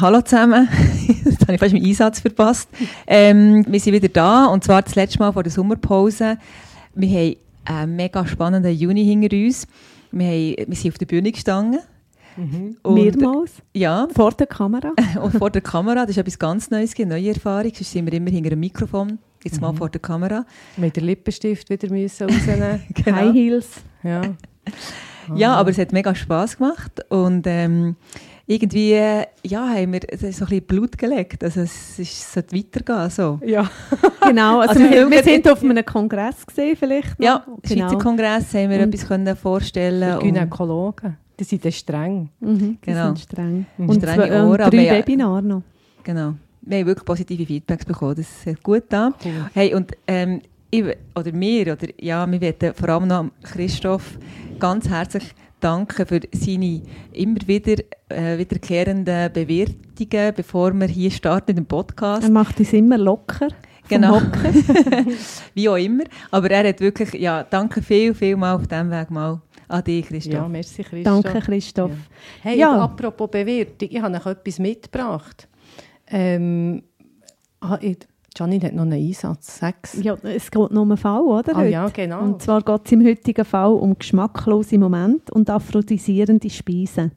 Hallo 0.00 0.20
zusammen. 0.22 0.68
Jetzt 1.24 1.42
habe 1.42 1.54
ich 1.54 1.60
fast 1.60 1.72
meinen 1.72 1.84
Einsatz 1.84 2.20
verpasst. 2.20 2.68
Ähm, 3.06 3.64
wir 3.68 3.80
sind 3.80 3.92
wieder 3.92 4.08
da 4.08 4.46
und 4.46 4.64
zwar 4.64 4.82
das 4.82 4.94
letzte 4.94 5.18
Mal 5.18 5.32
vor 5.32 5.42
der 5.42 5.52
Sommerpause. 5.52 6.38
Wir 6.94 7.08
haben 7.18 7.36
einen 7.64 7.96
mega 7.96 8.26
spannenden 8.26 8.74
Juni 8.74 9.04
hinter 9.04 9.36
uns. 9.36 9.66
Wir, 10.12 10.26
haben, 10.26 10.68
wir 10.70 10.76
sind 10.76 10.92
auf 10.92 10.98
der 10.98 11.06
Bühne 11.06 11.30
gestanden. 11.32 11.80
Und- 12.82 12.94
Mehrmals. 12.94 13.52
Ja, 13.74 14.08
Vor 14.14 14.30
der 14.32 14.46
Kamera. 14.46 14.92
und 15.22 15.32
vor 15.36 15.50
der 15.50 15.60
Kamera. 15.60 16.02
Das 16.02 16.10
ist 16.10 16.18
etwas 16.18 16.38
ganz 16.38 16.70
Neues, 16.70 16.94
eine 16.98 17.06
neue 17.08 17.30
Erfahrung. 17.34 17.70
Sonst 17.74 17.90
sind 17.92 18.06
wir 18.06 18.12
immer 18.14 18.30
hinter 18.30 18.52
einem 18.52 18.60
Mikrofon. 18.60 19.18
Jetzt 19.44 19.60
mal 19.60 19.74
vor 19.74 19.90
der 19.90 20.00
Kamera. 20.00 20.46
Mit 20.76 20.96
der 20.96 21.02
Lippenstift 21.02 21.68
wieder 21.68 21.90
müssen 21.90 22.30
rausnehmen. 22.30 22.82
Genau. 22.94 23.16
High 23.16 23.34
Heels. 23.34 23.68
ja. 24.02 24.22
Ja, 25.36 25.54
aber 25.54 25.70
es 25.70 25.78
hat 25.78 25.92
mega 25.92 26.12
Spass 26.14 26.56
gemacht 26.56 27.04
und 27.08 27.46
ähm, 27.46 27.94
irgendwie 28.50 28.92
äh, 28.94 29.26
ja, 29.44 29.68
haben 29.68 29.92
wir 29.92 30.00
es 30.08 30.22
ist 30.24 30.38
so 30.38 30.44
ein 30.44 30.48
bisschen 30.48 30.66
Blut 30.66 30.98
gelegt. 30.98 31.44
Also 31.44 31.60
es, 31.60 31.98
ist, 32.00 32.12
es 32.12 32.32
sollte 32.32 32.56
weitergehen. 32.56 33.10
So. 33.10 33.38
ja. 33.46 33.70
Genau. 34.26 34.60
Also, 34.60 34.74
Also, 34.80 34.90
wir, 34.94 35.10
wir 35.10 35.22
sind 35.24 35.48
auf 35.50 35.62
einem 35.64 35.84
Kongress 35.84 36.46
gesehen 36.46 36.76
vielleicht. 36.76 37.18
noch. 37.18 37.24
Ja, 37.26 37.44
genau. 37.62 37.88
Schweizer 37.88 37.98
Kongress 38.02 38.54
haben 38.54 38.70
wir 38.70 38.82
Und- 38.82 38.94
etwas 38.94 39.08
können 39.08 39.34
vorstellen 39.36 40.18
Die 40.20 40.26
Gynäkologen, 40.26 41.16
die 41.38 41.44
sind 41.44 41.64
dann 41.64 41.72
streng. 41.72 42.28
Mhm, 42.38 42.58
die 42.58 42.78
Genau. 42.82 43.06
sind 43.06 43.20
streng. 43.20 43.66
Mhm. 43.78 43.88
Und, 43.88 43.96
Strenge 43.96 44.16
zwei, 44.28 44.40
und 44.42 44.48
Ohren, 44.50 44.60
aber 44.60 44.70
drei 44.76 44.84
ja- 44.86 44.92
Webinare 44.94 45.42
noch. 45.42 45.62
Genau. 46.04 46.34
Wir 46.62 46.78
haben 46.78 46.86
wirklich 46.86 47.04
positive 47.06 47.46
Feedbacks 47.46 47.84
bekommen. 47.86 48.14
Das 48.16 48.26
ist 48.46 48.62
gut 48.62 48.84
da. 48.90 49.12
Cool. 49.24 49.32
Hey, 49.54 49.74
und 49.74 49.92
ähm, 50.06 50.42
ich, 50.70 50.84
oder 51.16 51.32
wir, 51.32 51.72
oder 51.72 51.88
ja, 52.00 52.30
wir 52.30 52.40
wollen 52.40 52.74
vor 52.74 52.88
allem 52.90 53.08
noch 53.08 53.24
Christoph 53.42 54.18
ganz 54.58 54.88
herzlich 54.88 55.24
danken 55.60 56.06
für 56.06 56.20
seine 56.32 56.82
immer 57.12 57.38
wieder 57.46 57.82
äh, 58.08 58.38
wiederkehrenden 58.38 59.32
Bewertungen, 59.32 60.34
bevor 60.34 60.72
wir 60.74 60.86
hier 60.88 61.10
starten 61.10 61.56
im 61.56 61.66
Podcast. 61.66 62.24
Er 62.24 62.30
macht 62.30 62.58
uns 62.58 62.72
immer 62.72 62.98
locker. 62.98 63.48
Genau. 63.88 64.20
Wie 65.54 65.68
auch 65.68 65.76
immer. 65.76 66.04
Aber 66.30 66.50
er 66.50 66.68
hat 66.68 66.80
wirklich, 66.80 67.12
ja, 67.14 67.42
danke 67.42 67.82
viel, 67.82 68.14
viel 68.14 68.36
mal 68.36 68.54
auf 68.54 68.66
diesem 68.66 68.90
Weg 68.90 69.10
mal 69.10 69.40
an 69.68 69.84
dich, 69.84 70.04
Ja, 70.04 70.08
Christoph. 70.10 70.48
merci 70.48 70.82
Christoph. 70.84 71.22
Danke, 71.22 71.40
Christoph. 71.40 71.90
Hey, 72.42 72.58
Ja. 72.58 72.80
apropos 72.82 73.30
Bewertung, 73.30 73.88
ich 73.90 74.00
habe 74.00 74.14
euch 74.16 74.26
etwas 74.26 74.58
mitgebracht. 74.58 75.48
Ähm, 76.08 76.82
ah, 77.60 77.78
Janine 78.36 78.66
hat 78.66 78.74
noch 78.74 78.82
einen 78.82 78.92
Einsatz, 78.92 79.58
sechs. 79.58 80.02
Ja, 80.02 80.16
es 80.22 80.50
geht 80.50 80.70
nur 80.70 80.82
um 80.82 80.90
einen 80.90 80.96
Fall, 80.96 81.20
oder? 81.22 81.54
Ah 81.54 81.58
heute? 81.58 81.70
ja, 81.70 81.88
genau. 81.88 82.22
Und 82.22 82.42
zwar 82.42 82.62
geht 82.62 82.80
es 82.86 82.92
im 82.92 83.04
heutigen 83.04 83.44
Fall 83.44 83.72
um 83.72 83.98
geschmacklose 83.98 84.78
Momente 84.78 85.32
und 85.34 85.50
aphrodisierende 85.50 86.48
Speisen. 86.48 87.12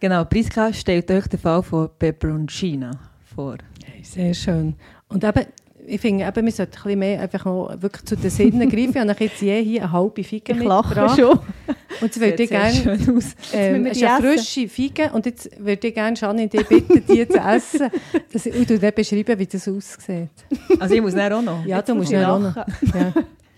Genau, 0.00 0.24
Priska 0.24 0.72
stellt 0.72 1.10
euch 1.10 1.26
den 1.26 1.40
Fall 1.40 1.62
von 1.62 1.88
Peperoncina 1.98 2.90
vor. 3.34 3.56
Hey, 3.84 4.02
sehr 4.02 4.34
schön. 4.34 4.74
Und 5.08 5.24
eben, 5.24 5.46
ich 5.86 6.00
finde, 6.00 6.26
eben, 6.26 6.44
wir 6.46 6.52
sollten 6.52 6.72
ein 6.76 6.82
bisschen 6.82 6.98
mehr 6.98 7.20
einfach 7.20 7.44
noch 7.44 7.74
wirklich 7.80 8.04
zu 8.04 8.16
den 8.16 8.30
Sinnen 8.30 8.68
greifen. 8.70 8.90
Ich 8.94 9.08
habe 9.08 9.24
jetzt 9.24 9.40
je 9.40 9.62
hier 9.62 9.82
eine 9.84 9.92
halbe 9.92 10.24
Fiege 10.24 10.52
Ich 10.52 10.62
lache 10.62 10.88
mitgebracht. 10.88 11.18
schon. 11.18 11.38
Und 12.00 12.12
sie 12.12 12.20
würde 12.20 12.36
Sieht 12.36 12.48
sehr 12.48 12.60
gerne... 12.60 12.74
schön 12.98 13.16
aus. 13.16 13.24
Ähm, 13.52 13.84
wir 13.84 13.90
es 13.92 13.96
ist 13.98 14.04
eine 14.04 14.20
frische 14.20 14.68
Fiege 14.68 15.10
und 15.12 15.26
jetzt 15.26 15.48
würde 15.58 15.88
ich 15.88 15.94
gerne, 15.94 16.16
Janine, 16.16 16.48
dich 16.48 16.66
bitten, 16.66 17.04
die 17.06 17.28
zu 17.28 17.38
essen. 17.38 17.90
Das, 18.32 18.44
und 18.46 18.68
du 18.68 18.78
dann 18.78 18.92
beschreiben, 18.94 19.38
wie 19.38 19.46
das 19.46 19.66
aussieht. 19.68 20.28
Also 20.78 20.94
ich 20.94 21.00
muss 21.00 21.14
dann 21.14 21.32
auch 21.32 21.42
noch. 21.42 21.64
Ja, 21.64 21.80
du 21.80 21.94
musst 21.94 22.10
muss 22.10 22.18
ich 22.18 22.20
ja 22.20 22.34
auch 22.34 22.38
noch. 22.40 22.54
Ja. 22.56 23.14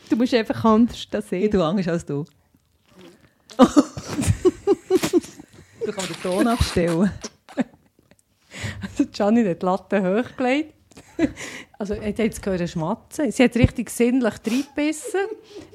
Du 0.09 0.17
musst 0.17 0.35
einfach 0.35 0.65
anders 0.65 1.07
das 1.11 1.25
Ich 1.25 1.31
sehen. 1.31 1.51
tue 1.51 1.65
anders 1.65 1.89
als 1.89 2.07
du. 2.07 2.25
du 3.59 3.65
kannst 5.93 6.11
den 6.11 6.23
Ton 6.23 6.47
abstellen. 6.47 7.11
Also 8.83 9.05
Janine 9.13 9.51
hat 9.51 9.63
die 9.63 9.67
Latte 9.67 10.01
hochgelegt. 10.03 10.75
Also, 11.81 11.95
hat 11.95 12.19
jetzt 12.19 12.43
gehört 12.43 12.69
schmatzen. 12.69 13.31
Sie 13.31 13.45
hat 13.45 13.55
richtig 13.55 13.89
sinnlich 13.91 14.35
reingebissen. 14.45 15.21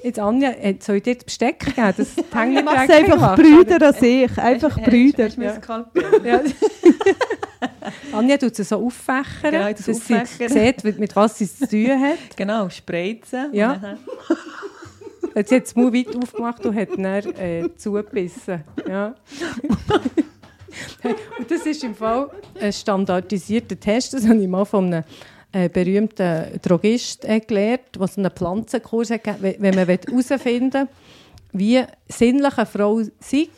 Jetzt, 0.02 0.18
Anja, 0.18 0.50
hat- 0.50 0.82
soll 0.82 0.96
ich 0.96 1.02
dir 1.04 1.14
das 1.14 1.24
Besteck 1.24 1.60
geben? 1.60 1.94
Das 1.96 2.08
mache 2.64 2.84
es 2.84 2.90
einfach 2.90 3.14
gemacht, 3.14 3.36
Brüder 3.36 3.86
als 3.86 4.02
ich. 4.02 4.38
Einfach 4.38 4.78
Brüder. 4.82 5.28
Ja. 5.28 5.58
Ja. 6.24 6.40
Anja 8.12 8.36
tut 8.36 8.58
es 8.58 8.68
so 8.68 8.84
auffächern, 8.84 9.50
Genau, 9.50 9.70
dass 9.72 9.84
sie 9.86 9.94
sieht, 10.48 10.84
mit, 10.84 10.98
mit 10.98 11.16
was 11.16 11.38
sie 11.38 11.48
zu 11.50 11.66
tun 11.68 12.00
hat. 12.00 12.36
Genau, 12.36 12.68
spreizen. 12.68 13.48
Ja. 13.54 13.74
Dann- 13.76 13.98
Hat 15.34 15.48
sie 15.48 15.54
jetzt 15.54 15.74
mal 15.76 15.92
weit 15.92 16.14
aufgemacht 16.14 16.64
und 16.66 16.76
hat 16.76 16.88
dann 16.96 17.04
äh, 17.04 17.68
zugebissen. 17.76 18.62
Ja. 18.86 19.14
und 21.38 21.50
das 21.50 21.66
ist 21.66 21.82
im 21.84 21.94
Fall 21.94 22.30
ein 22.60 22.72
standardisierter 22.72 23.78
Test. 23.78 24.12
Das 24.14 24.26
habe 24.28 24.38
ich 24.40 24.48
mal 24.48 24.64
von 24.64 24.86
einem 24.92 25.04
äh, 25.54 25.68
berühmten 25.68 26.60
Drogist 26.60 27.24
äh, 27.24 27.40
gelernt, 27.40 27.82
der 27.98 28.06
so 28.08 28.20
einen 28.20 28.30
Pflanzenkurs 28.30 29.10
hat 29.10 29.24
gegeben 29.24 29.42
Wenn- 29.42 29.62
Wenn 29.62 29.74
man 29.74 29.86
herausfinden 29.86 30.72
will, 30.72 30.88
wie 31.52 31.82
sinnlich 32.08 32.58
eine 32.58 32.66
Frau 32.66 33.00
sei, 33.20 33.48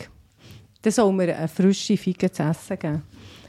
dann 0.82 0.92
soll 0.92 1.12
man 1.12 1.28
eine 1.30 1.48
frische 1.48 1.96
Fiege 1.96 2.30
zu 2.30 2.42
essen 2.42 2.78
geben. 2.78 3.02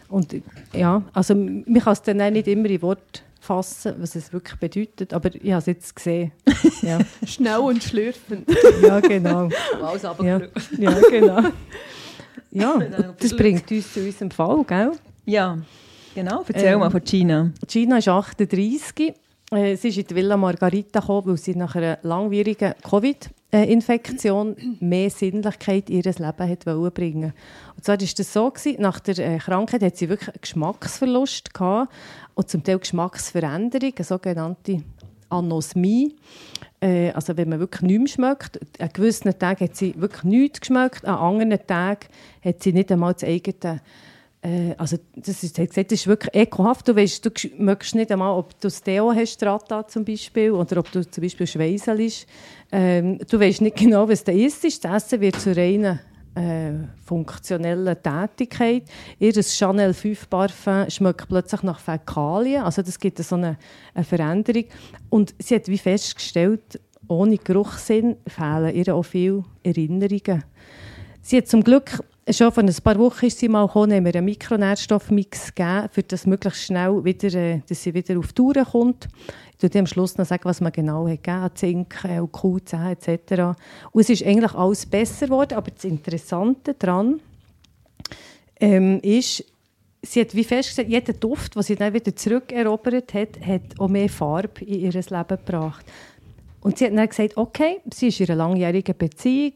Und 0.10 0.42
ja, 0.74 1.04
also 1.14 1.36
man 1.36 1.66
kann 1.80 1.94
es 1.94 2.02
dann 2.02 2.22
auch 2.22 2.32
nicht 2.32 2.48
immer 2.48 2.70
in 2.70 2.82
Wort 2.82 3.24
fassen, 3.42 3.96
was 4.00 4.16
es 4.16 4.32
wirklich 4.34 4.58
bedeutet, 4.60 5.14
aber 5.14 5.34
ich 5.36 5.52
habe 5.52 5.60
es 5.60 5.66
jetzt 5.68 5.96
gesehen. 5.96 6.32
Ja. 6.82 7.00
Schnell 7.26 7.58
und 7.60 7.84
schlürfend. 7.84 8.50
Ja, 8.82 9.00
genau. 9.02 9.50
Alles 9.82 10.04
Ja, 10.04 10.42
ja 10.78 11.00
genau. 11.10 11.42
Ja, 12.52 12.80
das 13.20 13.36
bringt 13.36 13.70
uns 13.70 13.94
zu 13.94 14.00
unserem 14.00 14.32
Fall, 14.32 14.64
gell? 14.66 14.92
Ja, 15.26 15.58
genau. 16.18 16.44
Erzähl 16.48 16.74
Ähm, 16.74 16.80
mal 16.80 16.90
von 16.90 17.04
Gina. 17.04 17.52
Gina 17.68 17.98
ist 18.00 18.08
38. 18.08 19.14
Äh, 19.52 19.76
sie 19.76 19.90
ist 19.90 19.98
in 19.98 20.08
die 20.08 20.16
Villa 20.16 20.36
Margarita 20.36 21.00
gekommen, 21.00 21.28
weil 21.28 21.38
sie 21.38 21.56
nach 21.56 21.76
einer 21.76 22.00
langwierigen 22.02 22.74
Covid-Infektion 22.84 24.56
mehr 24.80 25.10
Sinnlichkeit 25.10 25.90
in 25.90 25.98
ihr 25.98 26.04
Leben 26.04 26.50
hat 26.50 26.66
wollen 26.66 26.92
bringen 26.92 27.34
Und 27.76 27.86
zwar 27.86 28.00
war 28.00 28.08
das 28.18 28.34
so, 28.34 28.50
gewesen, 28.50 28.82
nach 28.82 29.00
der 29.00 29.20
äh, 29.20 29.38
Krankheit 29.38 29.84
hat 29.84 29.96
sie 29.96 30.10
wirklich 30.10 30.30
einen 30.30 30.42
Geschmacksverlust 30.42 31.54
gehabt 31.54 31.94
und 32.34 32.50
zum 32.50 32.64
Teil 32.64 32.80
Geschmacksveränderung, 32.80 33.94
eine 33.96 34.04
sogenannte 34.04 34.84
Anosmie. 35.30 36.16
Äh, 36.82 37.12
also 37.12 37.38
wenn 37.38 37.50
man 37.50 37.60
wirklich 37.60 37.84
nichts 37.84 38.12
schmeckt. 38.14 38.60
An 38.82 38.90
gewissen 38.92 39.38
Tagen 39.38 39.64
hat 39.66 39.76
sie 39.76 39.94
wirklich 39.98 40.24
nichts 40.24 40.62
geschmeckt, 40.62 41.06
an 41.06 41.38
anderen 41.38 41.66
Tagen 41.66 42.08
hat 42.44 42.64
sie 42.64 42.74
nicht 42.74 42.92
einmal 42.92 43.14
das 43.14 43.24
eigene 43.24 43.82
äh, 44.42 44.76
also 44.78 44.98
das 45.16 45.44
ist, 45.44 45.58
das 45.58 45.78
ist 45.78 46.08
wirklich 46.08 46.36
ekelhaft. 46.36 46.88
Du 46.88 46.96
weißt, 46.96 47.26
du 47.26 47.32
möchtest 47.58 47.96
nicht 47.96 48.12
einmal, 48.12 48.38
ob 48.38 48.60
du 48.60 48.70
Deo 48.86 49.14
hast, 49.14 49.34
Strata 49.34 49.88
zum 49.88 50.06
Beispiel, 50.06 50.52
oder 50.52 50.78
ob 50.78 50.92
du 50.92 51.10
zum 51.10 51.24
Beispiel 51.24 51.48
Schweiselst. 51.48 52.28
Ähm, 52.72 53.20
du 53.30 53.40
weißt 53.40 53.62
nicht 53.62 53.78
genau, 53.78 54.08
was 54.08 54.24
da 54.24 54.32
ist. 54.32 54.64
Das 54.64 55.04
Essen 55.04 55.22
wird 55.22 55.40
zu 55.40 55.56
reiner 55.56 56.00
äh, 56.36 56.74
funktionellen 57.04 57.98
Tätigkeit. 58.02 58.84
Ihr 59.20 59.34
Chanel 59.44 59.94
5 59.94 60.30
Parfum 60.30 60.90
schmeckt 60.90 61.28
plötzlich 61.28 61.64
nach 61.64 61.80
Fäkalien. 61.80 62.64
Also 62.64 62.82
das 62.84 63.00
gibt 63.00 63.18
so 63.18 63.36
eine, 63.36 63.58
eine 63.94 64.04
Veränderung. 64.04 64.66
Und 65.10 65.34
sie 65.40 65.56
hat 65.56 65.68
wie 65.68 65.78
festgestellt, 65.78 66.80
ohne 67.08 67.38
Geruchssinn 67.38 68.18
fehlen 68.28 68.76
ihr 68.76 68.94
auch 68.94 69.04
viele 69.04 69.46
Erinnerungen. 69.64 70.44
Sie 71.22 71.38
hat 71.38 71.48
zum 71.48 71.64
Glück 71.64 72.04
schon 72.30 72.52
vor 72.52 72.64
ein 72.64 72.74
paar 72.84 73.00
Wochen 73.00 73.26
ist 73.26 73.40
sie 73.40 73.48
mal 73.48 73.66
gekommen, 73.68 73.94
haben 73.94 74.06
wir 74.06 74.16
einen 74.16 74.26
Mikronährstoffmix 74.26 75.56
gegeben, 75.56 75.90
für 75.92 76.04
das 76.04 76.26
möglichst 76.26 76.64
schnell 76.64 77.04
wieder, 77.04 77.34
äh, 77.34 77.62
dass 77.68 77.84
sie 77.84 77.94
wieder 77.94 78.18
auf 78.20 78.28
die 78.28 78.36
Tour 78.36 78.54
kommt. 78.54 79.08
Ich 79.56 79.64
werde 79.64 79.80
am 79.80 79.88
Schluss 79.88 80.18
noch 80.18 80.26
sagen, 80.26 80.46
was 80.46 80.62
man 80.62 80.72
genau 80.72 81.08
hat 81.08 81.24
gegeben, 81.24 81.50
Zink, 81.56 82.04
äh, 82.04 82.20
und 82.20 82.32
Q10 82.32 82.92
etc. 82.92 83.58
Und 83.92 84.02
es 84.02 84.10
ist 84.10 84.26
eigentlich 84.26 84.54
alles 84.54 84.86
besser 84.86 85.28
geworden, 85.28 85.54
aber 85.56 85.72
das 85.72 85.84
Interessante 85.86 86.74
daran 86.74 87.20
ähm, 88.60 89.00
ist, 89.02 89.44
sie 90.02 90.22
hat 90.22 90.36
wie 90.36 90.44
festgestellt, 90.44 90.90
jeder 90.90 91.14
Duft, 91.14 91.56
den 91.56 91.64
sie 91.64 91.76
dann 91.76 91.94
wieder 91.94 92.16
zurückerobert 92.16 93.14
hat, 93.14 93.40
hat 93.46 93.80
auch 93.80 93.88
mehr 93.88 94.10
Farbe 94.10 94.64
in 94.66 94.82
ihr 94.82 94.92
Leben 94.92 95.28
gebracht. 95.28 95.86
Und 96.62 96.78
sie 96.78 96.86
hat 96.86 96.98
dann 96.98 97.08
gesagt, 97.08 97.38
okay, 97.38 97.80
sie 97.94 98.08
ist 98.08 98.20
in 98.20 98.30
einer 98.30 98.36
langjährigen 98.36 98.98
Beziehung, 98.98 99.54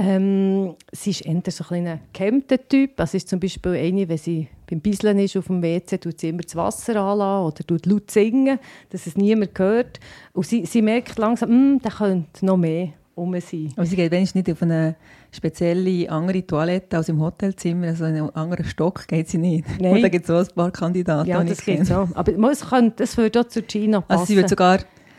Ähm, 0.00 0.76
sie 0.92 1.10
ist 1.10 1.26
eher 1.26 1.42
so 1.48 1.64
ein 1.64 1.66
kleiner 1.66 1.98
gehemmter 2.12 2.56
Typ. 2.68 3.00
Also 3.00 3.16
ist 3.16 3.28
zum 3.28 3.40
Beispiel 3.40 3.72
eine, 3.72 4.08
wenn 4.08 4.16
sie 4.16 4.46
beim 4.70 4.80
Bisseln 4.80 5.18
ist 5.18 5.36
auf 5.36 5.48
dem 5.48 5.60
WC, 5.60 5.98
tut 5.98 6.20
sie 6.20 6.28
immer 6.28 6.42
das 6.42 6.54
Wasser 6.54 6.96
anlassen 6.96 7.46
oder 7.46 7.66
tut 7.66 7.86
laut 7.86 8.10
singen, 8.10 8.60
dass 8.90 9.08
es 9.08 9.16
niemand 9.16 9.58
hört. 9.58 9.98
Und 10.32 10.46
sie, 10.46 10.64
sie 10.66 10.82
merkt 10.82 11.18
langsam, 11.18 11.48
hm, 11.48 11.80
da 11.82 11.90
könnte 11.90 12.46
noch 12.46 12.56
mehr 12.56 12.90
um 13.16 13.38
sein. 13.40 13.72
Aber 13.76 13.86
sie 13.86 13.96
geht 13.96 14.12
wenigstens 14.12 14.46
nicht 14.46 14.52
auf 14.52 14.62
eine 14.62 14.94
spezielle 15.32 16.08
andere 16.08 16.46
Toilette 16.46 16.96
als 16.96 17.08
im 17.08 17.20
Hotelzimmer, 17.20 17.88
also 17.88 18.04
einen 18.04 18.30
anderen 18.30 18.64
Stock 18.64 19.06
geht 19.08 19.28
sie 19.28 19.38
nicht. 19.38 19.64
Nein. 19.80 19.96
Und 19.96 20.02
da 20.02 20.08
gibt 20.08 20.24
es 20.24 20.30
auch 20.30 20.38
ein 20.38 20.54
paar 20.54 20.70
Kandidaten. 20.70 21.28
Ja, 21.28 21.42
das 21.42 21.64
geht 21.64 21.84
so. 21.84 22.08
Aber 22.14 22.50
es 22.50 22.60
könnte, 22.68 23.02
das 23.02 23.16
würde 23.16 23.40
auch 23.40 23.48
zu 23.48 23.62
Gina 23.62 24.00
passen. 24.00 24.20
Also 24.20 24.24
sie 24.26 24.36
wird 24.36 24.48
sogar, 24.48 24.78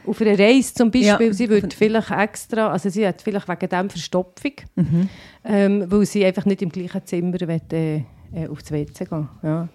auf 0.10 0.22
einer 0.22 0.38
Reise 0.38 0.74
zum 0.74 0.92
Beispiel, 0.92 1.28
Ja. 1.28 1.34
sie 1.34 1.50
würde 1.50 1.70
vielleicht 1.76 2.12
extra, 2.12 2.72
also 2.72 2.90
sie 2.90 3.08
hat 3.08 3.22
vielleicht 3.22 3.48
wegen 3.48 3.70
dem 3.70 3.90
Verstopfung, 3.90 4.54
mhm. 4.76 5.10
ähm, 5.44 5.86
weil 5.88 6.06
sie 6.06 6.26
einfach 6.26 6.46
nicht 6.46 6.62
im 6.62 6.70
gleichen 6.70 7.06
Zimmer 7.06 7.40
will, 7.40 7.62
äh, 7.72 7.98
äh, 8.34 8.48
aufs 8.50 8.72
WC 8.72 9.06
gehen 9.06 9.28
ja. 9.44 9.68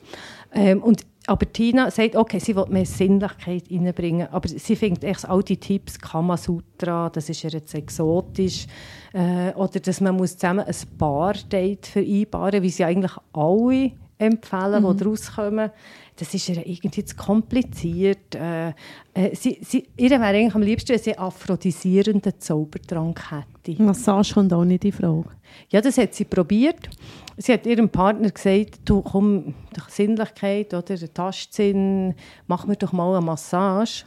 ähm, 0.52 0.82
und 0.82 1.04
aber 1.26 1.50
Tina 1.50 1.90
sagt, 1.90 2.16
okay, 2.16 2.38
sie 2.38 2.54
will 2.54 2.66
mehr 2.68 2.84
Sinnlichkeit 2.84 3.64
reinbringen, 3.70 4.28
aber 4.30 4.46
sie 4.46 4.76
findet 4.76 5.04
echt 5.04 5.26
all 5.26 5.42
die 5.42 5.56
Tipps, 5.56 5.98
Kamasutra, 5.98 7.08
das 7.08 7.30
ist 7.30 7.42
ihr 7.44 7.50
jetzt 7.50 7.74
exotisch, 7.74 8.66
äh, 9.14 9.52
oder 9.54 9.80
dass 9.80 10.02
man 10.02 10.16
muss 10.16 10.36
zusammen 10.36 10.66
ein 10.66 10.98
Paar-Date 10.98 11.86
vereinbaren 11.86 12.62
wie 12.62 12.68
sie 12.68 12.84
eigentlich 12.84 13.16
alle 13.32 13.92
empfehlen, 14.18 14.84
die 14.86 14.96
daraus 14.96 15.34
kommen. 15.34 15.70
Das 16.16 16.32
ist 16.32 16.48
ihr 16.48 16.64
irgendwie 16.64 17.04
zu 17.04 17.16
kompliziert. 17.16 18.34
Äh, 18.36 18.68
äh, 19.14 19.34
sie, 19.34 19.58
sie, 19.62 19.88
ihr 19.96 20.10
wäre 20.10 20.24
eigentlich 20.24 20.54
am 20.54 20.62
liebsten, 20.62 20.90
wenn 20.90 21.00
sie 21.00 21.16
einen 21.16 21.26
aphrodisierenden 21.26 22.34
Zaubertrank 22.38 23.20
hätte. 23.30 23.82
Massage 23.82 24.34
kommt 24.34 24.52
auch 24.52 24.64
nicht 24.64 24.84
in 24.84 24.92
Frage. 24.92 25.30
Ja, 25.70 25.80
das 25.80 25.98
hat 25.98 26.14
sie 26.14 26.24
probiert. 26.24 26.88
Sie 27.36 27.52
hat 27.52 27.66
ihrem 27.66 27.88
Partner 27.88 28.30
gesagt, 28.30 28.80
du 28.84 29.02
komm, 29.02 29.54
doch 29.74 29.88
Sinnlichkeit 29.88 30.72
oder 30.72 30.96
der 30.96 31.12
Tastsinn, 31.12 32.14
mach 32.46 32.66
mir 32.66 32.76
doch 32.76 32.92
mal 32.92 33.16
eine 33.16 33.24
Massage. 33.24 34.04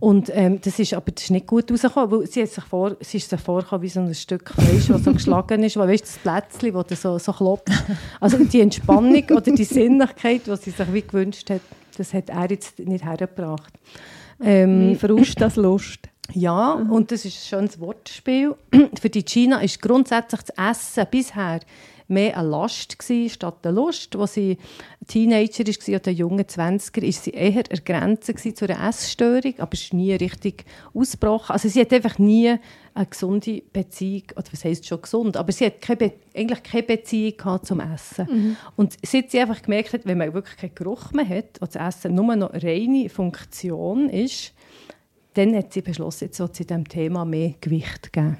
Und 0.00 0.30
ähm, 0.34 0.60
das 0.60 0.78
ist 0.78 0.94
aber 0.94 1.12
das 1.12 1.24
ist 1.24 1.30
nicht 1.30 1.46
gut 1.46 1.70
rausgekommen, 1.70 2.10
weil 2.10 2.26
sie, 2.26 2.42
hat 2.42 2.48
sich 2.48 2.64
vor, 2.64 2.96
sie 3.00 3.18
ist 3.18 3.30
sich 3.30 3.40
vorgekommen 3.40 3.82
wie 3.82 3.88
so 3.88 4.00
ein 4.00 4.14
Stück 4.14 4.50
Fleisch, 4.50 4.88
das 4.88 5.04
so 5.04 5.12
geschlagen 5.14 5.62
ist, 5.62 5.76
weil, 5.76 5.88
weißt, 5.88 6.02
das 6.02 6.18
Plätzchen, 6.18 6.84
das 6.88 7.02
so, 7.02 7.18
so 7.18 7.32
klopft. 7.32 7.70
Also 8.20 8.38
die 8.38 8.60
Entspannung 8.60 9.24
oder 9.30 9.40
die 9.40 9.64
Sinnlichkeit, 9.64 10.42
die 10.46 10.56
sie 10.56 10.70
sich 10.70 10.92
wie 10.92 11.02
gewünscht 11.02 11.50
hat, 11.50 11.60
das 11.96 12.12
hat 12.12 12.30
er 12.30 12.50
jetzt 12.50 12.80
nicht 12.80 13.04
hergebracht. 13.04 13.72
Ähm, 14.42 14.98
Frust 14.98 15.40
als 15.40 15.56
Lust. 15.56 16.08
ja, 16.32 16.72
und 16.72 17.12
das 17.12 17.24
ist 17.24 17.36
ein 17.36 17.48
schönes 17.48 17.78
Wortspiel. 17.78 18.56
Für 19.00 19.10
die 19.10 19.22
China 19.22 19.60
ist 19.60 19.80
grundsätzlich 19.80 20.40
das 20.42 20.70
Essen 20.70 21.06
bisher 21.10 21.60
mehr 22.12 22.36
eine 22.36 22.48
Last 22.48 22.98
gewesen, 22.98 23.30
statt 23.30 23.58
eine 23.64 23.74
Lust. 23.74 24.14
Als 24.14 24.34
sie 24.34 24.58
Teenager 25.08 25.64
war 25.64 25.96
oder 25.96 26.10
junge 26.10 26.42
20er, 26.42 27.02
ist 27.02 27.24
sie 27.24 27.30
eher 27.30 27.56
an 27.56 27.64
der 27.70 27.80
Grenze 27.80 28.34
zu 28.36 28.64
einer 28.68 28.88
Essstörung, 28.88 29.54
aber 29.58 29.72
es 29.72 29.82
ist 29.82 29.94
nie 29.94 30.12
richtig 30.12 30.64
ausgebrochen. 30.94 31.52
Also 31.52 31.68
sie 31.68 31.80
hat 31.80 31.92
einfach 31.92 32.18
nie 32.18 32.54
eine 32.94 33.06
gesunde 33.06 33.62
Beziehung, 33.72 34.24
oder 34.36 34.46
was 34.52 34.64
heisst 34.64 34.86
schon 34.86 35.02
gesund, 35.02 35.36
aber 35.36 35.50
sie 35.50 35.66
hat 35.66 35.80
keine 35.80 36.12
eigentlich 36.34 36.62
keine 36.62 36.82
Beziehung 36.82 37.36
gehabt 37.36 37.66
zum 37.66 37.80
Essen. 37.80 38.56
Und 38.76 38.96
seit 39.04 39.30
sie 39.30 39.40
einfach 39.40 39.62
gemerkt 39.62 39.92
hat, 39.92 40.04
wenn 40.04 40.18
man 40.18 40.34
wirklich 40.34 40.56
keinen 40.56 40.74
Geruch 40.74 41.12
mehr 41.12 41.28
hat 41.28 41.60
und 41.60 41.74
das 41.74 41.96
Essen 41.96 42.14
nur 42.14 42.36
noch 42.36 42.52
reine 42.52 43.08
Funktion 43.08 44.08
ist, 44.08 44.52
dann 45.34 45.56
hat 45.56 45.72
sie 45.72 45.82
beschlossen, 45.82 46.24
jetzt 46.26 46.36
sie 46.36 46.66
diesem 46.66 46.88
Thema 46.88 47.24
mehr 47.24 47.54
Gewicht 47.60 48.12
geben. 48.12 48.38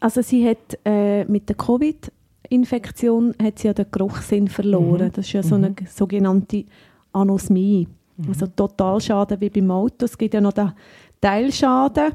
Also 0.00 0.22
sie 0.22 0.48
hat 0.48 0.78
äh, 0.84 1.24
mit 1.24 1.48
der 1.48 1.56
Covid-Infektion 1.56 3.34
hat 3.42 3.58
sie 3.58 3.68
ja 3.68 3.74
den 3.74 3.86
Geruchssinn 3.90 4.48
verloren. 4.48 5.10
Das 5.14 5.26
ist 5.26 5.32
ja 5.32 5.42
so 5.42 5.54
eine 5.54 5.74
sogenannte 5.88 6.64
Anosmie. 7.12 7.88
Also 8.28 8.46
Totalschaden 8.46 9.40
wie 9.40 9.50
beim 9.50 9.70
Auto. 9.70 10.04
Es 10.04 10.16
gibt 10.16 10.34
ja 10.34 10.40
noch 10.40 10.52
den 10.52 10.72
Teilschaden. 11.20 12.12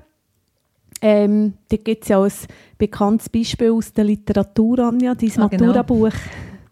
Ähm, 1.01 1.53
da 1.69 1.77
gibt 1.77 2.03
es 2.03 2.09
ja 2.09 2.21
ein 2.21 2.31
bekanntes 2.77 3.29
Beispiel 3.29 3.71
aus 3.71 3.93
der 3.93 4.03
Literatur, 4.03 4.79
Anja, 4.79 5.15
dein 5.15 5.31
Ah, 5.37 5.47
genau. 5.47 5.65
Maturabuch. 5.67 6.11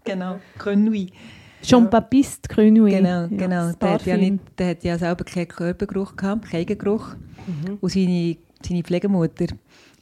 genau, 0.03 0.35
Grenouille. 0.57 1.09
Jean-Baptiste 1.61 2.47
Grenouille. 2.49 2.97
Genau, 2.97 3.27
genau. 3.29 3.67
das 3.67 3.79
der, 3.79 3.89
hat 3.93 4.05
ja 4.05 4.17
nicht, 4.17 4.39
der 4.57 4.69
hat 4.71 4.83
ja 4.83 4.97
selber 4.97 5.23
keinen 5.23 5.47
Körpergeruch 5.47 6.15
gehabt, 6.15 6.49
keinen 6.51 6.77
Geruch. 6.77 7.15
Und 7.79 7.89
seine, 7.91 8.35
seine 8.65 8.83
Pflegemutter 8.83 9.47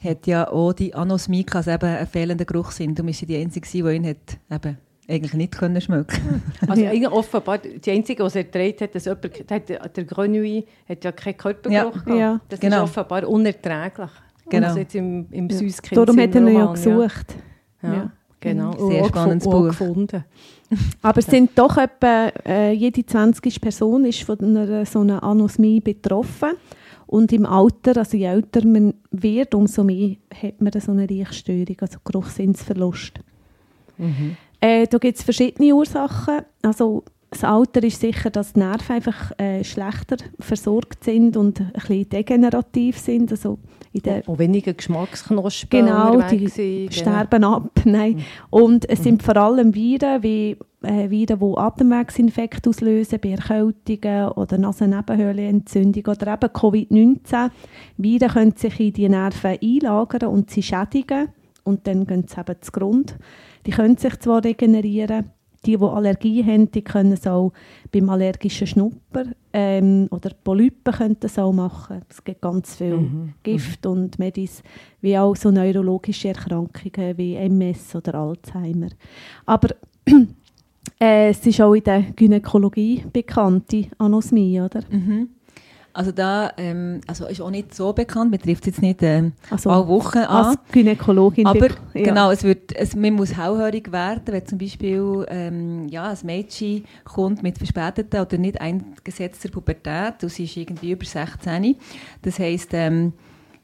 hat 0.02 0.26
ja 0.26 0.48
auch 0.50 0.72
die 0.72 0.94
Anosmie 0.94 1.44
gehabt, 1.44 1.68
also 1.68 1.70
eben 1.72 1.86
einen 1.96 2.06
fehlenden 2.06 2.46
Geruchssinn. 2.46 2.96
War 2.98 3.12
sie 3.12 3.26
die 3.26 3.36
Einzige, 3.36 3.66
die 3.68 3.78
ihn 3.96 4.06
hat 4.06 4.38
eben 4.50 4.78
eigentlich 5.08 5.34
nicht 5.34 5.52
können 5.56 5.80
schmecken 5.80 6.42
Also 6.68 6.82
Ja. 6.82 7.10
offenbar, 7.12 7.58
die 7.58 7.90
Einzige, 7.90 8.22
die 8.22 8.26
es 8.26 8.34
erträgt 8.36 8.80
hat, 8.80 8.94
dass 8.94 9.04
jemand, 9.04 9.48
der, 9.50 9.60
der 9.88 10.04
Grenouille 10.04 10.64
hat 10.88 11.04
ja 11.04 11.12
keinen 11.12 11.36
Körpergeruch 11.36 11.94
Ja. 11.96 12.02
gehabt. 12.02 12.18
Ja. 12.20 12.40
Das 12.48 12.60
Genau. 12.60 12.76
ist 12.84 12.90
offenbar 12.90 13.28
unerträglich. 13.28 14.10
Genau. 14.48 14.66
Also 14.68 14.78
jetzt 14.80 14.94
im, 14.94 15.26
im 15.30 15.48
Ja. 15.48 15.56
Süßkind 15.56 15.96
Darum 15.96 16.20
hat 16.20 16.34
er 16.34 16.40
ihn 16.40 16.54
ja 16.56 16.66
gesucht. 16.72 17.34
Ja. 17.82 17.94
Ja. 17.94 18.10
Genau. 18.40 18.72
Sehr 18.72 18.80
Und 18.82 19.00
auch 19.02 19.08
spannendes 19.08 19.46
auch 19.48 19.50
Buch. 19.52 19.68
gefunden. 19.68 20.24
Aber 21.02 21.18
es 21.18 21.26
sind 21.26 21.50
doch 21.56 21.76
etwa 21.78 22.28
äh, 22.44 22.72
jede 22.72 23.04
20. 23.06 23.60
Person 23.60 24.04
ist 24.04 24.22
von 24.22 24.38
einer 24.40 24.84
so 24.86 25.00
einer 25.00 25.22
Anosmie 25.22 25.80
betroffen. 25.80 26.50
Und 27.06 27.32
im 27.32 27.46
Alter, 27.46 27.96
also 27.98 28.16
je 28.16 28.26
älter 28.26 28.66
man 28.66 28.94
wird, 29.10 29.54
umso 29.54 29.84
mehr 29.84 30.16
hat 30.42 30.60
man 30.60 30.72
so 30.80 30.92
eine 30.92 31.08
Riechstörung, 31.08 31.76
also 31.80 31.98
Geruchssinnsverlust. 32.04 33.20
Äh, 34.60 34.86
da 34.86 34.98
gibt 34.98 35.18
es 35.18 35.24
verschiedene 35.24 35.74
Ursachen. 35.74 36.40
Also 36.62 37.04
das 37.30 37.44
Alter 37.44 37.82
ist 37.82 38.00
sicher, 38.00 38.30
dass 38.30 38.52
die 38.52 38.60
Nerven 38.60 38.96
einfach 38.96 39.32
äh, 39.38 39.62
schlechter 39.64 40.16
versorgt 40.38 41.04
sind 41.04 41.36
und 41.36 41.60
ein 41.60 41.72
bisschen 41.72 42.08
degenerativ 42.08 42.98
sind. 42.98 43.30
Also 43.30 43.58
in 43.92 44.02
der 44.02 44.28
Und 44.28 44.38
weniger 44.38 44.74
Geschmacksknospen 44.74 45.68
Genau, 45.86 46.20
die 46.28 46.48
sind. 46.48 46.94
sterben 46.94 47.44
ab. 47.44 47.70
Nein. 47.84 48.22
Und 48.50 48.88
es 48.88 49.02
sind 49.02 49.22
vor 49.22 49.36
allem 49.36 49.74
Viren, 49.74 50.22
wie 50.22 50.56
äh, 50.86 51.10
Viren, 51.10 51.38
die 51.38 51.58
Atemwegsinfekte 51.58 52.70
auslösen, 52.70 53.18
bei 53.20 53.30
Erkältungen 53.30 54.28
oder 54.30 54.58
Nasennebenhöhlenentzündung 54.58 56.06
oder 56.06 56.34
eben 56.34 56.50
Covid-19. 56.50 57.50
Viren 57.96 58.28
können 58.28 58.56
sich 58.56 58.80
in 58.80 58.92
die 58.92 59.08
Nerven 59.08 59.58
einlagern 59.62 60.30
und 60.30 60.50
sie 60.50 60.62
schädigen 60.62 61.28
und 61.64 61.86
dann 61.86 62.06
gehen 62.06 62.26
sie 62.28 62.40
eben 62.40 62.56
zugrunde. 62.60 63.14
Die 63.66 63.72
können 63.72 63.96
sich 63.96 64.18
zwar 64.20 64.44
regenerieren, 64.44 65.32
die, 65.66 65.76
die 65.76 65.84
Allergie 65.84 66.44
haben, 66.44 66.70
die 66.70 66.82
können 66.82 67.12
es 67.12 67.26
auch 67.26 67.52
beim 67.90 68.08
allergischen 68.08 68.66
Schnupper 68.66 69.24
ähm, 69.52 70.06
oder 70.10 70.30
Polypen 70.44 70.94
können 70.94 71.16
das 71.18 71.38
auch 71.38 71.52
machen. 71.52 72.02
Es 72.08 72.22
gibt 72.22 72.40
ganz 72.40 72.76
viel 72.76 73.32
Gift 73.42 73.84
und 73.86 74.18
Medis, 74.18 74.62
wie 75.00 75.18
auch 75.18 75.34
so 75.34 75.50
neurologische 75.50 76.28
Erkrankungen 76.28 77.18
wie 77.18 77.34
MS 77.34 77.96
oder 77.96 78.14
Alzheimer. 78.14 78.90
Aber 79.44 79.70
äh, 81.00 81.30
es 81.30 81.46
ist 81.46 81.60
auch 81.60 81.74
in 81.74 81.84
der 81.84 82.02
Gynäkologie 82.14 83.04
bekannt, 83.12 83.72
die 83.72 83.90
Anosmie, 83.98 84.60
oder? 84.60 84.80
Mhm. 84.90 85.28
Also 85.96 86.12
da 86.12 86.52
ähm, 86.58 87.00
also 87.06 87.24
ist 87.26 87.40
auch 87.40 87.50
nicht 87.50 87.74
so 87.74 87.94
bekannt, 87.94 88.30
betrifft 88.30 88.64
es 88.64 88.66
jetzt 88.66 88.82
nicht 88.82 89.02
ähm, 89.02 89.32
Also 89.48 89.70
alle 89.70 89.88
Wochen 89.88 90.18
an. 90.18 90.46
als 90.46 90.58
Gynäkologin. 90.70 91.46
Aber 91.46 91.68
ja. 91.94 92.02
genau, 92.02 92.30
es 92.30 92.44
wird, 92.44 92.76
es, 92.76 92.94
man 92.94 93.14
muss 93.14 93.34
hellhörig 93.34 93.90
werden, 93.90 94.20
wenn 94.26 94.44
zum 94.44 94.58
Beispiel 94.58 95.24
ähm, 95.30 95.88
ja, 95.88 96.10
ein 96.10 96.18
Mädchen 96.24 96.84
kommt 97.04 97.42
mit 97.42 97.56
verspäteter 97.56 98.22
oder 98.22 98.36
nicht 98.36 98.60
eingesetzter 98.60 99.48
Pubertät 99.48 100.22
und 100.22 100.28
sie 100.28 100.44
ist 100.44 100.58
irgendwie 100.58 100.92
über 100.92 101.06
16. 101.06 101.76
Das 102.20 102.38
heisst, 102.38 102.74
ähm, 102.74 103.14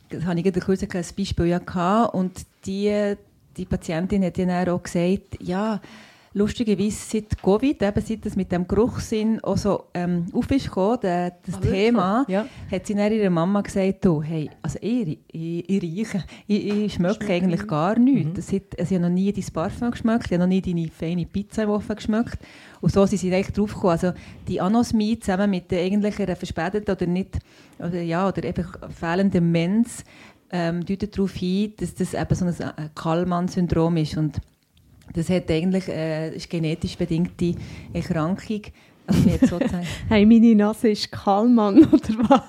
das 0.09 0.25
habe 0.25 0.39
ich 0.39 0.45
gerade 0.45 0.61
kürzlich 0.61 0.95
ein 0.95 1.05
Beispiel 1.15 1.47
ja 1.47 1.59
gehabt 1.59 2.15
und 2.15 2.33
die, 2.65 3.15
die 3.59 3.67
Patientin 3.67 4.25
hat 4.25 4.39
dann 4.39 4.69
auch 4.71 4.83
gesagt, 4.83 5.37
ja, 5.39 5.83
lustigerweise 6.35 6.97
seit 6.97 7.43
Covid, 7.43 7.83
eben 7.83 8.01
seit 8.05 8.25
das 8.25 8.37
mit 8.37 8.51
dem 8.53 8.67
Geruchssinn 8.67 9.41
auch 9.45 9.57
so 9.57 9.85
ähm, 9.95 10.27
auf 10.33 10.51
ist 10.51 10.65
gekommen, 10.67 10.99
der, 11.03 11.33
das 11.45 11.57
Ah? 11.57 11.61
Thema, 11.61 12.25
Ja. 12.29 12.47
hat 12.71 12.87
sie 12.87 12.95
dann 12.95 13.13
ihrer 13.13 13.31
Mama 13.31 13.61
gesagt, 13.61 14.05
du, 14.05 14.23
hey, 14.23 14.49
also 14.63 14.79
ich, 14.81 15.19
ich, 15.31 15.69
ich 15.69 15.83
rieche, 15.83 16.25
ich, 16.47 16.67
ich 16.67 16.93
schmecke 16.95 17.33
eigentlich 17.33 17.67
gar 17.67 17.99
nichts. 17.99 18.35
Das 18.37 18.53
hat, 18.53 18.79
also 18.79 18.95
ich 18.95 19.01
habe 19.01 19.11
noch 19.11 19.15
nie 19.15 19.33
dein 19.33 19.45
Parfum 19.53 19.91
geschmeckt, 19.91 20.27
ich 20.27 20.33
habe 20.33 20.41
noch 20.41 20.49
nie 20.49 20.63
deine 20.63 20.89
feine 20.89 21.27
Pizza 21.27 21.65
im 21.65 21.71
Ofen 21.71 21.97
geschmeckt. 21.97 22.39
Und 22.81 22.93
so 22.93 23.05
sind 23.07 23.19
sie 23.19 23.33
eigentlich 23.35 23.55
drauf 23.55 23.75
gekommen. 23.75 23.93
Also 23.93 24.13
die 24.49 24.61
Anosmie 24.61 25.19
zusammen 25.19 25.51
mit 25.51 25.71
der 25.71 25.83
eigentlich 25.85 26.19
einer 26.21 26.35
verspäteten 26.37 26.95
oder 26.95 27.07
nicht, 27.07 27.39
oder 27.79 28.01
ja, 28.01 28.27
oder 28.29 28.43
eben 28.45 28.67
fehlenden 28.91 29.51
Mens, 29.53 30.05
ähm, 30.51 30.85
deutet 30.85 31.17
darauf 31.17 31.33
hin, 31.35 31.73
dass 31.79 31.95
das 31.95 32.15
eben 32.15 32.35
so 32.35 32.45
ein 32.45 32.53
äh, 32.53 32.89
Kallmann-Syndrom 32.95 33.97
ist. 33.97 34.17
Und 34.17 34.39
das 35.15 35.29
hat 35.29 35.51
eigentlich, 35.51 35.89
äh, 35.89 36.35
ist 36.35 36.49
genetisch 36.49 36.97
bedingte 36.97 37.55
Erkrankung. 37.93 38.63
Also 39.07 39.31
sozusagen. 39.47 39.87
hey, 40.09 40.25
meine 40.25 40.55
Nase 40.55 40.91
ist 40.91 41.11
Kallmann, 41.11 41.85
oder 41.85 42.15
was? 42.29 42.43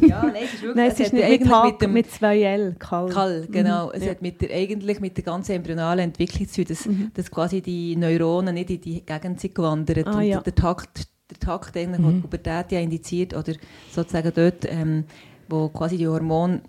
ja, 0.00 0.24
nein, 0.24 0.34
es 0.44 0.54
ist 0.54 0.62
wirklich... 0.62 0.76
Nein, 0.76 0.88
es, 0.88 0.94
es 0.94 1.00
ist 1.00 1.12
nicht 1.12 1.40
mit, 1.40 1.50
Hack, 1.50 1.64
mit, 1.64 1.82
dem, 1.82 1.92
mit 1.92 2.10
zwei 2.10 2.42
L, 2.42 2.76
Kall. 2.78 3.08
Kall, 3.08 3.48
genau. 3.50 3.86
Mhm. 3.86 3.92
Es 3.94 4.04
ja. 4.04 4.10
hat 4.10 4.22
mit 4.22 4.40
der, 4.40 4.50
eigentlich 4.50 5.00
mit 5.00 5.16
der 5.16 5.24
ganzen 5.24 5.52
embryonalen 5.52 6.06
Entwicklung 6.06 6.48
zu 6.48 6.64
tun, 6.64 6.64
dass, 6.68 6.86
mhm. 6.86 7.10
dass 7.14 7.30
quasi 7.30 7.60
die 7.62 7.94
Neuronen 7.96 8.54
nicht 8.54 8.70
in 8.70 8.80
die 8.80 9.04
Gegend 9.04 9.40
sind 9.40 9.54
gewandert 9.54 10.06
ah, 10.08 10.18
und 10.18 10.22
ja. 10.24 10.40
der 10.40 10.54
Takt, 10.54 11.06
der 11.30 11.38
Takt 11.38 11.76
eigentlich, 11.76 12.00
mhm. 12.00 12.14
die 12.14 12.20
Pubertät 12.20 12.72
ja 12.72 12.80
indiziert 12.80 13.34
oder 13.34 13.52
sozusagen 13.92 14.32
dort, 14.34 14.64
ähm, 14.68 15.04
wo 15.48 15.68
quasi 15.68 15.96
die 15.96 16.08
Hormone 16.08 16.62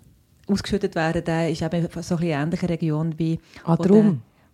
ausgeschüttet 0.46 0.94
werden, 0.94 1.24
der 1.24 1.50
ist 1.50 1.60
eben 1.60 1.88
so 2.02 2.16
eine 2.16 2.26
ähnliche 2.26 2.68
Region 2.68 3.14
wie... 3.18 3.40
Ah? 3.64 3.76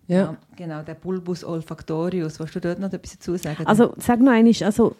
Ja. 0.07 0.17
ja. 0.17 0.37
genau, 0.55 0.81
der 0.81 0.95
Bulbus 0.95 1.43
olfactorius. 1.43 2.39
Willst 2.39 2.55
du 2.55 2.61
dort 2.61 2.79
noch 2.79 2.91
etwas 2.91 3.13
dazu 3.13 3.37
sagen? 3.37 3.65
Also, 3.65 3.93
sag 3.97 4.19
noch 4.19 4.31
einmal, 4.31 4.53
also 4.63 4.95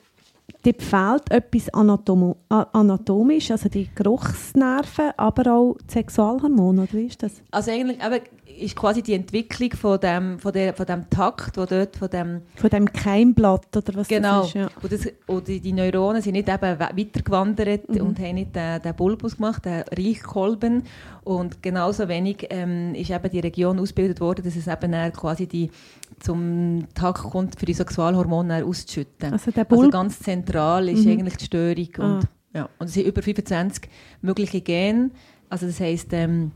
dort 0.63 0.81
fehlt 0.81 1.31
etwas 1.31 1.73
Anatom 1.73 2.35
anatomisch, 2.49 3.51
also 3.51 3.69
die 3.69 3.89
Geruchsnerven, 3.93 5.11
aber 5.17 5.53
auch 5.53 5.77
die 5.87 5.93
Sexualhormone, 5.93 6.83
oder 6.83 6.93
wie 6.93 7.07
ist 7.07 7.23
das? 7.23 7.41
Also 7.51 7.71
eigentlich 7.71 8.03
eben 8.03 8.21
ist 8.59 8.75
quasi 8.75 9.01
die 9.01 9.13
Entwicklung 9.13 9.71
von 9.71 9.99
dem, 9.99 10.39
von 10.39 10.53
der, 10.53 10.73
von 10.73 10.85
dem 10.85 11.09
Takt, 11.09 11.57
wo 11.57 11.65
dort 11.65 11.95
von 11.95 12.09
dem... 12.09 12.41
Von 12.55 12.69
dem 12.69 12.91
Keimblatt, 12.91 13.75
oder 13.75 13.95
was 13.95 14.07
genau. 14.07 14.41
das 14.41 14.47
ist, 14.47 14.53
ja. 14.53 14.69
Und, 14.81 14.91
das, 14.91 15.07
und 15.27 15.47
die, 15.47 15.59
die 15.59 15.73
Neuronen 15.73 16.21
sind 16.21 16.33
nicht 16.33 16.47
eben 16.47 16.79
weitergewandert 16.79 17.89
mhm. 17.89 18.01
und 18.01 18.19
haben 18.19 18.35
nicht 18.35 18.55
den, 18.55 18.81
den 18.81 18.95
Bulbus 18.95 19.37
gemacht, 19.37 19.65
den 19.65 19.83
Reichkolben. 19.91 20.83
Und 21.23 21.63
genauso 21.63 22.07
wenig 22.07 22.47
ähm, 22.49 22.93
ist 22.95 23.09
eben 23.09 23.29
die 23.29 23.39
Region 23.39 23.79
ausgebildet 23.79 24.19
worden, 24.19 24.43
dass 24.43 24.55
es 24.55 24.67
eben 24.67 25.13
quasi 25.13 25.47
die 25.47 25.71
zum 26.19 26.87
Tag 26.93 27.15
kommt, 27.15 27.59
für 27.59 27.65
die 27.65 27.73
Sexualhormone 27.73 28.65
auszuschütten. 28.65 29.33
Also, 29.33 29.51
der 29.51 29.69
also 29.69 29.89
ganz 29.89 30.19
zentral 30.19 30.89
ist 30.89 31.05
mhm. 31.05 31.11
eigentlich 31.11 31.37
die 31.37 31.45
Störung. 31.45 31.89
Ah. 31.97 32.15
Und, 32.15 32.27
ja, 32.53 32.69
und 32.79 32.87
es 32.87 32.93
sind 32.93 33.07
über 33.07 33.21
25 33.21 33.89
mögliche 34.21 34.61
Gene. 34.61 35.11
Also 35.49 35.67
das 35.67 35.79
heisst, 35.79 36.13
ähm, 36.13 36.51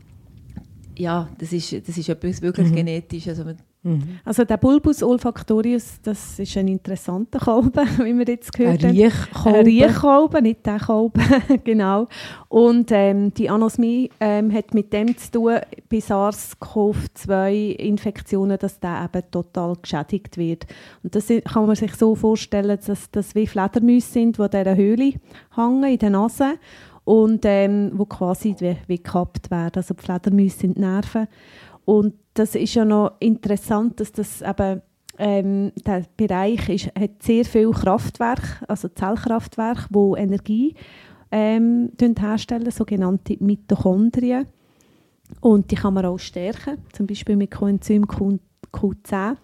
ja, 0.96 1.28
das 1.38 1.52
ist, 1.52 1.72
das 1.72 1.96
ist 1.96 2.08
etwas 2.08 2.42
wirklich 2.42 2.70
mhm. 2.70 2.76
genetisch. 2.76 3.28
Also 3.28 3.44
Mhm. 3.82 4.20
Also 4.24 4.44
der 4.44 4.56
Bulbus 4.56 5.02
olfactorius, 5.02 6.00
das 6.02 6.38
ist 6.38 6.56
ein 6.56 6.68
interessanter 6.68 7.38
Kolben, 7.38 7.86
wie 8.04 8.16
wir 8.18 8.26
jetzt 8.26 8.52
gehört 8.52 8.84
haben. 8.84 8.98
Ein 8.98 9.12
Riechkolben. 9.64 10.42
Nicht 10.42 10.64
der 10.66 10.80
Kolben, 10.80 11.22
genau. 11.64 12.08
Und 12.48 12.90
ähm, 12.90 13.32
die 13.34 13.48
Anosmie 13.48 14.10
ähm, 14.20 14.52
hat 14.52 14.74
mit 14.74 14.92
dem 14.92 15.16
zu 15.16 15.30
tun, 15.30 15.58
bei 15.88 15.98
SARS-CoV-2-Infektionen, 15.98 18.58
dass 18.58 18.80
der 18.80 19.04
eben 19.04 19.22
total 19.30 19.76
geschädigt 19.80 20.36
wird. 20.36 20.66
Und 21.02 21.14
das 21.14 21.28
kann 21.28 21.66
man 21.66 21.76
sich 21.76 21.94
so 21.94 22.16
vorstellen, 22.16 22.78
dass 22.84 23.10
das 23.10 23.34
wie 23.34 23.46
Fledermäuse 23.46 24.08
sind, 24.08 24.36
die 24.38 24.42
in 24.42 24.50
dieser 24.50 24.76
Höhle 24.76 25.14
hängen, 25.54 25.84
in 25.84 25.98
der 25.98 26.10
Nase 26.10 26.58
und 27.08 27.46
ähm, 27.46 27.92
wo 27.94 28.04
quasi 28.04 28.54
wie, 28.58 28.76
wie 28.86 28.96
gekappt 28.96 29.50
werden. 29.50 29.76
Also 29.76 29.94
die 29.94 30.02
Fledermäuse 30.02 30.58
sind 30.58 30.76
die 30.76 30.80
Nerven. 30.80 31.26
Und 31.88 32.16
das 32.34 32.54
ist 32.54 32.74
ja 32.74 32.84
noch 32.84 33.12
interessant, 33.18 33.98
dass 33.98 34.12
das 34.12 34.42
eben 34.42 34.82
ähm, 35.16 35.72
der 35.86 36.04
Bereich 36.18 36.68
ist, 36.68 36.94
hat 36.94 37.22
sehr 37.22 37.46
viel 37.46 37.70
Kraftwerk, 37.70 38.62
also 38.68 38.88
Zellkraftwerke, 38.88 39.86
wo 39.88 40.14
Energie 40.14 40.74
ähm, 41.32 41.90
herstellen, 41.98 42.70
sogenannte 42.70 43.38
Mitochondrien. 43.40 44.44
Und 45.40 45.70
die 45.70 45.76
kann 45.76 45.94
man 45.94 46.04
auch 46.04 46.18
stärken, 46.18 46.76
zum 46.92 47.06
Beispiel 47.06 47.36
mit 47.36 47.52
Coenzym 47.52 48.04
Q10. 48.04 49.38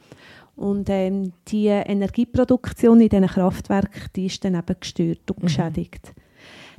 Und 0.55 0.91
ähm, 0.91 1.33
die 1.49 1.69
Energieproduktion 1.69 3.01
in 3.01 3.09
diesen 3.09 3.27
Kraftwerken, 3.27 4.03
die 4.15 4.27
ist 4.27 4.45
dann 4.45 4.55
eben 4.55 4.77
gestört 4.79 5.31
und 5.31 5.39
mhm. 5.39 5.47
geschädigt. 5.47 6.13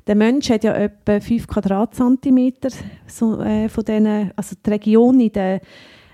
Der 0.08 0.16
Mensch 0.16 0.50
hat 0.50 0.64
ja 0.64 0.74
etwa 0.74 1.20
5 1.20 1.48
Quadratzentimeter 1.48 2.70
so, 3.08 3.40
äh, 3.42 3.70
von 3.70 3.84
denen, 3.86 4.32
also 4.36 4.56
die 4.64 4.70
Region 4.70 5.20
in 5.20 5.32
der 5.32 5.62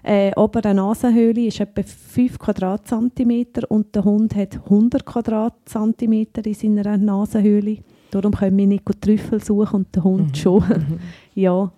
äh, 0.03 0.31
oberen 0.35 0.77
Nasenhöhle 0.77 1.47
ist 1.47 1.59
etwa 1.59 1.83
5 1.83 2.39
Quadratzentimeter 2.39 3.69
und 3.69 3.93
der 3.93 4.03
Hund 4.03 4.35
hat 4.35 4.55
100 4.55 5.05
Quadratzentimeter 5.05 6.45
in 6.45 6.53
seiner 6.53 6.97
Nasenhöhle. 6.97 7.79
Darum 8.11 8.33
können 8.33 8.57
wir 8.57 8.67
nicht 8.67 8.85
Trüffel 9.01 9.43
suchen 9.43 9.75
und 9.81 9.95
der 9.95 10.03
Hund 10.03 10.29
mhm. 10.29 10.35
schon. 10.35 10.63
Mhm. 10.63 10.99
ja. 11.35 11.71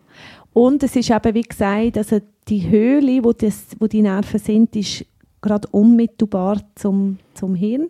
Und 0.54 0.84
es 0.84 0.96
ist 0.96 1.10
eben, 1.10 1.34
wie 1.34 1.42
gesagt, 1.42 1.98
also 1.98 2.20
die 2.48 2.70
Höhle, 2.70 3.24
wo, 3.24 3.34
das, 3.34 3.68
wo 3.80 3.88
die 3.88 4.02
Nerven 4.02 4.40
sind, 4.40 4.76
ist 4.76 5.06
gerade 5.42 5.68
unmittelbar 5.70 6.62
zum, 6.76 7.18
zum 7.34 7.56
Hirn. 7.56 7.90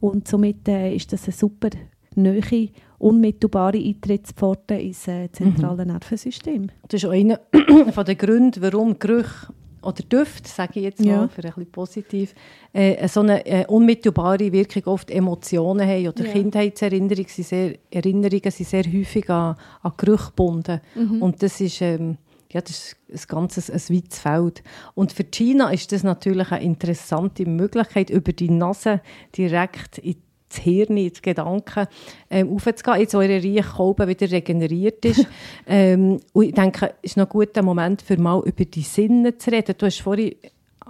Und 0.00 0.26
somit 0.26 0.66
äh, 0.68 0.94
ist 0.94 1.12
das 1.12 1.24
eine 1.24 1.32
super 1.32 1.70
neue, 2.14 2.68
unmittelbare 2.98 3.78
Eintrittspforte 3.78 4.74
ins 4.74 5.06
äh, 5.08 5.30
zentrale 5.30 5.84
mhm. 5.84 5.92
Nervensystem. 5.92 6.68
Das 6.88 7.02
ist 7.02 7.08
auch 7.08 7.12
einer 7.12 7.40
der 8.06 8.14
Gründe, 8.14 8.60
warum 8.60 8.98
Gerüche 8.98 9.52
oder 9.82 10.02
Düfte, 10.02 10.48
sage 10.48 10.80
ich 10.80 10.84
jetzt 10.84 11.00
mal, 11.00 11.06
ja. 11.06 11.28
für 11.28 11.44
ein 11.44 11.52
bisschen 11.52 11.70
positiv, 11.70 12.34
äh, 12.72 13.06
so 13.08 13.20
eine 13.20 13.46
äh, 13.46 13.64
unmittelbare 13.66 14.52
Wirkung 14.52 14.84
oft 14.86 15.10
Emotionen 15.10 15.86
haben 15.86 16.08
oder 16.08 16.24
ja. 16.24 16.32
Kindheitserinnerungen 16.32 17.28
sind 17.28 17.46
sehr, 17.46 17.74
Erinnerungen 17.90 18.50
sind 18.50 18.68
sehr 18.68 18.84
häufig 18.84 19.30
an, 19.30 19.56
an 19.82 19.92
Gerüche 19.96 20.26
gebunden. 20.26 20.80
Mhm. 20.94 21.22
Und 21.22 21.42
das 21.42 21.60
ist, 21.60 21.80
ähm, 21.80 22.18
ja, 22.50 22.60
das 22.60 22.96
ist 23.08 23.30
ein 23.30 23.34
ganzes 23.34 23.70
ein 23.70 23.96
weites 23.96 24.18
Feld. 24.18 24.62
Und 24.94 25.12
für 25.12 25.24
China 25.24 25.70
ist 25.70 25.92
das 25.92 26.02
natürlich 26.02 26.50
eine 26.50 26.64
interessante 26.64 27.46
Möglichkeit, 27.46 28.10
über 28.10 28.32
die 28.32 28.50
Nase 28.50 29.00
direkt 29.36 29.98
in 29.98 30.16
das 30.48 30.58
Hirn, 30.58 30.96
ins 30.96 31.22
Gedanken 31.22 31.86
ähm, 32.30 32.50
aufzugehen, 32.54 33.00
jetzt 33.00 33.14
eure 33.14 33.42
Reichkolben 33.42 34.08
wieder 34.08 34.30
regeneriert 34.30 35.04
ist. 35.04 35.26
ähm, 35.66 36.20
und 36.32 36.44
ich 36.44 36.54
denke, 36.54 36.94
es 37.02 37.10
ist 37.10 37.16
noch 37.16 37.26
ein 37.26 37.30
guter 37.30 37.62
Moment, 37.62 38.02
für 38.02 38.18
mal 38.18 38.42
über 38.44 38.64
die 38.64 38.82
Sinne 38.82 39.36
zu 39.36 39.50
reden. 39.50 39.74
Du 39.76 39.86
hast 39.86 40.00
vorhin 40.00 40.34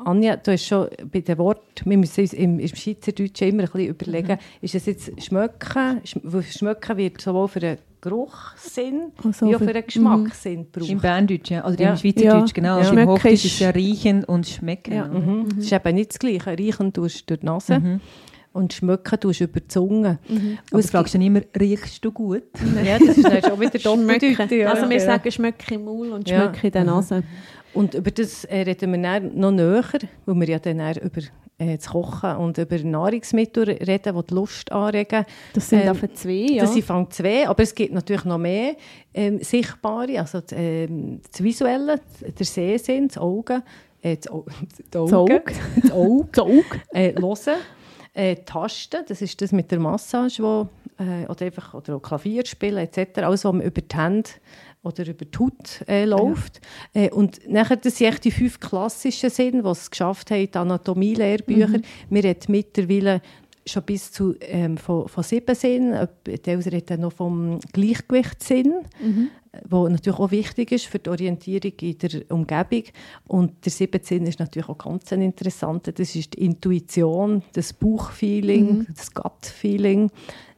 Anja, 0.04 0.36
du 0.36 0.52
hast 0.52 0.66
schon 0.66 0.88
bei 1.10 1.20
dem 1.20 1.38
Wort, 1.38 1.82
wir 1.84 1.96
müssen 1.96 2.20
uns 2.20 2.32
im, 2.32 2.58
im 2.58 2.68
Schweizerdeutschen 2.68 3.48
immer 3.48 3.64
ein 3.64 3.68
bisschen 3.68 3.88
überlegen, 3.88 4.32
mhm. 4.32 4.58
ist 4.60 4.74
es 4.74 4.86
jetzt 4.86 5.22
Schmecken? 5.22 6.00
Schmecken 6.04 6.96
wird 6.96 7.20
sowohl 7.20 7.48
für 7.48 7.60
den 7.60 7.78
Geruchssinn 8.00 9.12
also 9.24 9.46
wie 9.46 9.56
auch 9.56 9.58
für 9.58 9.72
den 9.72 9.84
Geschmackssinn 9.84 10.60
mhm. 10.60 10.72
gebraucht. 10.72 10.90
Im 10.90 11.00
Berndeutsch, 11.00 11.50
ja. 11.50 11.66
oder 11.66 11.80
ja. 11.80 11.90
im 11.90 11.96
Schweizerdeutsch, 11.96 12.54
genau. 12.54 12.68
Ja. 12.68 12.76
Also 12.76 12.92
Im 12.92 13.08
Hochdeutsch 13.08 13.32
ist 13.32 13.44
es 13.46 13.58
ja 13.58 13.70
Riechen 13.70 14.24
und 14.24 14.46
Schmecken. 14.46 14.94
Ja. 14.94 15.06
Mhm. 15.06 15.38
Mhm. 15.38 15.46
Es 15.58 15.64
ist 15.64 15.72
eben 15.72 15.94
nicht 15.94 16.10
das 16.10 16.18
Gleiche. 16.18 16.58
Riechen 16.58 16.92
tust 16.92 17.22
du 17.22 17.36
durch 17.36 17.40
die 17.40 17.46
Nase. 17.46 18.00
Und 18.52 18.72
schmecken 18.72 19.20
tust 19.20 19.40
über 19.40 19.60
die 19.60 19.68
Zunge. 19.68 20.18
Mhm. 20.28 20.58
Und 20.72 20.84
du 20.84 20.88
fragst 20.88 21.14
dann 21.14 21.22
immer, 21.22 21.40
riechst 21.58 22.04
du 22.04 22.10
gut? 22.10 22.44
ja, 22.84 22.98
das 22.98 23.18
ist 23.18 23.24
dann 23.24 23.42
schon 23.42 23.60
wieder 23.60 23.78
doppelt. 23.78 24.66
Also 24.66 24.90
wir 24.90 25.00
sagen, 25.00 25.30
schmecke 25.30 25.74
im 25.74 25.84
Maul 25.84 26.10
und 26.10 26.28
schmecke 26.28 26.66
in 26.66 26.72
der 26.72 26.82
mhm. 26.82 26.86
Nase. 26.88 27.22
Und 27.74 27.94
über 27.94 28.10
das 28.10 28.44
äh, 28.44 28.62
reden 28.62 28.92
wir 28.92 29.02
dann 29.02 29.38
noch 29.38 29.52
näher, 29.52 29.84
weil 30.24 30.34
wir 30.40 30.48
ja 30.48 30.58
dann 30.58 30.80
über 30.96 31.20
äh, 31.58 31.76
das 31.76 31.88
Kochen 31.88 32.36
und 32.36 32.56
über 32.56 32.78
Nahrungsmittel 32.78 33.64
reden, 33.64 34.16
die 34.16 34.26
die 34.26 34.34
Lust 34.34 34.72
anregen. 34.72 35.24
Das 35.52 35.68
sind 35.68 35.82
ähm, 35.82 35.88
einfach 35.90 36.08
zwei, 36.14 36.46
ja. 36.52 36.62
Das 36.62 36.72
sind 36.72 36.84
fang 36.84 37.10
zwei, 37.10 37.48
aber 37.48 37.62
es 37.62 37.74
gibt 37.74 37.92
natürlich 37.92 38.24
noch 38.24 38.38
mehr 38.38 38.76
ähm, 39.12 39.42
sichtbare, 39.42 40.18
also 40.18 40.40
das, 40.40 40.52
ähm, 40.56 41.20
das 41.30 41.42
Visuelle, 41.42 42.00
der 42.20 42.46
Sehsinn, 42.46 43.08
das 43.08 43.18
Auge, 43.18 43.62
äh, 44.02 44.16
das, 44.16 44.28
Auge, 44.32 44.52
das 44.90 45.12
Auge, 45.12 45.42
das 45.82 45.90
Auge, 45.90 46.28
das 46.32 46.44
Auge, 46.44 46.80
äh, 46.92 47.14
Hören 47.20 47.58
äh, 48.18 48.34
Tasten, 48.44 49.04
das 49.06 49.22
ist 49.22 49.40
das 49.40 49.52
mit 49.52 49.70
der 49.70 49.78
Massage, 49.78 50.42
wo, 50.42 50.68
äh, 50.98 51.24
oder 51.28 51.46
einfach 51.46 51.72
oder 51.74 52.00
Klavier 52.00 52.44
spielen 52.44 52.78
etc., 52.78 53.18
alles, 53.18 53.44
was 53.44 53.52
man 53.52 53.62
über 53.62 53.80
die 53.80 53.96
Hände 53.96 54.30
oder 54.82 55.06
über 55.06 55.24
die 55.24 55.38
Haut 55.38 55.84
äh, 55.86 56.04
läuft. 56.04 56.60
Ja. 56.94 57.02
Äh, 57.02 57.10
und 57.10 57.48
nachher, 57.48 57.76
das 57.76 57.96
sind 57.96 58.24
die 58.24 58.32
fünf 58.32 58.58
klassischen 58.58 59.30
Sinn, 59.30 59.62
die 59.62 59.68
es 59.68 59.90
geschafft 59.90 60.32
haben, 60.32 60.50
die 60.50 60.58
Anatomie-Lehrbücher. 60.58 61.78
Mhm. 61.78 61.82
Wir 62.10 62.24
reden 62.24 62.52
mittlerweile 62.52 63.22
schon 63.64 63.82
bis 63.84 64.10
zu 64.10 64.34
ähm, 64.40 64.78
von, 64.78 65.06
von 65.06 65.22
sieben 65.22 65.54
Sinnen. 65.54 66.08
Teilweise 66.42 66.72
reden 66.72 67.02
noch 67.02 67.12
vom 67.12 67.60
Gleichgewichtssinn. 67.72 68.74
Mhm 69.00 69.30
wo 69.68 69.88
natürlich 69.88 70.18
auch 70.18 70.30
wichtig 70.30 70.72
ist 70.72 70.86
für 70.86 70.98
die 70.98 71.10
Orientierung 71.10 71.72
in 71.80 71.98
der 71.98 72.30
Umgebung. 72.30 72.84
Und 73.26 73.64
der 73.64 73.72
siebte 73.72 74.00
Sinn 74.02 74.26
ist 74.26 74.38
natürlich 74.38 74.68
auch 74.68 74.78
ganz 74.78 75.12
ein 75.12 75.22
interessanter. 75.22 75.92
Das 75.92 76.14
ist 76.14 76.34
die 76.34 76.44
Intuition, 76.44 77.42
das 77.52 77.72
Bauchfeeling, 77.72 78.78
mhm. 78.78 78.86
das 78.94 79.12
Gut-Feeling, 79.14 80.10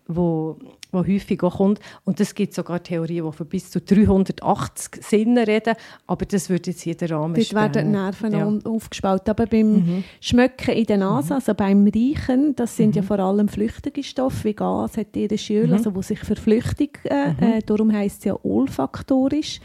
wo 0.07 0.59
wo 0.93 1.07
häufig 1.07 1.43
auch 1.43 1.59
kommt. 1.59 1.81
Und 2.05 2.21
es 2.21 2.35
gibt 2.35 2.55
sogar 2.55 2.83
Theorien, 2.83 3.25
die 3.25 3.33
von 3.33 3.47
bis 3.47 3.71
zu 3.71 3.81
380 3.81 5.03
Sinnen 5.05 5.45
reden, 5.45 5.75
aber 6.07 6.27
das 6.27 6.51
würde 6.51 6.71
jetzt 6.71 6.83
hier 6.83 6.97
den 6.97 7.09
Rahmen 7.09 7.35
Dort 7.35 7.55
werden 7.55 7.87
die 7.87 7.93
Nerven 7.93 8.33
ja. 8.33 8.71
aufgespalten. 8.71 9.31
Aber 9.31 9.47
beim 9.47 9.73
mhm. 9.73 10.05
Schmecken 10.21 10.75
in 10.75 10.85
der 10.87 10.99
Nase, 10.99 11.29
mhm. 11.29 11.35
also 11.35 11.55
beim 11.55 11.87
Riechen, 11.87 12.55
das 12.57 12.77
sind 12.77 12.91
mhm. 12.91 12.97
ja 12.97 13.03
vor 13.03 13.19
allem 13.19 13.49
flüchtige 13.49 14.03
Stoffe, 14.03 14.45
wie 14.45 14.55
Gas, 14.55 14.97
ätherische 14.97 15.55
Öl, 15.55 15.67
mhm. 15.69 15.73
also 15.75 15.95
wo 15.95 16.03
sich 16.03 16.21
verflüchtigt, 16.21 16.99
äh, 17.05 17.33
mhm. 17.33 17.43
äh, 17.43 17.61
darum 17.65 17.93
heisst 17.93 18.21
es 18.21 18.25
ja 18.25 18.39
olfaktorisch. 18.43 19.61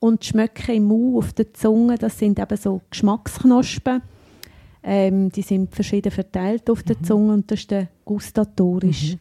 Und 0.00 0.24
Schmecken 0.24 0.74
im 0.74 0.84
Mund, 0.84 1.16
auf 1.16 1.32
der 1.32 1.54
Zunge, 1.54 1.96
das 1.96 2.18
sind 2.18 2.38
eben 2.38 2.56
so 2.56 2.82
Geschmacksknospen, 2.90 4.02
Ähm, 4.86 5.30
die 5.30 5.40
sind 5.40 5.74
verschieden 5.74 6.12
verteilt 6.12 6.68
auf 6.68 6.82
der 6.82 7.00
Zunge 7.02 7.32
und 7.32 7.50
das 7.50 7.60
ist 7.60 7.70
der 7.70 7.88
gustatorisch. 8.04 9.16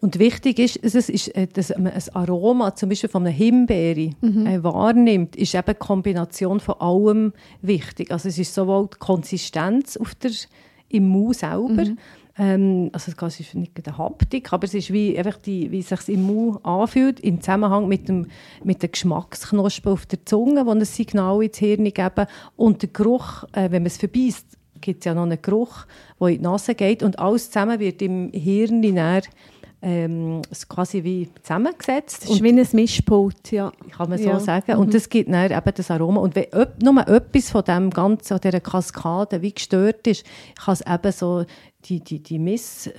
Und 0.00 0.18
wichtig 0.20 0.60
ist, 0.60 0.78
es 0.82 1.08
ist, 1.08 1.32
dass 1.54 1.70
man 1.76 1.92
ein 1.92 2.02
Aroma, 2.14 2.74
zum 2.74 2.88
Beispiel 2.88 3.10
von 3.10 3.26
einer 3.26 3.34
Himbeere, 3.34 4.12
äh, 4.22 4.62
wahrnimmt, 4.62 5.34
ist 5.34 5.54
eben 5.54 5.66
die 5.66 5.74
Kombination 5.74 6.60
von 6.60 6.76
allem 6.78 7.32
wichtig. 7.62 8.12
Also 8.12 8.28
es 8.28 8.38
ist 8.38 8.54
sowohl 8.54 8.88
die 8.92 8.98
Konsistenz 8.98 9.96
auf 9.96 10.14
der, 10.14 10.30
im 10.88 11.08
Mund 11.08 11.36
selber, 11.36 11.84
ähm, 12.38 12.90
also 12.92 13.12
es 13.26 13.40
ist 13.40 13.54
nicht 13.56 13.72
eine 13.84 13.98
Haptik, 13.98 14.52
aber 14.52 14.64
es 14.64 14.74
ist 14.74 14.92
wie, 14.92 15.18
einfach 15.18 15.38
die, 15.38 15.72
wie 15.72 15.80
es 15.80 15.88
sich 15.88 16.08
im 16.08 16.22
Mund 16.22 16.64
anfühlt, 16.64 17.18
im 17.20 17.40
Zusammenhang 17.40 17.88
mit, 17.88 18.08
dem, 18.08 18.28
mit 18.62 18.82
den 18.82 18.92
Geschmacksknospen 18.92 19.92
auf 19.92 20.06
der 20.06 20.24
Zunge, 20.24 20.64
die 20.64 20.70
ein 20.70 20.84
Signal 20.84 21.42
ins 21.42 21.58
Hirn 21.58 21.84
geben. 21.84 22.26
Und 22.56 22.82
der 22.82 22.90
Geruch, 22.90 23.42
äh, 23.52 23.70
wenn 23.72 23.82
man 23.82 23.86
es 23.86 23.96
verbeißt, 23.96 24.46
gibt 24.80 25.00
es 25.00 25.04
ja 25.06 25.14
noch 25.14 25.24
einen 25.24 25.42
Geruch, 25.42 25.86
der 26.20 26.28
in 26.28 26.36
die 26.36 26.42
Nase 26.42 26.76
geht 26.76 27.02
und 27.02 27.18
alles 27.18 27.50
zusammen 27.50 27.80
wird 27.80 28.00
im 28.00 28.30
Hirn 28.32 28.78
näher 28.80 29.22
ähm, 29.80 30.42
es 30.50 30.68
quasi 30.68 31.04
wie 31.04 31.28
zusammengesetzt. 31.42 32.24
Das 32.24 32.30
ist 32.30 32.42
wie 32.42 32.48
ein 32.48 32.66
Mischpult, 32.72 33.52
ja. 33.52 33.72
Kann 33.96 34.08
man 34.10 34.18
so 34.18 34.28
Ja. 34.28 34.40
sagen. 34.40 34.76
Und 34.76 34.92
das 34.92 35.08
gibt 35.08 35.32
dann 35.32 35.50
eben 35.50 35.72
das 35.74 35.90
Aroma. 35.90 36.20
Und 36.20 36.34
wenn 36.34 36.44
öp- 36.46 36.82
nur 36.82 37.06
etwas 37.06 37.50
von 37.50 37.62
dem 37.64 37.90
Ganzen, 37.90 38.34
an 38.34 38.40
dieser 38.40 38.60
Kaskade, 38.60 39.40
wie 39.40 39.52
gestört 39.52 40.06
ist, 40.08 40.24
kann 40.64 40.74
es 40.74 40.80
eben 40.80 41.12
so 41.12 41.44
die, 41.84 42.00
die, 42.00 42.20
die 42.22 42.38
Miss, 42.40 42.90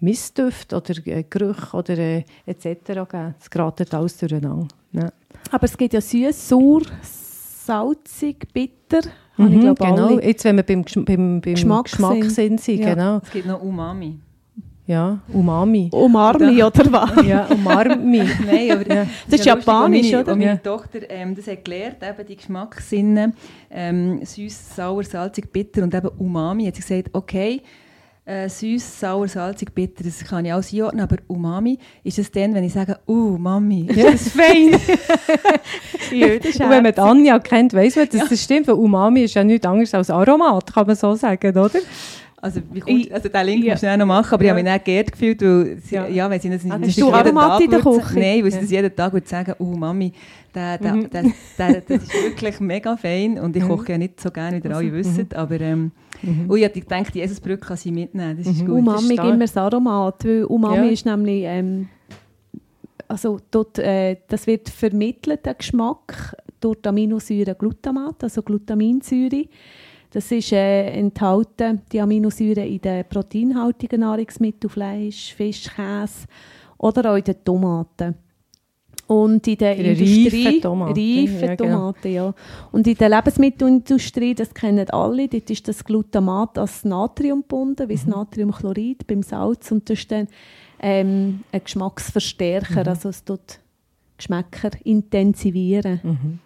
Missdüfte 0.00 0.76
oder 0.76 0.94
äh, 1.06 1.24
Gerüche 1.28 1.76
oder 1.76 1.96
äh, 1.98 2.24
etc. 2.46 2.64
geben. 2.86 3.34
Es 3.40 3.48
geratet 3.50 3.94
alles 3.94 4.16
durcheinander. 4.16 4.66
Ja. 4.92 5.12
Aber 5.52 5.64
es 5.64 5.76
gibt 5.76 5.92
ja 5.94 6.00
süß, 6.00 6.48
sauer, 6.48 6.82
salzig, 7.64 8.48
bitter. 8.52 9.00
Habe 9.36 9.50
ich 9.50 9.56
Mhm, 9.56 9.60
glaube 9.60 9.84
genau. 9.84 10.18
Jetzt, 10.18 10.44
wenn 10.44 10.56
wir 10.56 10.62
beim, 10.64 10.82
beim, 10.82 11.04
beim 11.40 11.40
Geschmack 11.42 11.84
Geschmack, 11.84 12.14
sind. 12.24 12.30
sind, 12.30 12.60
sind 12.60 12.80
Ja. 12.80 12.94
genau. 12.94 13.20
Es 13.22 13.30
gibt 13.30 13.46
noch 13.46 13.62
Umami. 13.62 14.18
Ja, 14.88 15.18
Umami. 15.30 15.90
Umarmi 15.92 16.62
oder 16.62 16.90
was? 16.90 17.26
Ja, 17.26 17.44
Umarmi. 17.44 18.22
Nein, 18.46 18.70
aber 18.72 18.94
Ja. 18.94 19.06
Das 19.28 19.40
ist 19.40 19.44
ja 19.44 19.52
lustig, 19.52 19.66
japanisch, 19.66 20.10
meine, 20.10 20.22
oder? 20.22 20.34
meine 20.34 20.50
Ja. 20.52 20.56
Tochter 20.56 21.00
ähm, 21.10 21.36
das 21.36 21.46
hat 21.46 21.62
gelernt, 21.62 21.96
eben 22.02 22.26
die 22.26 22.36
Geschmackssinne, 22.36 23.34
ähm, 23.70 24.24
süß, 24.24 24.76
sauer, 24.76 25.04
salzig, 25.04 25.52
bitter 25.52 25.82
und 25.82 25.94
eben 25.94 26.08
Umami. 26.16 26.64
Hat 26.64 26.76
sie 26.76 26.80
gesagt, 26.80 27.10
okay, 27.12 27.60
äh, 28.24 28.48
süß, 28.48 29.00
sauer, 29.00 29.28
salzig, 29.28 29.74
bitter, 29.74 30.04
das 30.04 30.24
kann 30.24 30.46
ich 30.46 30.54
alles 30.54 30.72
einordnen, 30.72 31.02
aber 31.02 31.16
Umami 31.26 31.78
ist 32.02 32.18
es 32.18 32.30
dann, 32.30 32.54
wenn 32.54 32.64
ich 32.64 32.72
sage, 32.72 32.98
uh, 33.06 33.36
Mami, 33.36 33.88
ist 33.90 34.02
das 34.02 34.28
fein? 34.30 34.70
Ist 36.10 36.60
Und 36.62 36.70
wenn 36.70 36.82
man. 36.82 36.94
Anja 36.94 37.38
kennt, 37.40 37.74
weiss 37.74 37.96
man, 37.96 38.08
dass 38.08 38.26
das 38.26 38.42
stimmt, 38.42 38.66
weil 38.68 38.76
Umami 38.76 39.24
ist 39.24 39.34
ja 39.34 39.44
nichts 39.44 39.66
anderes 39.66 39.92
als 39.92 40.08
Aromat, 40.08 40.72
kann 40.72 40.86
man 40.86 40.96
so 40.96 41.14
sagen, 41.14 41.50
oder? 41.58 41.78
Also, 42.40 42.60
wie 42.72 42.78
kommt, 42.78 42.96
Ich- 42.96 43.12
also 43.12 43.28
den 43.28 43.46
Link 43.46 43.64
ja. 43.64 43.72
musst 43.72 43.82
du 43.82 43.96
noch 43.96 44.06
machen, 44.06 44.32
aber 44.34 44.44
ich 44.44 44.50
habe 44.50 44.62
mich 44.62 44.72
nicht 44.72 44.84
geehrt 44.84 45.10
gefühlt, 45.10 45.42
weil 45.42 45.78
sie, 45.82 45.94
Ja. 45.96 46.06
ja. 46.06 46.30
wenn 46.30 46.38
sie 46.40 46.48
das 46.50 46.62
Hast 46.64 46.70
das 46.86 46.94
du 46.94 47.04
jeden 47.06 47.14
Aromat 47.14 47.60
in 47.60 47.70
der 47.70 47.80
Küche? 47.80 48.14
Nein, 48.14 48.44
weil 48.44 48.50
sie 48.52 48.56
Ja. 48.58 48.62
das 48.62 48.70
jeden 48.70 48.94
Tag 48.96 49.12
würde 49.12 49.26
sagen, 49.28 49.54
oh 49.58 49.64
Mami, 49.76 50.12
der, 50.54 50.78
der, 50.78 50.94
Mhm. 50.94 51.10
der, 51.10 51.22
der, 51.58 51.80
das 51.80 52.02
ist 52.04 52.14
wirklich 52.14 52.60
mega 52.60 52.96
fein 52.96 53.40
und 53.40 53.56
ich 53.56 53.64
koche 53.64 53.90
ja 53.92 53.98
nicht 53.98 54.20
so 54.20 54.30
gerne, 54.30 54.62
wie 54.62 54.68
ihr 54.68 54.76
alle 54.76 54.92
wisst, 54.92 55.34
aber 55.34 55.60
ähm, 55.60 55.90
oh, 56.48 56.54
ich 56.54 56.62
habe 56.64 56.74
gedacht, 56.80 57.12
die 57.12 57.20
Eselsbrücke 57.22 57.66
kann 57.66 57.76
sie 57.76 57.90
mitnehmen, 57.90 58.36
das 58.38 58.46
ist 58.46 58.60
gut. 58.60 58.68
Umami 58.70 59.14
stark. 59.14 59.26
gibt 59.26 59.38
mir 59.38 59.44
das 59.44 59.56
Aromat, 59.56 60.24
weil 60.24 60.44
Umami 60.44 60.76
Ja. 60.86 60.92
ist 60.92 61.06
nämlich, 61.06 61.42
ähm, 61.44 61.88
also 63.08 63.40
dort, 63.50 63.78
äh, 63.80 64.16
das 64.28 64.46
wird 64.46 64.68
vermittelt, 64.68 65.44
der 65.44 65.54
Geschmack, 65.54 66.36
durch 66.60 66.78
Aminosäure 66.84 67.54
Glutamat, 67.56 68.22
also 68.24 68.42
Glutaminsäure. 68.42 69.44
Das 70.10 70.32
ist 70.32 70.52
äh, 70.52 70.86
enthalten, 70.92 71.82
die 71.92 72.00
Aminosäure 72.00 72.64
in 72.66 72.80
den 72.80 73.04
proteinhaltigen 73.08 74.00
Nahrungsmitteln, 74.00 74.70
Fleisch, 74.70 75.34
Fisch, 75.34 75.64
Käse 75.74 76.26
oder 76.78 77.12
auch 77.12 77.16
in 77.16 77.24
den 77.24 77.44
Tomaten. 77.44 78.14
Und 79.06 79.46
in 79.46 79.56
der 79.56 79.74
Industrie, 79.76 80.46
reifen 80.46 80.60
Tomaten, 80.60 80.92
reifen 80.92 81.40
ja, 81.40 81.54
genau. 81.54 81.76
Tomaten, 81.76 82.12
ja. 82.12 82.34
Und 82.72 82.86
in 82.86 82.94
der 82.94 83.08
Lebensmittelindustrie, 83.08 84.34
das 84.34 84.52
kennen 84.52 84.88
alle, 84.90 85.28
dort 85.28 85.48
ist 85.50 85.66
das 85.66 85.82
Glutamat 85.82 86.58
als 86.58 86.84
Natrium 86.84 87.40
gebunden, 87.40 87.88
wie 87.88 87.94
das 87.94 88.04
Mhm. 88.04 88.10
Natriumchlorid 88.12 89.06
beim 89.06 89.22
Salz. 89.22 89.70
Und 89.72 89.88
das 89.88 89.98
ist 90.00 90.10
dann 90.12 90.28
ähm, 90.80 91.40
ein 91.52 91.64
Geschmacksverstärker, 91.64 92.82
Mhm. 92.82 92.88
also 92.88 93.08
es 93.08 93.24
tut 93.24 93.60
Geschmäcker 94.18 94.70
intensivieren. 94.84 96.00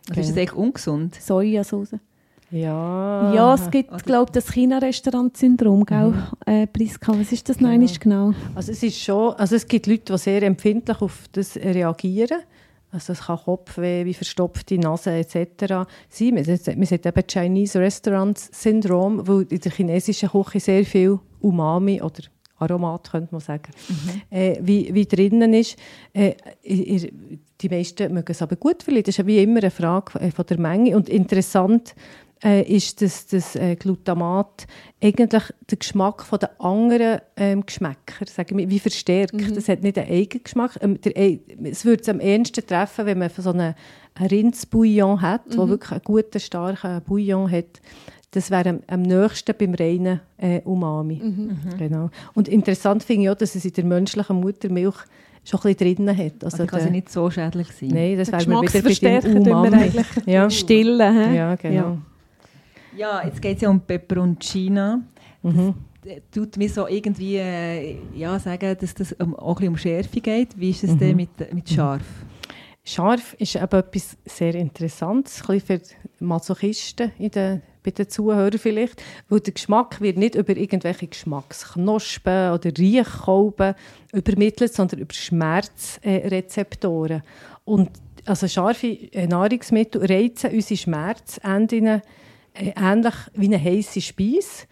Also 0.08 0.20
ist 0.20 0.30
das 0.30 0.36
eigentlich 0.36 0.52
ungesund? 0.54 1.14
Sojasauce. 1.16 1.94
Ja. 2.52 3.32
Ja, 3.34 3.54
es 3.54 3.70
gibt, 3.70 4.04
glaube 4.04 4.26
ich, 4.26 4.32
das 4.32 4.52
China-Restaurant-Syndrom, 4.52 5.84
gell, 5.86 6.08
Mhm. 6.10 6.22
äh, 6.46 6.66
Priska? 6.66 7.12
Was 7.18 7.32
ist 7.32 7.48
das 7.48 7.60
noch 7.60 7.70
einmal 7.70 7.88
genau? 7.98 8.32
Also 8.54 8.72
es 8.72 8.82
ist 8.82 8.98
schon, 9.00 9.32
also 9.34 9.56
es 9.56 9.66
gibt 9.66 9.86
Leute, 9.86 10.12
die 10.12 10.18
sehr 10.18 10.42
empfindlich 10.42 11.00
auf 11.00 11.24
das 11.32 11.56
reagieren. 11.56 12.40
Also 12.90 13.14
es 13.14 13.22
kann 13.22 13.38
Kopfweh, 13.38 14.04
wie 14.04 14.12
verstopfte 14.12 14.76
Nase 14.76 15.12
etc. 15.12 15.86
sein. 16.10 16.34
Man 16.34 16.44
sagt, 16.44 17.06
eben 17.06 17.24
Chinese 17.26 17.80
Restaurant 17.80 18.38
Syndrom, 18.38 19.26
weil 19.26 19.46
in 19.48 19.60
der 19.60 19.72
chinesischen 19.72 20.28
Küche 20.28 20.60
sehr 20.60 20.84
viel 20.84 21.18
Umami 21.40 22.02
oder 22.02 22.22
Aromat, 22.58 23.10
könnte 23.10 23.28
man 23.32 23.40
sagen, 23.40 23.72
äh, 24.30 24.56
wie, 24.60 24.92
wie 24.94 25.06
drinnen 25.06 25.54
ist. 25.54 25.76
Äh, 26.12 26.34
ihr- 26.62 27.10
die 27.60 27.68
meisten 27.68 28.12
mögen 28.12 28.30
es 28.32 28.42
aber 28.42 28.56
gut 28.56 28.82
verlieren. 28.82 29.04
Das 29.04 29.12
ist 29.14 29.18
ja 29.18 29.26
wie 29.26 29.40
immer 29.42 29.58
eine 29.60 29.70
Frage 29.70 30.18
äh, 30.20 30.30
von 30.30 30.44
der 30.46 30.58
Menge. 30.60 30.94
Und 30.96 31.08
interessant 31.08 31.94
äh, 32.44 32.62
ist, 32.62 33.00
dass 33.02 33.26
das 33.28 33.54
äh, 33.56 33.76
Glutamat 33.76 34.66
eigentlich 35.02 35.42
den 35.70 35.78
Geschmack 35.78 36.22
von 36.24 36.38
den 36.40 36.48
anderen 36.58 37.20
ähm, 37.36 37.64
Geschmäcker, 37.64 38.26
sagen 38.26 38.58
wir, 38.58 38.68
wie 38.68 38.78
verstärkt. 38.80 39.34
Das 39.56 39.68
hat 39.68 39.82
nicht 39.82 39.96
einen 39.98 40.10
eigenen 40.10 40.42
Geschmack. 40.42 40.78
Ähm, 40.80 41.00
der, 41.00 41.16
ei- 41.16 41.40
es 41.64 41.84
würde 41.84 42.02
es 42.02 42.08
am 42.08 42.20
ehesten 42.20 42.66
treffen, 42.66 43.06
wenn 43.06 43.18
man 43.18 43.30
so 43.36 43.50
einen, 43.50 43.74
einen 44.14 44.28
Rindsbouillon 44.28 45.20
hat, 45.22 45.42
der 45.54 45.68
wirklich 45.68 45.92
einen 45.92 46.00
guten, 46.04 46.40
starken 46.40 47.00
Bouillon 47.02 47.50
hat. 47.50 47.80
Das 48.32 48.50
wäre 48.50 48.70
am, 48.70 48.80
am 48.88 49.02
nächsten 49.02 49.54
beim 49.58 49.74
reinen 49.74 50.20
äh, 50.38 50.60
Umami. 50.64 51.20
Genau. 51.78 52.10
Und 52.34 52.48
interessant 52.48 53.02
finde 53.04 53.24
ich 53.24 53.30
auch, 53.30 53.34
dass 53.36 53.54
es 53.54 53.64
in 53.64 53.72
der 53.74 53.84
menschlichen 53.84 54.36
Muttermilch 54.40 54.96
schon 55.44 55.60
ein 55.64 55.74
bisschen 55.74 55.96
drin 56.06 56.16
hat. 56.16 56.42
Also 56.44 56.58
kann 56.66 56.78
der- 56.78 56.80
sie 56.80 56.90
nicht 56.90 57.08
so 57.10 57.30
schädlich 57.30 57.68
sein. 57.72 57.90
Nein, 57.90 58.16
das 58.16 58.30
Der 58.30 58.40
wäre 58.46 58.62
wieder 58.62 59.20
bei 59.20 59.20
dem 59.28 59.36
Umami. 59.42 59.74
eigentlich 59.76 60.06
Ja. 60.26 60.48
stillen. 60.50 61.34
ja, 61.34 61.54
genau. 61.56 61.74
Ja, 61.74 61.98
jetzt 62.96 63.40
geht 63.40 63.56
es 63.56 63.62
ja 63.62 63.70
um 63.70 63.80
Peperoncina. 63.80 65.00
Mhm. 65.42 65.74
Das 66.04 66.14
tut 66.32 66.56
mir 66.56 66.68
so 66.68 66.86
irgendwie 66.88 67.36
äh, 67.36 67.96
ja, 68.14 68.36
sagen, 68.38 68.76
dass 68.80 68.94
das 68.94 69.12
um, 69.12 69.34
auch 69.36 69.60
ein 69.60 69.66
bisschen 69.66 69.68
um 69.68 69.76
Schärfe 69.78 70.20
geht. 70.20 70.58
Wie 70.58 70.70
ist 70.70 70.82
es 70.84 70.90
Mhm. 70.92 70.98
denn 70.98 71.16
mit, 71.16 71.54
mit 71.54 71.68
scharf? 71.70 72.02
Scharf 72.84 73.34
ist 73.34 73.54
eben 73.54 73.64
etwas 73.78 74.16
sehr 74.24 74.56
Interessantes, 74.56 75.40
ein 75.48 75.60
bisschen 75.60 75.80
für 75.80 76.24
Masochisten 76.24 77.12
in 77.18 77.30
den, 77.30 77.62
bei 77.84 77.92
den 77.92 78.08
Zuhörern 78.08 78.58
vielleicht, 78.58 79.00
weil 79.28 79.38
der 79.38 79.52
Geschmack 79.54 80.00
wird 80.00 80.18
nicht 80.18 80.34
über 80.34 80.56
irgendwelche 80.56 81.06
Geschmacksknospen 81.06 82.50
oder 82.50 82.72
Riechkolben 82.76 83.76
übermittelt, 84.12 84.74
sondern 84.74 84.98
über 84.98 85.14
Schmerzrezeptoren. 85.14 87.22
Und 87.64 87.90
also 88.24 88.48
scharfe 88.48 88.88
äh, 88.88 89.28
Nahrungsmittel 89.28 90.04
reizen 90.04 90.50
unsere 90.52 90.78
Schmerzenden 90.78 91.86
äh, 91.86 92.00
ähnlich 92.54 93.14
wie 93.34 93.46
eine 93.46 93.62
heiße 93.62 94.00
Speise. 94.00 94.66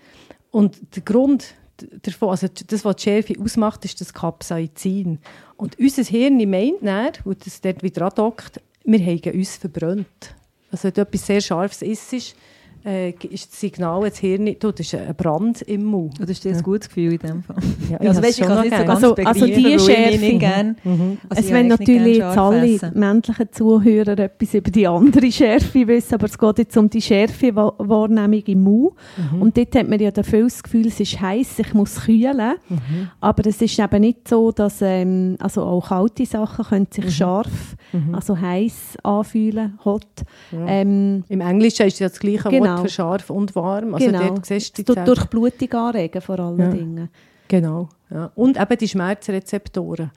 Und 0.51 0.97
der 0.97 1.03
Grund 1.03 1.55
davon, 2.03 2.31
also 2.31 2.47
das, 2.49 2.85
was 2.85 2.97
die 2.97 3.03
Schärfe 3.05 3.35
ausmacht, 3.41 3.85
ist 3.85 4.01
das 4.01 4.13
Capsaicin. 4.13 5.19
Und 5.57 5.79
unser 5.79 6.05
Hirn 6.05 6.37
meint 6.51 6.83
dann, 6.83 7.13
wo 7.25 7.33
das 7.33 7.61
dort 7.61 7.83
wieder 7.83 8.07
andockt, 8.07 8.61
wir 8.85 8.99
haben 8.99 9.39
uns 9.39 9.57
verbrannt. 9.57 10.35
Also 10.71 10.85
wenn 10.85 10.95
du 10.95 11.01
etwas 11.03 11.27
sehr 11.27 11.41
Scharfes 11.41 11.83
isst, 11.83 12.37
äh, 12.85 13.11
ist 13.11 13.53
das 13.53 13.61
Signal 13.61 14.05
ins 14.07 14.19
Hirn, 14.19 14.47
du, 14.59 14.71
das 14.71 14.81
ist 14.81 14.95
ein 14.95 15.15
Brand 15.15 15.63
im 15.63 15.85
Mund. 15.85 16.21
Oder 16.21 16.31
ist 16.31 16.45
das 16.45 16.59
ein 16.59 16.63
gutes 16.63 16.89
Gefühl 16.89 17.13
in 17.13 17.19
dem 17.19 17.43
Fall? 17.43 17.57
Ja, 17.91 17.99
also, 17.99 18.23
weißt, 18.23 18.41
ich 18.41 18.47
kann 18.47 18.59
es 18.59 18.65
nicht 18.65 18.77
so 18.79 18.85
ganz 18.85 19.05
Also- 19.05 19.15
also 19.17 19.47
die 19.47 19.79
Schärfe- 19.79 20.19
nicht 20.21 20.39
gerne... 20.41 20.77
Mhm. 20.85 21.19
Also 21.29 21.43
es 21.43 21.51
wollen 21.53 21.69
natürlich 21.69 22.17
jetzt 22.19 22.39
alle 22.39 22.79
männlichen 22.95 23.49
Zuhörer 23.53 24.19
etwas 24.19 24.55
über 24.55 24.71
die 24.71 24.87
andere 24.87 25.31
Schärfe 25.33 25.87
wissen, 25.89 26.15
aber 26.15 26.27
es 26.27 26.39
geht 26.39 26.59
jetzt 26.59 26.77
um 26.77 26.89
die 26.91 27.03
Schärfewahrnehmung 27.03 28.43
im 28.47 28.63
Mund. 28.63 28.93
Mhm. 29.33 29.43
Und 29.43 29.57
dort 29.57 29.75
hat 29.75 29.89
man 29.89 29.99
ja 30.01 30.11
dafür 30.11 30.45
das 30.45 30.63
Gefühl, 30.63 30.87
es 30.87 31.01
ist 31.01 31.21
heiß, 31.21 31.59
ich 31.59 31.75
muss 31.75 32.01
kühlen. 32.03 32.55
Mhm. 32.69 32.79
Aber 33.21 33.47
es 33.47 33.61
ist 33.61 33.79
eben 33.79 34.01
nicht 34.01 34.29
so, 34.29 34.53
dass 34.53 34.79
ähm, 34.83 35.37
also 35.41 35.63
auch 35.63 35.89
kalte 35.89 36.25
Sachen 36.27 36.65
können 36.65 36.87
sich 36.91 37.05
Mhm. 37.05 37.11
scharf, 37.11 37.77
also 38.13 38.39
heiß 38.41 38.99
anfühlen, 39.03 39.79
hot. 39.85 40.07
Ja. 40.53 40.67
Ähm, 40.67 41.25
Im 41.29 41.41
Englischen 41.41 41.87
ist 41.87 41.99
ja 41.99 42.09
das 42.09 42.19
gleiche 42.21 42.49
Genau. 42.49 42.70
Wort 42.79 42.81
für 42.83 42.89
scharf 42.89 43.31
und 43.31 43.55
warm. 43.55 43.95
Also 43.95 44.07
genau. 44.07 44.29
dort 44.29 44.47
siehst 44.47 44.79
du 44.79 44.83
die 44.95 45.05
durch 45.05 45.25
Blutung 45.27 45.73
anregen, 45.73 46.21
vor 46.23 46.39
allen 46.39 46.59
Ja. 46.59 46.71
Dingen. 46.71 47.09
Genau. 47.49 47.89
Ja. 48.11 48.31
Und 48.35 48.61
eben 48.61 48.79
die 48.79 48.89
Schmerzrezeptoren. 48.89 50.11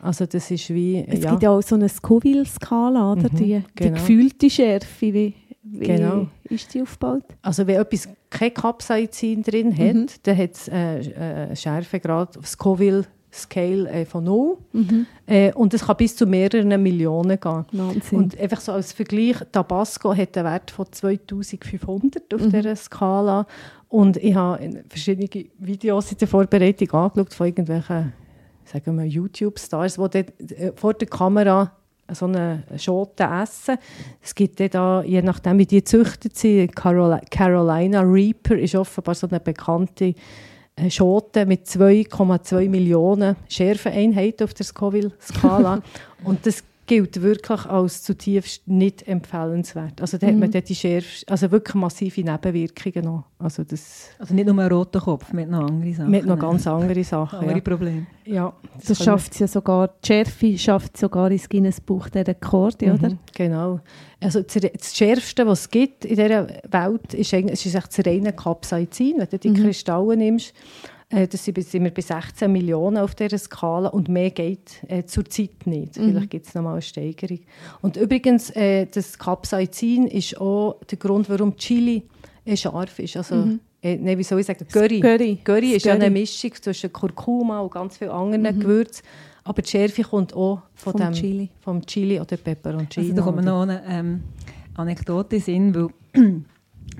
Also 0.00 0.26
das 0.26 0.50
ist 0.50 0.68
wie... 0.70 1.04
Es 1.06 1.22
ja. 1.22 1.30
gibt 1.30 1.42
ja 1.44 1.50
auch 1.50 1.62
so 1.62 1.74
eine 1.76 1.88
Scoville-Skala, 1.88 3.12
oder? 3.12 3.30
Mhm, 3.32 3.36
die, 3.36 3.44
die 3.44 3.64
genau. 3.74 3.94
gefühlte 3.94 4.50
Schärfe, 4.50 5.12
wie 5.12 5.34
Wie 5.64 5.86
Genau. 5.86 6.26
ist 6.44 6.74
die 6.74 6.82
aufgebaut? 6.82 7.22
Also 7.40 7.66
wenn 7.66 7.80
etwas 7.80 8.08
kein 8.28 8.52
Capsaicin 8.52 9.42
drin 9.42 9.70
hat, 9.78 9.94
Mhm. 9.94 10.06
dann 10.24 10.36
hat 10.36 10.50
es 10.54 10.68
äh, 10.68 10.98
äh, 11.52 11.56
Schärfegrad 11.56 12.36
auf 12.36 12.48
Scoville 12.48 13.04
Scale 13.32 13.88
äh, 13.88 14.04
von 14.04 14.24
0. 14.24 14.58
Mhm. 14.72 15.06
Äh, 15.26 15.52
und 15.54 15.72
es 15.72 15.86
kann 15.86 15.96
bis 15.96 16.14
zu 16.14 16.26
mehreren 16.26 16.82
Millionen 16.82 17.40
gehen. 17.40 17.64
Wahnsinn. 17.72 18.18
Und 18.18 18.38
einfach 18.38 18.60
so 18.60 18.72
als 18.72 18.92
Vergleich, 18.92 19.36
Tabasco 19.50 20.14
hat 20.14 20.36
einen 20.36 20.46
Wert 20.46 20.70
von 20.70 20.86
2500 20.90 22.34
auf 22.34 22.40
Mhm. 22.42 22.50
dieser 22.52 22.76
Skala. 22.76 23.46
Und 23.88 24.16
ich 24.18 24.34
habe 24.34 24.82
verschiedene 24.88 25.28
Videos 25.58 26.12
in 26.12 26.18
der 26.18 26.28
Vorbereitung 26.28 26.90
angeschaut 26.92 27.34
von 27.34 27.46
irgendwelchen, 27.46 28.12
sagen 28.64 28.96
wir, 28.98 29.04
YouTube-Stars, 29.06 29.98
die 30.12 30.18
äh, 30.54 30.72
vor 30.74 30.94
der 30.94 31.08
Kamera 31.08 31.72
so 32.12 32.26
eine 32.26 32.64
Schote 32.76 33.24
essen. 33.24 33.76
Es 34.20 34.34
gibt 34.34 34.60
da, 34.74 35.02
je 35.02 35.22
nachdem 35.22 35.58
wie 35.58 35.66
die 35.66 35.78
gezüchtet 35.78 36.36
sind, 36.36 36.74
Carolina 36.76 38.00
Reaper 38.02 38.58
ist 38.58 38.74
offenbar 38.74 39.14
so 39.14 39.26
eine 39.28 39.40
bekannte 39.40 40.14
äh, 40.86 40.90
Schote 40.90 41.46
mit 41.46 41.66
2,2 41.66 42.68
Millionen 42.68 43.36
Schärfeeinheiten 43.48 44.44
auf 44.44 44.54
der 44.54 44.66
Scoville-Skala. 44.66 45.82
Und 46.24 46.46
das 46.46 46.62
gilt 46.92 47.22
wirklich 47.22 47.64
als 47.66 48.02
zutiefst 48.02 48.68
nicht 48.68 49.08
empfehlenswert. 49.08 50.00
Also 50.00 50.18
da 50.18 50.26
hat 50.26 50.34
man 50.36 50.50
dort 50.50 50.68
die 50.68 50.74
schärfste, 50.74 51.26
also 51.30 51.50
wirklich 51.50 51.74
massive 51.74 52.20
Nebenwirkungen 52.22 53.04
noch. 53.06 53.24
Also 53.38 53.64
das 53.64 54.10
Also 54.18 54.34
nicht 54.34 54.46
nur 54.46 54.58
einen 54.58 54.70
roten 54.70 55.00
Kopf, 55.00 55.32
mit 55.32 55.48
noch 55.48 55.66
andere 55.68 55.94
Sachen. 55.94 56.10
mit 56.10 56.26
noch 56.26 56.38
ganz 56.38 56.66
andere 56.66 57.02
Sachen. 57.02 57.38
andere 57.38 57.56
Ja. 57.56 57.60
Probleme. 57.62 58.06
Ja, 58.26 58.52
das 58.76 58.86
können- 58.98 59.04
schafft 59.06 59.32
es 59.32 59.38
ja 59.38 59.46
sogar, 59.48 59.88
die 59.88 60.06
Schärfe 60.06 60.58
schafft 60.58 60.94
es 60.94 61.00
sogar 61.00 61.30
ins 61.30 61.48
Guinness-Buch 61.48 62.10
der 62.10 62.26
Rekorde, 62.26 62.92
oder? 62.92 63.08
Mhm, 63.10 63.18
Genau. 63.34 63.80
Also 64.20 64.42
das, 64.42 64.54
das 64.54 64.96
Schärfste, 64.96 65.46
was 65.46 65.60
es 65.62 65.70
gibt 65.70 66.04
in 66.04 66.16
dieser 66.16 66.46
Welt, 66.70 67.14
ist, 67.14 67.32
eigentlich, 67.34 67.64
ist 67.66 67.74
das 67.74 68.06
reine 68.06 68.32
Capsaicin. 68.34 69.14
Wenn 69.18 69.28
du 69.28 69.38
die 69.38 69.52
Kristalle 69.54 70.16
nimmst, 70.16 70.52
das 71.12 71.44
sind, 71.44 71.62
sind 71.62 71.84
wir 71.84 71.90
bei 71.92 72.00
16 72.02 72.50
Millionen 72.50 72.96
auf 72.96 73.14
dieser 73.14 73.36
Skala 73.36 73.90
und 73.90 74.08
mehr 74.08 74.30
geht 74.30 74.82
äh, 74.88 75.04
zurzeit 75.04 75.66
nicht. 75.66 75.94
Vielleicht 75.94 76.30
gibt 76.30 76.46
es 76.46 76.54
noch 76.54 76.62
mal 76.62 76.72
eine 76.72 76.82
Steigerung. 76.82 77.40
Und 77.82 77.96
übrigens, 77.98 78.50
äh, 78.50 78.86
das 78.86 79.18
Capsaicin 79.18 80.06
ist 80.06 80.40
auch 80.40 80.80
der 80.90 80.96
Grund, 80.98 81.28
warum 81.28 81.56
Chili 81.56 82.02
äh, 82.44 82.56
scharf 82.56 82.98
ist. 82.98 83.16
Also, 83.16 83.58
äh, 83.82 83.96
nein, 83.96 84.16
wie 84.16 84.22
soll 84.22 84.40
ich 84.40 84.46
sagen? 84.46 84.66
Curry. 84.66 85.00
Curry. 85.00 85.38
Curry 85.44 85.72
ist 85.72 85.84
ja 85.84 85.94
eine. 85.94 86.08
Mischung 86.08 86.52
zwischen 86.54 86.92
Kurkuma 86.92 87.60
und 87.60 87.72
ganz 87.72 87.98
vielen 87.98 88.10
anderen 88.10 88.58
Gewürzen. 88.58 89.04
Aber 89.44 89.60
die 89.60 89.68
Schärfe 89.68 90.02
kommt 90.02 90.34
auch 90.34 90.62
von 90.74 90.92
Vom 90.92 91.00
dem, 91.00 91.12
Chili. 91.12 91.48
vom 91.60 91.84
Chili 91.84 92.20
oder 92.20 92.36
Peperoncino. 92.36 93.06
Also 93.06 93.16
da 93.16 93.22
kommt 93.22 93.44
noch 93.44 93.62
eine 93.62 93.82
ähm, 93.88 94.22
Anekdote 94.76 95.36
in 95.50 95.74
weil 95.74 95.88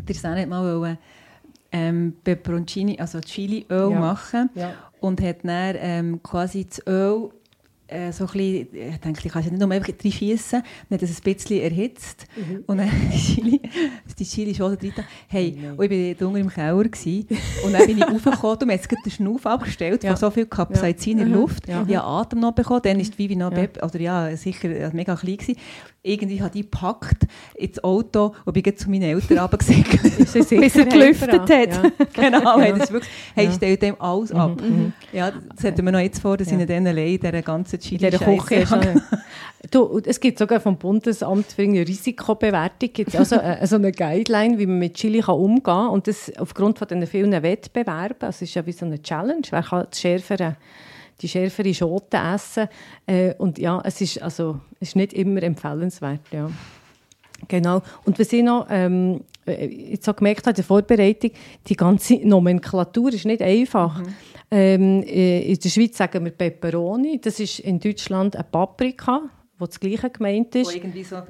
der 0.09 0.15
Sen 0.15 0.37
hat 0.37 0.49
mal 0.49 0.81
wollen, 0.81 0.99
ähm, 1.73 2.15
Peperoncini, 2.25 2.99
also 3.01 3.21
Chiliöl 3.21 3.91
Ja. 3.91 4.01
machen 4.01 4.51
Ja. 4.55 4.75
und 5.01 5.21
hat 5.21 5.39
dann 5.45 5.75
ähm, 5.79 6.23
quasi 6.23 6.67
das 6.67 6.83
Öl 6.87 7.31
so 8.13 8.25
ein 8.25 8.31
bisschen, 8.33 8.69
ich 8.73 8.97
denke, 8.99 9.21
ich 9.25 9.33
kann 9.33 9.41
es 9.41 9.47
ja 9.47 9.53
nicht 9.53 9.61
nur 9.61 9.71
einfach 9.71 9.89
reinschiessen, 9.89 10.63
dann 10.89 10.99
hat 10.99 11.03
es 11.09 11.19
ein 11.19 11.35
bisschen 11.35 11.61
erhitzt 11.61 12.27
und 12.67 12.79
dann 12.79 12.91
die 13.13 13.19
Chili, 13.19 13.61
die 14.19 14.25
Chili 14.25 14.55
schon 14.55 14.77
drin. 14.77 14.93
Hey, 15.29 15.57
und 15.77 15.91
ich 15.91 16.21
war 16.21 16.29
unten 16.29 16.41
im 16.41 16.49
Keller 16.49 16.85
gewesen, 16.85 17.27
und 17.65 17.73
dann 17.73 17.87
bin 17.87 17.99
ich 17.99 18.07
raufgekommen 18.09 18.59
und 18.59 18.67
mir 18.67 18.75
hat 18.75 18.87
den 19.05 19.11
Schnuff 19.13 19.47
abgestellt 19.47 20.05
Ja. 20.05 20.11
von 20.11 20.17
so 20.19 20.31
viel 20.31 20.47
Capsaicin 20.47 21.19
in 21.19 21.29
der 21.31 21.37
Luft. 21.37 21.69
Ja. 21.69 21.85
Ich 21.87 21.97
habe 21.97 22.07
Atem 22.07 22.41
noch 22.41 22.53
bekommen, 22.53 22.81
dann 22.83 23.01
ist 23.01 23.15
die 23.15 23.19
Vivi 23.19 23.37
noch 23.37 23.53
Ja. 23.53 23.83
Oder 23.83 24.01
ja, 24.01 24.37
sicher 24.37 24.69
äh, 24.71 24.91
mega 24.93 25.15
klein 25.17 25.37
gewesen. 25.37 25.57
Irgendwie 26.05 26.43
hat 26.43 26.55
die 26.55 26.63
gepackt 26.63 27.29
ins 27.55 27.83
Auto 27.85 28.35
und 28.45 28.53
bin 28.61 28.77
zu 28.77 28.91
meinen 28.91 29.03
Eltern 29.03 29.39
er 30.51 30.61
Bis 30.61 30.77
er 30.77 30.87
gelüftet 30.87 31.31
hat. 31.33 31.51
Ja. 31.51 31.83
genau, 32.13 32.59
hey, 32.59 32.73
das 32.73 32.85
ist 32.85 32.93
wirklich, 32.93 33.13
hey, 33.35 33.45
Ja. 33.45 33.51
ich 33.51 33.57
stelle 33.57 33.77
dem 33.77 34.01
alles 34.01 34.33
ab. 34.33 34.61
Ja, 35.13 35.31
das 35.55 35.63
hätten 35.63 35.85
wir 35.85 35.93
noch 35.93 36.01
jetzt 36.01 36.19
vor, 36.21 36.37
dass 36.37 36.51
Ja. 36.51 36.59
ich 36.59 36.67
dann 36.67 36.87
allein 36.89 37.07
in 37.07 37.21
dieser 37.21 37.43
ganzen 37.43 37.79
In 37.91 37.99
Chili 37.99 38.11
Küche 38.11 38.55
ist 38.57 38.71
noch- 38.71 38.83
du, 39.71 40.01
es 40.05 40.21
gibt 40.21 40.39
sogar 40.39 40.61
vom 40.61 40.77
Bundesamt 40.77 41.47
für 41.53 41.63
eine 41.63 41.87
Risikobewertung 41.87 42.91
gibt's 42.93 43.17
also 43.17 43.37
äh, 43.37 43.67
so 43.67 43.77
eine 43.77 43.93
Guideline, 43.93 44.59
wie 44.59 44.67
man 44.67 44.79
mit 44.79 44.95
Chili 44.95 45.21
kann 45.21 45.35
umgehen 45.37 45.63
kann. 45.65 45.89
Und 45.91 46.07
das 46.07 46.33
aufgrund 46.39 46.79
von 46.79 46.89
den 46.89 47.07
vielen 47.07 47.33
Wettbewerben, 47.43 48.29
es 48.29 48.43
ist 48.43 48.55
ja 48.55 48.65
wie 48.67 48.73
so 48.73 48.87
eine 48.87 49.01
Challenge, 49.03 49.43
wer 49.51 49.63
kann 49.63 49.87
die 49.93 49.99
schärfere, 49.99 50.57
die 51.21 51.29
schärfere 51.29 51.75
Schote 51.75 52.17
essen. 52.17 52.69
Äh, 53.07 53.35
und 53.39 53.59
ja, 53.59 53.81
es 53.85 54.01
ist, 54.01 54.23
also, 54.23 54.61
es 54.81 54.89
ist 54.91 54.97
nicht 54.97 55.13
immer 55.13 55.43
empfehlenswert. 55.43 56.21
Ja. 56.31 56.51
Genau. 57.49 57.83
Und 58.05 58.19
was 58.19 58.33
ich 58.33 58.43
noch 58.43 58.67
ähm, 58.71 59.17
äh, 59.17 59.32
jetzt 59.47 60.09
auch 60.09 60.17
gemerkt 60.17 60.41
habe 60.43 60.51
in 60.51 60.57
der 60.57 60.65
Vorbereitung, 60.65 61.31
die 61.67 61.77
ganze 61.77 62.15
Nomenklatur 62.27 63.13
ist 63.13 63.25
nicht 63.27 63.43
einfach. 63.43 64.03
Ähm, 64.51 65.03
äh, 65.05 65.43
in 65.53 65.59
der 65.59 65.69
Schweiz 65.69 65.97
sagen 65.97 66.25
wir 66.25 66.33
Peperoni, 66.33 67.21
das 67.21 67.41
ist 67.41 67.59
in 67.61 67.81
Deutschland 67.81 68.37
eine 68.37 68.45
Paprika, 68.45 69.23
wo 69.59 69.67
das 69.67 69.81
Gleiche 69.81 70.11
gemeint 70.11 70.55
Wo 70.55 70.59
ist. 70.59 70.75
irgendwie 70.75 71.05
so 71.05 71.17
ein 71.17 71.25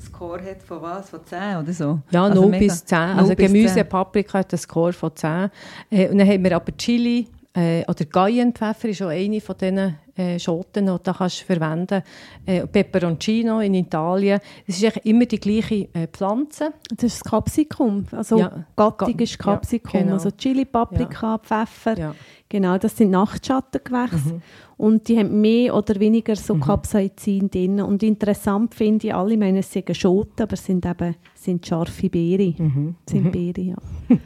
Score 0.00 0.40
hat 0.42 0.62
von 0.62 0.80
was? 0.82 1.10
Von 1.10 1.20
10 1.24 1.38
oder 1.62 1.72
so? 1.72 1.98
Ja, 2.10 2.24
Also 2.24 2.42
0 2.42 2.50
mega- 2.50 2.64
bis 2.66 2.84
10. 2.84 2.98
0 2.98 3.18
Also 3.18 3.34
Gemüse, 3.34 3.74
10. 3.74 3.88
Paprika 3.88 4.38
hat 4.38 4.52
einen 4.52 4.58
Score 4.60 4.92
von 4.92 5.10
10. 5.14 5.50
Äh, 5.90 6.08
und 6.08 6.18
dann 6.18 6.28
haben 6.28 6.44
wir 6.44 6.54
aber 6.54 6.76
Chili 6.76 7.26
äh, 7.54 7.82
oder 7.88 8.04
Cayennepfeffer 8.04 8.88
ist 8.90 9.02
auch 9.02 9.08
eine 9.08 9.40
von 9.40 9.56
diesen 9.58 9.96
äh, 10.18 10.38
Schoten, 10.38 10.86
die 10.86 10.92
du 11.02 11.12
kannst 11.12 11.40
verwenden 11.42 12.02
äh, 12.44 12.66
Peperoncino 12.66 13.60
in 13.60 13.74
Italien. 13.74 14.40
Es 14.66 14.82
ist 14.82 14.96
immer 15.04 15.24
die 15.26 15.40
gleiche 15.40 15.88
äh, 15.94 16.06
Pflanze. 16.08 16.72
Das 16.94 17.04
ist 17.04 17.24
das 17.24 17.30
Capsicum. 17.30 18.04
Also 18.12 18.38
Ja. 18.38 18.64
Gattung 18.76 19.16
Ga- 19.16 19.24
ist 19.24 19.38
Capsicum. 19.38 19.92
ja, 19.94 20.00
genau. 20.02 20.12
Also 20.14 20.30
Chili, 20.32 20.64
Paprika, 20.64 21.38
Pfeffer. 21.38 21.98
Ja. 21.98 22.14
Genau, 22.50 22.78
das 22.78 22.96
sind 22.96 23.10
Nachtschattengewächse. 23.10 24.40
Und 24.78 25.08
die 25.08 25.18
haben 25.18 25.40
mehr 25.40 25.74
oder 25.74 25.98
weniger 26.00 26.34
so 26.36 26.54
Capsaicin 26.54 27.50
drin. 27.50 27.80
Und 27.82 28.02
interessant 28.02 28.74
finde 28.74 29.08
ich, 29.08 29.14
alle 29.14 29.36
meinen, 29.36 29.58
es 29.58 29.70
sind 29.72 29.94
Schoten, 29.94 30.42
aber 30.42 30.54
es 30.54 30.64
sind 30.64 30.86
eben 30.86 31.14
sind 31.34 31.66
scharfe 31.66 32.08
Beeren. 32.08 32.96
Sind 33.06 33.30
Beeren, 33.32 33.68
ja. 33.68 33.76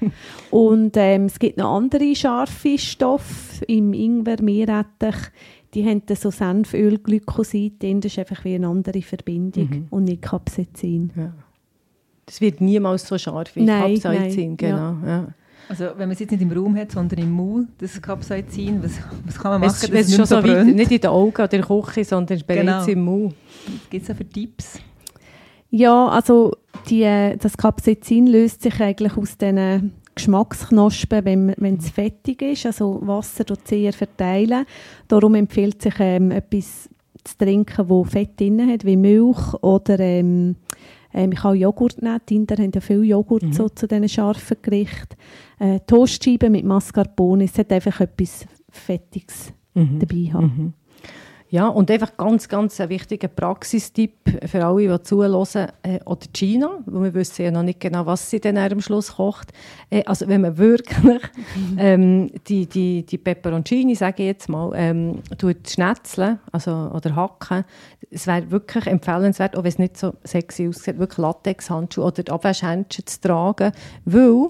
Und 0.51 0.97
ähm, 0.97 1.25
es 1.27 1.39
gibt 1.39 1.57
noch 1.59 1.75
andere 1.75 2.15
scharfe 2.15 2.79
Stoffe 2.79 3.65
im 3.67 3.93
Ingwer, 3.93 4.41
Meerrettich. 4.43 5.17
Die 5.75 5.85
haben 5.87 6.03
dann 6.07 6.17
so 6.17 6.31
Senföl, 6.31 6.99
Glykosid 6.99 7.83
drin. 7.83 8.01
Das 8.01 8.13
ist 8.13 8.19
einfach 8.19 8.45
wie 8.45 8.55
eine 8.55 8.69
andere 8.69 9.01
Verbindung 9.03 9.87
und 9.91 10.05
nicht 10.05 10.21
Capsaicin. 10.23 11.11
Ja. 11.17 11.33
Das 12.27 12.41
wird 12.41 12.61
niemals 12.61 13.07
so 13.07 13.17
scharf 13.19 13.57
wie 13.57 13.65
Nein, 13.65 13.95
Capsaicin. 14.01 14.49
nein, 14.51 14.57
Genau. 14.57 14.97
Ja. 15.07 15.29
Also 15.69 15.85
wenn 15.97 16.09
man 16.09 16.11
es 16.11 16.19
jetzt 16.19 16.31
nicht 16.33 16.43
im 16.43 16.53
Raum 16.53 16.77
hat, 16.77 16.91
sondern 16.93 17.21
im 17.21 17.31
Mund, 17.31 17.69
das 17.79 18.01
Capsaicin, 18.03 18.83
was, 18.83 18.93
was 19.25 19.39
kann 19.39 19.53
man 19.53 19.61
machen, 19.63 19.71
Es, 19.75 19.81
dass 19.81 19.91
es 19.91 20.01
ist 20.01 20.09
nicht 20.09 20.17
schon 20.17 20.27
so 20.27 20.37
weit, 20.37 20.43
brennt? 20.45 20.77
nicht 20.77 20.91
in 20.91 21.01
den 21.01 21.11
Augen 21.11 21.31
oder 21.35 21.53
in 21.53 21.63
der 21.63 21.67
Küche, 21.67 22.05
sondern 22.05 22.41
bereits 22.47 22.87
Genau. 22.87 22.99
im 22.99 23.05
Mund. 23.05 23.35
Was 23.67 23.91
gibt 23.91 24.03
es 24.03 24.09
da 24.09 24.15
für 24.15 24.29
Tipps? 24.29 24.79
Ja, 25.71 26.09
also 26.09 26.53
die, 26.91 27.03
äh, 27.03 27.37
das 27.39 27.57
Capsaicin 27.57 28.27
löst 28.27 28.61
sich 28.63 28.79
eigentlich 28.81 29.17
aus 29.17 29.39
diesen 29.39 29.93
Geschmacksknospen, 30.15 31.25
wenn 31.25 31.55
wenn 31.59 31.77
es 31.77 31.91
fettig 31.91 32.43
ist. 32.43 32.67
Also 32.67 33.01
Wasser 33.03 33.45
tut 33.45 33.67
sehr 33.67 33.93
verteilen. 33.93 34.65
Darum 35.09 35.35
empfiehlt 35.35 35.83
sich 35.83 35.95
ähm, 35.99 36.31
etwas 36.31 36.89
zu 37.25 37.39
trinken, 37.39 37.89
wo 37.89 38.05
Fett 38.05 38.39
drin 38.39 38.69
hat, 38.71 38.85
wie 38.85 38.97
Milch 38.97 39.55
oder 39.63 39.99
ähm, 40.01 40.57
ähm, 41.15 41.33
ich 41.33 41.41
kann 41.41 41.57
Joghurt 41.57 42.03
nehmen. 42.03 42.21
Die 42.29 42.37
Inder 42.37 42.57
haben 42.57 42.73
ja 42.75 42.81
viel 42.81 43.05
Joghurt 43.05 43.55
so 43.55 43.69
zu 43.69 43.87
diesen 43.87 44.09
scharfen 44.09 44.57
Gerichten. 44.63 45.17
Äh, 45.59 45.81
Toastscheiben 45.87 46.53
mit 46.53 46.65
Mascarpone. 46.65 47.45
Es 47.45 47.59
hat 47.59 47.73
einfach 47.73 48.01
etwas 48.01 48.47
Fettiges 48.71 49.53
dabei 49.75 50.31
haben. 50.33 50.75
Ja, 51.53 51.69
und 51.69 51.91
einfach 51.91 52.17
ganz, 52.17 52.49
ganz 52.49 52.81
ein 52.81 52.89
wichtiger 52.89 53.29
Praxistipp 53.29 54.15
für 54.47 54.65
alle, 54.65 54.89
die 54.89 55.03
zuhören, 55.03 55.69
äh, 55.83 56.01
oder 56.07 56.27
Gina, 56.33 56.79
weil 56.87 57.03
wir 57.03 57.15
wissen 57.15 57.43
ja 57.43 57.51
noch 57.51 57.63
nicht 57.63 57.79
genau, 57.79 58.07
was 58.07 58.31
sie 58.31 58.41
dann 58.41 58.57
am 58.57 58.81
Schluss 58.81 59.17
kocht. 59.17 59.53
Äh, 59.91 60.03
also 60.07 60.29
wenn 60.29 60.41
man 60.41 60.57
wirklich 60.57 61.21
ähm, 61.77 62.31
die, 62.49 62.65
die, 62.65 63.05
die 63.05 63.19
Peperoncini, 63.19 63.95
sage 63.95 64.23
ich 64.23 64.29
jetzt 64.29 64.49
mal, 64.49 64.73
ähm, 64.75 65.23
tut 65.37 65.69
schnetzeln 65.69 66.39
also, 66.53 66.71
oder 66.71 67.15
hacken, 67.17 67.67
es 68.11 68.27
wäre 68.27 68.51
wirklich 68.51 68.87
empfehlenswert, 68.87 69.55
auch 69.55 69.65
wenn 69.65 69.73
es 69.73 69.79
nicht 69.79 69.99
so 69.99 70.15
sexy 70.25 70.69
aussieht, 70.69 70.99
wirklich 70.99 71.19
Latexhandschuhe 71.19 72.07
oder 72.07 72.33
Abwaschhändchen 72.33 73.07
zu 73.07 73.21
tragen, 73.21 73.73
weil 74.07 74.49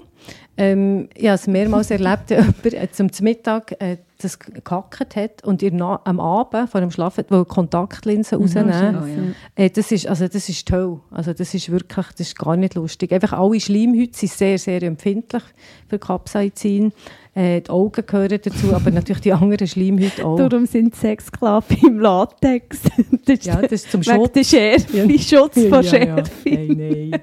ähm, 0.55 1.09
ich 1.15 1.25
habe 1.25 1.35
es 1.35 1.47
mehrmals 1.47 1.91
erlebt, 1.91 2.29
jemand 2.29 2.63
äh, 2.63 2.89
zum 2.91 3.09
Mittag 3.21 3.75
äh, 3.81 3.97
das 4.23 4.39
gekackt 4.39 5.15
hat 5.15 5.43
und 5.43 5.61
ihr 5.61 5.71
na, 5.73 5.99
am 6.05 6.19
Abend 6.19 6.69
vor 6.69 6.81
dem 6.81 6.91
Schlafen 6.91 7.25
will 7.29 7.45
Kontaktlinsen 7.45 8.39
rausnehmen. 8.39 8.73
Oh, 9.01 9.05
ja. 9.05 9.65
Äh, 9.65 9.69
das 9.69 9.91
ist, 9.91 10.07
also 10.07 10.27
das 10.27 10.49
ist 10.49 10.67
toll. 10.67 10.99
Also 11.11 11.33
das 11.33 11.53
ist 11.53 11.69
wirklich, 11.71 12.07
das 12.17 12.27
ist 12.27 12.37
gar 12.39 12.55
nicht 12.55 12.75
lustig. 12.75 13.11
Einfach 13.11 13.33
alle 13.33 13.59
Schleimhäute 13.59 14.17
sind 14.17 14.31
sehr, 14.31 14.57
sehr 14.57 14.81
empfindlich 14.83 15.43
für 15.87 15.99
Capsaicin. 15.99 16.91
Äh, 17.35 17.61
die 17.61 17.69
Augen 17.71 18.05
gehören 18.05 18.39
dazu, 18.43 18.73
aber 18.75 18.91
natürlich 18.91 19.21
die 19.21 19.33
anderen 19.33 19.67
Schleimhäute 19.67 20.23
auch. 20.25 20.37
Darum 20.37 20.65
sind 20.67 20.95
Sexsklaven 20.95 21.77
im 21.85 21.99
Latex. 21.99 22.81
Das 23.25 23.37
ist 23.39 23.45
Ja, 23.45 23.61
das 23.61 23.71
ist 23.71 23.89
zum 23.91 24.03
Schutz. 24.03 24.31
der 24.33 24.43
Schärfe, 24.43 24.97
Ja. 24.97 25.17
Schutz 25.19 25.53
von 25.55 25.63
Ja, 25.71 25.81
ja. 25.81 25.83
Schärfe. 25.83 26.31
Hey, 26.43 26.75
nein. 27.11 27.21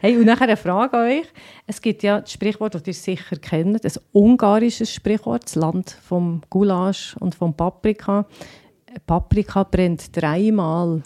Hey, 0.00 0.16
und 0.16 0.24
nachher 0.24 0.44
eine 0.44 0.56
Frage 0.56 0.96
an 0.96 1.06
euch. 1.10 1.26
Es 1.66 1.80
gibt 1.80 2.02
ja 2.02 2.20
das 2.20 2.32
Sprichwort, 2.32 2.74
das 2.74 2.82
ihr 2.86 2.94
sicher 2.94 3.36
kennt, 3.36 3.84
ein 3.84 3.92
ungarisches 4.12 4.90
Sprichwort, 4.92 5.44
das 5.44 5.54
Land 5.54 5.96
vom 6.02 6.41
Gulasch 6.50 7.16
und 7.20 7.34
vom 7.34 7.54
Paprika. 7.54 8.26
Paprika 9.06 9.64
brennt 9.64 10.14
dreimal. 10.16 11.02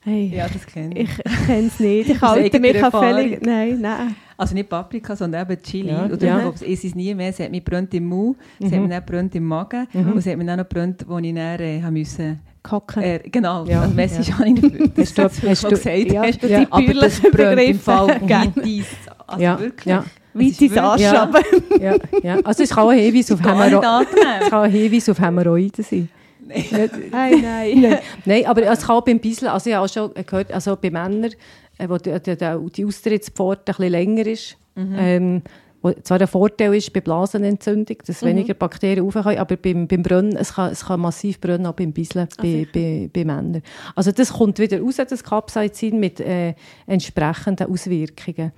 Hey, 0.00 0.30
Ja, 0.34 0.46
das 0.48 0.66
kenne 0.66 0.98
ich. 0.98 1.08
ich 1.18 1.46
kenne 1.46 1.66
es 1.68 1.80
nicht. 1.80 2.10
Ich 2.10 2.20
halte 2.20 2.60
mich 2.60 2.82
an 2.84 2.90
völlig... 2.90 3.40
Nein, 3.40 3.78
nein. 3.80 4.14
Also 4.36 4.54
nicht 4.54 4.68
Paprika, 4.68 5.16
sondern 5.16 5.48
eben 5.50 5.62
Chili. 5.62 5.88
Ja, 5.90 6.02
Und 6.04 6.20
ja. 6.22 6.36
dann 6.36 6.46
ja. 6.46 6.52
es 6.68 6.84
ist 6.84 6.94
nie 6.94 7.14
mehr. 7.14 7.30
Es 7.30 7.38
hat 7.40 7.50
mich 7.50 7.64
brennt 7.64 7.94
im 7.94 8.06
Mund, 8.06 8.36
es 8.60 8.70
hat 8.72 8.80
mich 8.80 8.90
dann 8.90 9.04
brennt 9.06 9.34
im 9.34 9.44
Magen 9.44 9.86
und 9.94 10.18
es 10.18 10.26
hat 10.26 10.36
mich 10.36 10.46
dann 10.46 10.58
noch 10.58 10.68
brennt, 10.68 11.08
wo 11.08 11.18
ich 11.18 11.32
dann 11.34 11.60
äh, 11.60 11.90
müssen. 11.90 12.40
Kacken. 12.62 13.02
Äh, 13.02 13.20
genau, 13.30 13.64
Ja, 13.66 13.82
also 13.82 13.94
Messi 13.94 14.22
ja. 14.30 14.44
ich 14.44 14.62
nicht 14.62 14.98
Hast 14.98 15.18
du- 15.18 15.22
das 15.22 15.42
hast 15.42 15.60
schon 15.60 15.70
du- 15.70 15.76
gesagt. 15.76 16.12
ja, 16.12 16.22
hast. 16.22 16.42
ja. 16.42 16.66
Aber 16.70 16.94
das 16.94 17.20
bürgerlichen 17.20 17.30
brennt 17.30 17.60
im 17.70 17.78
Fall 17.78 18.20
Also 19.26 19.42
Ja, 19.42 19.60
wirklich. 19.60 19.86
ja. 19.86 20.04
Es 20.34 20.40
Weit 20.40 20.50
ist 20.50 20.62
ins 20.62 20.70
wirklich- 20.74 21.08
Arsch 21.08 21.80
Ja. 21.80 21.96
Ja. 22.22 22.38
Also 22.44 22.62
es 22.64 22.70
kann 22.70 22.88
ein 22.88 22.98
Hinweis 22.98 23.30
auf, 23.30 23.42
kann 23.42 23.60
ein 23.60 24.70
Hinweis 24.70 25.08
auf 25.08 25.20
Hämorrhoiden 25.20 25.84
sein. 25.84 26.08
Nein, 26.46 26.90
nein. 27.10 27.98
Nein, 28.24 28.46
aber 28.46 28.62
es 28.64 28.86
kann 28.86 28.96
auch 28.96 29.04
beim 29.04 29.18
Bissel, 29.18 29.48
also 29.48 29.70
ich 29.70 29.76
habe 29.76 29.86
auch 29.86 29.92
schon 29.92 30.12
gehört, 30.14 30.52
also 30.52 30.76
bei 30.76 30.90
Männern, 30.90 31.30
äh, 31.78 31.88
wo 31.88 31.96
die, 31.96 32.12
die, 32.20 32.36
die, 32.36 32.84
Austrittspforte 32.84 33.72
ein 33.72 33.76
bisschen 33.76 33.92
länger 33.92 34.26
ist, 34.26 34.56
ähm, 34.76 35.42
wo 35.80 35.92
zwar 35.92 36.20
ein 36.20 36.26
Vorteil 36.26 36.74
ist 36.74 36.92
bei 36.92 37.00
Blasenentzündung, 37.00 37.96
dass 38.06 38.22
weniger 38.22 38.54
Bakterien 38.54 39.04
raufkommen, 39.04 39.38
aber 39.38 39.56
beim, 39.56 39.86
beim 39.86 40.02
Brennen, 40.02 40.36
es 40.36 40.54
kann, 40.54 40.72
es 40.72 40.84
kann 40.84 41.00
massiv 41.00 41.40
brennen, 41.40 41.66
auch 41.66 41.74
beim 41.74 41.92
Bisseln 41.92 42.28
bei, 42.38 42.66
bei, 42.72 43.10
bei 43.12 43.24
Männern. 43.24 43.62
Also 43.94 44.10
das 44.10 44.32
kommt 44.32 44.58
wieder 44.58 44.80
raus, 44.80 44.96
das 44.96 45.22
Capsaicin, 45.22 46.00
mit 46.00 46.20
äh, 46.20 46.54
entsprechenden 46.86 47.70
Auswirkungen. 47.70 48.52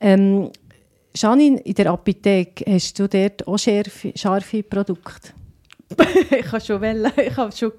Ähm, 0.00 0.50
Janine, 1.14 1.58
in 1.60 1.74
der 1.74 1.90
Apotheke 1.90 2.64
hast 2.70 2.98
du 2.98 3.08
dort 3.08 3.46
auch 3.46 3.58
scharfe, 3.58 4.12
scharfe 4.14 4.62
Produkte? 4.62 5.30
ich 6.30 6.50
habe 6.50 6.60
schon, 6.64 6.80
wollen, 6.80 7.12
ich 7.16 7.36
habe 7.36 7.52
schon 7.54 7.72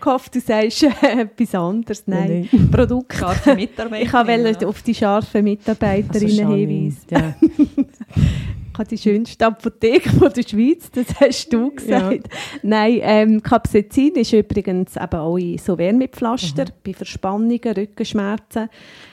gehofft, 0.00 0.34
du 0.34 0.40
sagst 0.40 0.82
äh, 0.82 1.20
etwas 1.20 1.54
anderes. 1.54 2.02
Nein, 2.06 2.48
Produkt. 2.72 3.14
Scharfe 3.14 3.54
Mitarbeiter. 3.54 4.04
Ich 4.04 4.12
wollte 4.12 4.68
auf 4.68 4.82
die 4.82 4.94
scharfen 4.94 5.44
Mitarbeiterinnen 5.44 6.46
Also, 6.46 6.54
hinweisen. 6.54 7.06
Ja. 7.10 7.34
Ich 8.74 8.78
habe 8.80 8.88
die 8.88 8.98
schönste 8.98 9.46
Apotheke 9.46 10.10
von 10.10 10.32
der 10.32 10.42
Schweiz, 10.42 10.90
das 10.90 11.06
hast 11.20 11.52
du 11.52 11.70
gesagt. 11.70 12.28
Nein, 12.64 12.98
ähm, 13.02 13.40
Capsaicin 13.40 14.14
ist 14.16 14.32
übrigens 14.32 14.96
eben 14.96 15.14
auch 15.20 15.36
in 15.36 15.58
so 15.58 15.78
Wärmepflaster, 15.78 16.64
bei 16.84 16.92
Verspannungen, 16.92 17.60
Rückenschmerzen. 17.62 18.68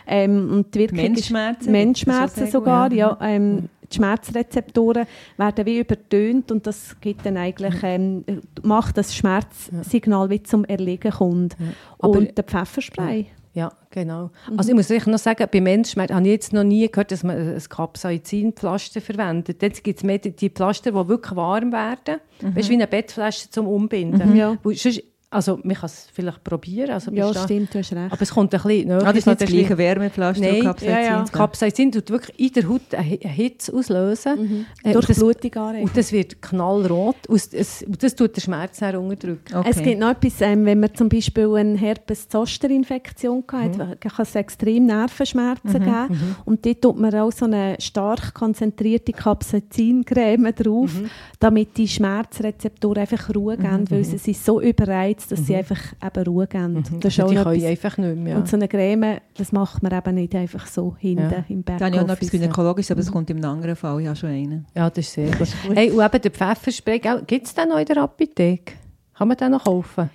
Ähm, 0.08 0.50
und 0.52 0.74
die 0.74 0.80
Wirkung 0.80 0.98
Menschschmerzen? 0.98 1.72
Menschschmerzen 1.72 2.48
sogar, 2.48 2.90
gut, 2.90 2.98
ja. 2.98 3.16
Ähm, 3.22 3.70
die 3.92 3.98
Schmerzrezeptoren 3.98 5.06
werden 5.38 5.66
wie 5.68 5.80
übertönt 5.80 6.52
und 6.52 6.66
das 6.66 6.96
gibt 7.00 7.24
dann 7.28 7.38
eigentlich, 7.38 7.76
ähm, 7.84 8.24
macht 8.64 8.98
das 8.98 9.16
Schmerzsignal 9.16 10.32
wie 10.32 10.42
zum 10.42 10.66
Erliegen 10.66 11.12
kommt. 11.12 11.56
Aber- 12.00 12.18
Und 12.18 12.36
der 12.36 12.46
Pfefferspray. 12.46 13.28
Ja, 13.54 13.72
genau. 13.90 14.30
Also 14.56 14.70
ich 14.70 14.76
muss 14.76 14.88
sicher 14.88 15.10
noch 15.12 15.20
sagen, 15.20 15.46
bei 15.52 15.60
Menschenschmerzen 15.60 16.16
habe 16.16 16.26
ich 16.26 16.32
jetzt 16.32 16.54
noch 16.54 16.64
nie 16.64 16.88
gehört, 16.90 17.12
dass 17.12 17.24
man 17.24 17.36
ein 17.38 17.62
Capsaicin-Pflaster 17.68 19.02
verwendet. 19.02 19.62
Jetzt 19.62 19.84
gibt 19.84 20.00
es 20.00 20.04
mehr 20.04 20.20
die 20.20 20.50
Pflaster, 20.50 20.92
die 20.92 21.08
wirklich 21.10 21.36
warm 21.36 21.72
werden. 21.72 22.20
Weißt 22.42 22.68
du, 22.68 22.72
wie 22.72 22.76
eine 22.76 22.88
Bettflasche 22.88 23.50
zum 23.50 23.68
Umbinden. 23.68 24.36
Ja. 24.36 24.58
Wo 24.64 24.72
sonst- 24.72 25.04
Also 25.34 25.60
man 25.64 25.76
kann 25.78 25.86
es 25.86 26.08
vielleicht 26.14 26.44
probieren. 26.44 26.90
Also 26.92 27.10
Ja, 27.12 27.34
stimmt, 27.34 27.74
du 27.74 27.80
hast 27.80 27.94
recht. 27.94 28.12
Aber 28.12 28.22
es 28.22 28.32
kommt 28.32 28.54
ein 28.54 28.62
bisschen... 28.62 28.92
Ah, 28.92 29.00
das 29.00 29.16
ist 29.20 29.26
nicht 29.28 29.42
das 29.42 29.50
gleiche 29.50 29.78
Wärmepflaster 29.78 30.42
Nein, 30.44 30.62
Capsaicin. 30.62 30.94
ja, 30.94 31.02
ja. 31.02 31.22
Das 31.22 31.32
Capsaicin 31.32 31.92
tut 31.94 32.10
wirklich 32.10 32.38
in 32.40 32.52
der 32.54 32.68
Haut 32.70 32.82
eine 32.94 33.10
Hi- 33.10 33.20
eine 33.24 33.34
Hitze 33.34 33.74
auslösen. 33.74 34.66
Äh, 34.84 34.92
Durch 34.92 35.06
und 35.08 35.10
das- 35.10 35.20
Blutung 35.20 35.56
anregen. 35.56 35.88
Und 35.88 35.96
das 35.98 36.12
wird 36.12 36.42
knallrot. 36.42 37.16
Und 37.30 37.54
es- 37.54 37.82
und 37.84 38.04
das 38.04 38.14
tut 38.14 38.36
den 38.36 38.42
Schmerz 38.42 38.80
dann 38.80 38.98
unterdrücken. 38.98 39.56
Okay. 39.56 39.70
Es 39.70 39.82
gibt 39.82 40.00
noch 40.02 40.10
etwas, 40.12 40.42
ähm, 40.42 40.66
wenn 40.66 40.82
man 40.82 40.94
zum 40.94 41.08
Beispiel 41.08 41.56
eine 41.56 41.78
Herpes-Zoster-Infektion 41.78 43.44
hat, 43.54 43.78
Mhm. 43.78 44.00
kann 44.00 44.12
es 44.26 44.36
extrem 44.36 44.86
Nervenschmerzen 44.88 45.72
geben. 45.74 46.36
Und 46.46 46.66
dort 46.66 46.82
tut 46.82 47.00
man 47.00 47.16
auch 47.16 47.32
so 47.32 47.46
eine 47.46 47.78
stark 47.80 48.34
konzentrierte 48.34 49.14
Capsaicin-Creme 49.14 50.54
drauf, 50.56 50.94
Mhm. 50.94 51.10
damit 51.40 51.78
die 51.78 51.88
Schmerzrezeptoren 51.88 52.98
einfach 53.02 53.34
Ruhe 53.34 53.58
geben, 53.58 53.90
weil 53.90 54.04
sie 54.04 54.18
sind 54.18 54.38
so 54.38 54.60
überreizt, 54.62 55.21
dass 55.28 55.46
sie 55.46 55.56
einfach 55.56 55.80
eben 56.04 56.24
Ruhe 56.26 56.48
geben. 56.48 56.84
Das 57.02 57.14
ist 57.18 57.20
auch 57.22 57.26
Mhm. 57.28 57.36
die 57.36 57.36
können 57.44 57.56
etwas. 57.56 57.70
einfach 57.70 57.98
nicht 57.98 58.18
mehr. 58.18 58.38
Und 58.38 58.48
so 58.48 58.56
eine 58.58 58.68
Creme, 58.68 59.18
das 59.38 59.52
macht 59.52 59.82
man 59.84 59.92
eben 59.92 60.16
nicht 60.16 60.36
einfach 60.36 60.68
so 60.68 60.96
hinten 61.00 61.32
Ja. 61.32 61.44
im 61.50 61.64
Da 61.66 61.74
habe 61.74 61.86
ich 61.86 61.86
auch 61.86 61.90
noch 61.90 62.00
etwas 62.02 62.08
Backoffice. 62.20 62.32
Gynäkologisches, 62.32 62.92
aber 62.92 63.02
das 63.02 63.12
kommt 63.12 63.30
im 63.30 63.44
anderen 63.46 63.76
Fall. 63.76 64.00
Ich 64.02 64.08
habe 64.08 64.16
schon 64.16 64.30
einen. 64.30 64.66
Ja, 64.76 64.90
das 64.90 65.06
ist 65.06 65.14
sehr 65.14 65.32
gut. 65.32 65.48
Hey, 65.74 65.92
und 65.92 66.04
eben 66.06 66.22
der 66.22 66.32
Pfefferspray, 66.32 67.00
gibt 67.28 67.46
es 67.48 67.54
den 67.54 67.70
noch 67.70 67.78
in 67.80 67.86
der 67.86 67.98
Apotheke? 67.98 68.74
Kann 69.18 69.28
man 69.28 69.38
den 69.38 69.52
noch 69.52 69.64
kaufen? 69.66 70.10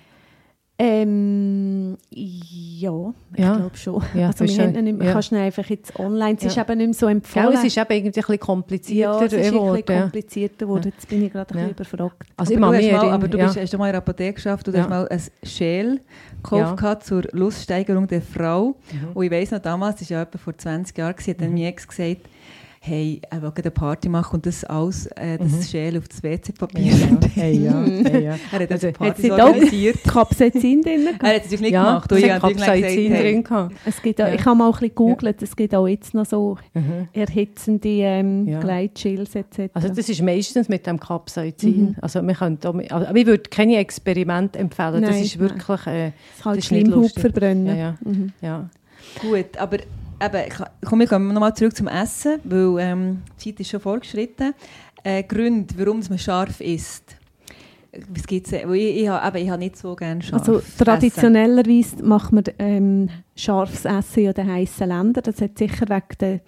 Ähm, 0.79 1.97
ja, 2.11 3.13
ich 3.33 3.39
Ja. 3.39 3.55
glaube 3.57 3.77
schon. 3.77 4.03
Ja, 4.13 4.27
also, 4.27 4.45
wir 4.45 4.63
haben 4.63 4.83
nicht 4.83 4.97
mehr, 4.97 5.07
Ja. 5.07 5.13
kannst 5.13 5.31
ihn 5.31 5.37
einfach 5.39 5.65
jetzt 5.65 5.99
online, 5.99 6.37
es 6.37 6.45
ist 6.45 6.57
eben 6.57 6.77
nicht 6.77 6.85
mehr 6.87 6.93
so 6.93 7.07
Gell, 7.07 7.15
empfohlen. 7.15 7.53
es 7.53 7.63
ist 7.63 7.77
eben 7.77 7.91
irgendwie 7.91 8.07
ein 8.07 8.11
bisschen 8.11 8.39
komplizierter 8.39 9.19
ja, 9.19 9.25
es 9.25 9.33
ist 9.33 9.39
ein 9.47 9.53
geworden. 9.53 9.75
bisschen 9.81 9.95
ja. 9.95 10.01
komplizierter 10.03 10.57
geworden. 10.65 10.93
Jetzt 10.95 11.09
bin 11.09 11.23
ich 11.25 11.31
gerade 11.33 11.53
ein 11.55 11.59
Ja. 11.61 11.67
bisschen 11.73 11.95
überfragt. 11.97 12.27
Also 12.37 12.51
ich 12.51 12.57
aber, 12.59 12.71
mag 12.71 12.79
du 12.81 12.91
mal, 12.91 13.09
aber 13.09 13.27
du 13.27 13.37
ja. 13.39 13.45
bist, 13.45 13.57
hast 13.59 13.73
du 13.73 13.77
mal 13.79 13.87
in 13.87 13.91
der 13.93 13.97
Apotheke 13.97 14.33
geschafft, 14.33 14.67
du 14.67 14.71
Ja. 14.71 14.81
hast 14.81 14.89
mal 14.89 15.07
ein 15.07 15.21
Schäl 15.43 15.99
gekauft 16.43 16.81
Ja. 16.83 16.99
zur 16.99 17.23
Luststeigerung 17.31 18.07
der 18.07 18.21
Frau. 18.21 18.75
Mhm. 18.91 19.07
Und 19.15 19.25
ich 19.25 19.31
weiss 19.31 19.49
noch, 19.49 19.59
damals, 19.59 19.99
das 19.99 20.11
war 20.11 20.17
ja 20.17 20.23
etwa 20.23 20.37
vor 20.37 20.55
20 20.55 20.95
Jahren, 20.95 21.15
hat 21.17 21.41
dann 21.41 21.53
mein 21.53 21.63
Ex 21.63 21.87
gesagt, 21.87 22.21
hey, 22.87 23.21
er 23.29 23.41
will 23.41 23.51
eine 23.55 23.71
Party 23.71 24.09
machen 24.09 24.35
und 24.35 24.45
das 24.45 24.63
alles, 24.63 25.07
äh, 25.15 25.37
das 25.37 25.69
Schäl 25.69 25.97
auf 25.97 26.07
das 26.07 26.23
WC-Papier. 26.23 26.93
Mhm. 26.93 27.19
Ja, 27.21 27.29
hey, 27.35 27.63
ja, 27.63 27.85
hey, 28.11 28.23
ja. 28.23 28.35
Er 28.51 28.59
hat 28.59 28.71
Also, 28.71 28.87
also, 28.87 28.99
Hat 29.05 29.17
sie 29.17 29.27
da 29.29 29.45
organisiert. 29.47 30.03
Capsaicin 30.03 30.81
drin? 30.81 31.07
Er 31.21 31.35
hat 31.35 31.45
es 31.45 31.59
nicht 31.59 31.71
ja, 31.71 31.83
gemacht. 31.83 32.11
es 32.11 32.17
ich 32.19 32.31
hat 32.31 32.41
Capsaicin 32.41 33.13
drin 33.13 33.43
gehabt. 33.43 33.75
Es 33.85 34.01
gibt 34.01 34.21
auch, 34.21 34.27
Ja. 34.27 34.33
Ich 34.35 34.45
habe 34.45 34.55
mal 34.57 34.65
ein 34.67 34.71
bisschen 34.71 34.87
gegoogelt, 34.89 35.41
es 35.41 35.55
gibt 35.55 35.75
auch 35.75 35.87
jetzt 35.87 36.13
noch 36.13 36.25
so 36.25 36.57
Mhm. 36.73 37.07
erhitzende 37.13 37.89
ähm, 37.89 38.47
Ja. 38.47 38.59
Gleitschills 38.59 39.35
etc. 39.35 39.69
Also 39.73 39.89
das 39.89 40.09
ist 40.09 40.21
meistens 40.21 40.69
mit 40.69 40.85
dem 40.87 40.99
Capsaicin. 40.99 41.95
Also 42.01 42.21
wir 42.21 42.33
können 42.35 42.57
da, 42.61 42.69
also, 42.71 43.13
ich 43.15 43.25
würde 43.25 43.43
keine 43.49 43.77
Experimente 43.77 44.59
empfehlen. 44.59 45.01
das 45.01 45.11
Nein, 45.11 45.23
ist 45.23 45.37
wirklich... 45.39 45.87
Äh, 45.87 46.11
es 46.37 46.45
halt 46.45 46.57
das 46.57 46.65
ist 46.65 46.71
nicht 46.71 46.87
lustig. 46.87 47.21
verbrennen. 47.21 47.65
ja, 47.67 47.75
ja, 47.75 47.95
Mhm. 48.03 48.31
ja. 48.41 48.69
Gut, 49.21 49.57
aber 49.57 49.77
eben, 50.21 50.53
komm, 50.85 50.99
wir 50.99 51.07
kommen 51.07 51.33
nochmal 51.33 51.55
zurück 51.55 51.75
zum 51.75 51.87
Essen, 51.87 52.39
weil 52.43 52.75
ähm, 52.79 53.23
die 53.39 53.51
Zeit 53.51 53.59
ist 53.59 53.69
schon 53.69 53.79
fortgeschritten. 53.79 54.53
Äh, 55.03 55.23
Gründe, 55.23 55.73
warum 55.77 56.01
man 56.09 56.19
scharf 56.19 56.59
isst. 56.61 57.15
Was 58.09 58.27
gibt's? 58.27 58.51
ich, 58.51 58.63
ich, 58.63 59.07
habe, 59.07 59.39
ich 59.39 59.49
habe 59.49 59.59
nicht 59.59 59.77
so 59.77 59.95
gerne 59.95 60.21
scharf 60.21 60.41
Also 60.41 60.59
Essen. 60.59 60.85
traditionellerweise 60.85 62.03
macht 62.03 62.31
man 62.31 62.43
ähm, 62.59 63.09
scharfes 63.35 63.85
Essen 63.85 64.25
in 64.25 64.33
den 64.33 64.51
heißen 64.51 64.87
Ländern. 64.87 65.23
Das 65.23 65.41
hat 65.41 65.57
sicher 65.57 65.87
wegen 65.87 66.17
der 66.19 66.39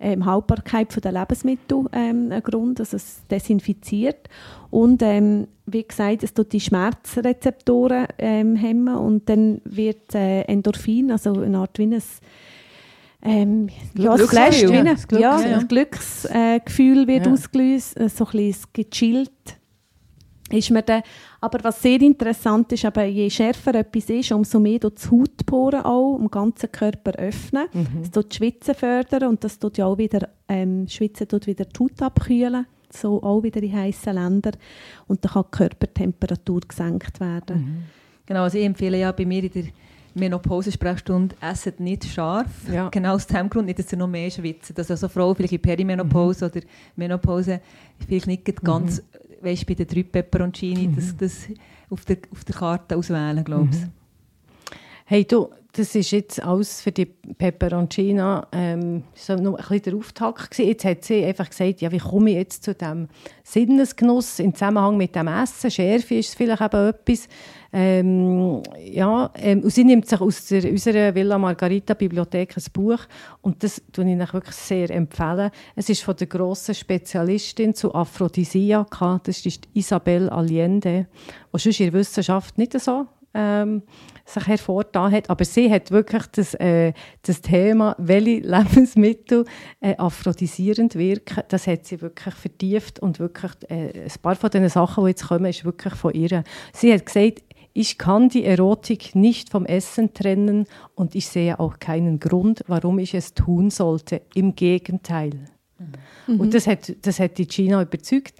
ähm, 0.00 0.24
Haltbarkeit 0.24 1.04
der 1.04 1.12
Lebensmittel 1.12 1.84
ähm, 1.92 2.30
einen 2.32 2.42
Grund, 2.42 2.80
dass 2.80 2.92
es 2.92 3.22
desinfiziert. 3.30 4.28
Und 4.70 5.02
ähm, 5.02 5.46
wie 5.66 5.82
gesagt, 5.84 6.22
es 6.22 6.34
tut 6.34 6.52
die 6.52 6.60
Schmerzrezeptoren 6.60 8.06
ähm, 8.18 8.56
hemmen 8.56 8.96
und 8.96 9.28
dann 9.28 9.60
wird 9.64 10.14
äh, 10.14 10.42
Endorphin, 10.42 11.10
also 11.10 11.40
eine 11.40 11.58
Art 11.58 11.78
wie 11.78 11.86
ein 11.86 12.02
ähm, 13.22 13.68
ja, 13.94 14.14
Glücksgefühl. 14.14 14.28
flasht 14.28 14.68
wie 14.68 14.76
ein, 14.76 14.84
Das 14.86 15.08
Glück- 15.08 15.20
ja, 15.20 15.40
ja. 15.40 15.58
ein 15.58 15.68
Glücksgefühl 15.68 17.06
wird 17.06 17.26
Ja. 17.26 17.32
ausgelöst, 17.32 17.98
äh, 18.00 18.08
so 18.08 18.24
ein 18.26 18.30
bisschen 18.32 18.64
gechillt 18.72 19.30
ist 20.52 20.70
mir 20.72 20.82
dann, 20.82 21.02
aber 21.40 21.62
was 21.62 21.80
sehr 21.80 22.00
interessant 22.00 22.72
ist, 22.72 22.84
aber 22.84 23.04
je 23.04 23.30
schärfer 23.30 23.72
etwas 23.76 24.10
ist, 24.10 24.32
umso 24.32 24.58
mehr 24.58 24.80
tut 24.80 24.96
das 24.96 25.08
Hautporen 25.08 25.82
auch 25.84 26.16
im 26.18 26.28
ganzen 26.28 26.72
Körper 26.72 27.12
öffnen. 27.12 27.66
Es 28.02 28.10
tut 28.10 28.32
die 28.32 28.36
Schwitzen 28.38 28.74
fördern 28.74 29.28
und 29.28 29.44
das 29.44 29.60
tut 29.60 29.78
ja 29.78 29.86
auch 29.86 29.96
wieder, 29.96 30.28
ähm, 30.48 30.88
Schwitzen 30.88 31.28
tut 31.28 31.46
wieder 31.46 31.66
die 31.66 31.78
Haut 31.78 32.02
abkühlen, 32.02 32.66
so 32.92 33.22
auch 33.22 33.44
wieder 33.44 33.62
in 33.62 33.72
heißen 33.76 34.12
Ländern 34.12 34.56
und 35.06 35.24
dann 35.24 35.30
kann 35.34 35.44
die 35.52 35.56
Körpertemperatur 35.56 36.62
gesenkt 36.66 37.20
werden. 37.20 37.84
Genau, 38.26 38.42
also 38.42 38.58
ich 38.58 38.64
empfehle 38.64 38.98
ja 38.98 39.12
bei 39.12 39.24
mir 39.26 39.44
in 39.44 39.52
der 39.52 39.64
Menopause-Sprechstunde, 40.14 41.36
esset 41.40 41.80
nicht 41.80 42.04
scharf. 42.04 42.46
Ja. 42.72 42.88
Genau 42.88 43.14
aus 43.14 43.26
dem 43.26 43.48
Grund 43.48 43.66
nicht, 43.66 43.78
dass 43.78 43.92
ihr 43.92 43.98
noch 43.98 44.08
mehr 44.08 44.30
schwitzt. 44.30 44.76
Dass 44.76 44.90
also 44.90 45.08
Frauen 45.08 45.36
vielleicht 45.36 45.52
in 45.52 45.62
Perimenopause 45.62 46.46
oder 46.46 46.60
Menopause 46.96 47.60
vielleicht 48.06 48.26
nicht 48.26 48.62
ganz 48.62 49.02
weißt, 49.40 49.66
bei 49.66 49.74
den 49.74 49.86
drei 49.86 50.02
Peperoncini 50.02 50.88
mhm. 50.88 50.96
das, 50.96 51.16
das 51.16 51.48
auf, 51.88 52.04
der, 52.04 52.18
auf 52.32 52.44
der 52.44 52.54
Karte 52.54 52.96
auswählen, 52.96 53.44
glaube 53.44 53.68
ich. 53.72 53.80
Mhm. 53.80 53.92
Hey 55.04 55.24
du, 55.24 55.48
das 55.72 55.94
ist 55.94 56.10
jetzt 56.10 56.42
alles 56.42 56.80
für 56.80 56.90
die 56.90 57.06
Peperoncina 57.06 58.46
ähm, 58.52 59.04
so 59.14 59.36
noch 59.36 59.52
ein 59.52 59.56
bisschen 59.56 59.82
der 59.82 59.94
Auftakt 59.96 60.50
gewesen. 60.50 60.68
Jetzt 60.68 60.84
hat 60.84 61.04
sie 61.04 61.24
einfach 61.24 61.48
gesagt, 61.48 61.80
ja, 61.80 61.92
wie 61.92 61.98
komme 61.98 62.30
ich 62.30 62.36
jetzt 62.36 62.64
zu 62.64 62.74
dem 62.74 63.08
Sinnesgenuss 63.44 64.40
im 64.40 64.52
Zusammenhang 64.52 64.96
mit 64.96 65.14
dem 65.14 65.28
Essen? 65.28 65.70
Schärfe 65.70 66.16
ist 66.16 66.34
vielleicht 66.34 66.62
eben 66.62 66.88
etwas. 66.88 67.28
Ähm, 67.72 68.62
ja, 68.84 69.30
ähm, 69.36 69.60
und 69.60 69.70
sie 69.70 69.84
nimmt 69.84 70.08
sich 70.08 70.20
aus 70.20 70.46
der, 70.46 70.68
unserer 70.68 71.14
Villa 71.14 71.38
Margarita 71.38 71.94
Bibliothek 71.94 72.56
ein 72.56 72.64
Buch 72.72 72.98
und 73.42 73.62
das 73.62 73.80
tue 73.92 74.04
ich 74.04 74.10
Ihnen 74.10 74.32
wirklich 74.32 74.56
sehr 74.56 74.90
empfehlen. 74.90 75.52
Es 75.76 75.88
ist 75.88 76.02
von 76.02 76.16
der 76.16 76.26
grossen 76.26 76.74
Spezialistin 76.74 77.72
zu 77.72 77.94
Aphrodisiaka, 77.94 79.20
das 79.22 79.46
ist 79.46 79.68
Isabel 79.72 80.28
Allende, 80.30 81.06
die 81.54 81.58
sonst 81.58 81.78
in 81.78 81.92
der 81.92 82.00
Wissenschaft 82.00 82.58
nicht 82.58 82.72
so 82.80 83.06
ähm, 83.34 83.82
sich 84.24 84.46
hervorgetan 84.46 85.12
hat. 85.12 85.30
Aber 85.30 85.44
sie 85.44 85.70
hat 85.70 85.90
wirklich 85.90 86.26
das, 86.32 86.54
äh, 86.54 86.92
das 87.22 87.40
Thema, 87.40 87.94
welche 87.98 88.40
Lebensmittel 88.46 89.44
äh, 89.80 89.96
aphrodisierend 89.96 90.94
wirken, 90.96 91.42
das 91.48 91.66
hat 91.66 91.86
sie 91.86 92.00
wirklich 92.00 92.34
vertieft 92.34 93.00
und 93.00 93.18
wirklich 93.18 93.52
äh, 93.68 94.04
ein 94.04 94.12
paar 94.22 94.36
von 94.36 94.50
den 94.50 94.68
Sachen, 94.68 95.04
die 95.04 95.10
jetzt 95.10 95.28
kommen, 95.28 95.46
ist 95.46 95.64
wirklich 95.64 95.94
von 95.94 96.12
ihr. 96.14 96.44
Sie 96.72 96.92
hat 96.92 97.06
gesagt, 97.06 97.42
ich 97.72 97.98
kann 97.98 98.28
die 98.28 98.44
Erotik 98.44 99.14
nicht 99.14 99.50
vom 99.50 99.64
Essen 99.64 100.12
trennen 100.12 100.66
und 100.94 101.14
ich 101.14 101.28
sehe 101.28 101.60
auch 101.60 101.78
keinen 101.78 102.18
Grund, 102.18 102.64
warum 102.66 102.98
ich 102.98 103.14
es 103.14 103.32
tun 103.34 103.70
sollte. 103.70 104.22
Im 104.34 104.56
Gegenteil. 104.56 105.30
Mhm. 106.26 106.40
Und 106.40 106.54
das 106.54 106.66
hat, 106.66 106.92
das 107.02 107.20
hat 107.20 107.38
die 107.38 107.46
Gina 107.46 107.82
überzeugt. 107.82 108.34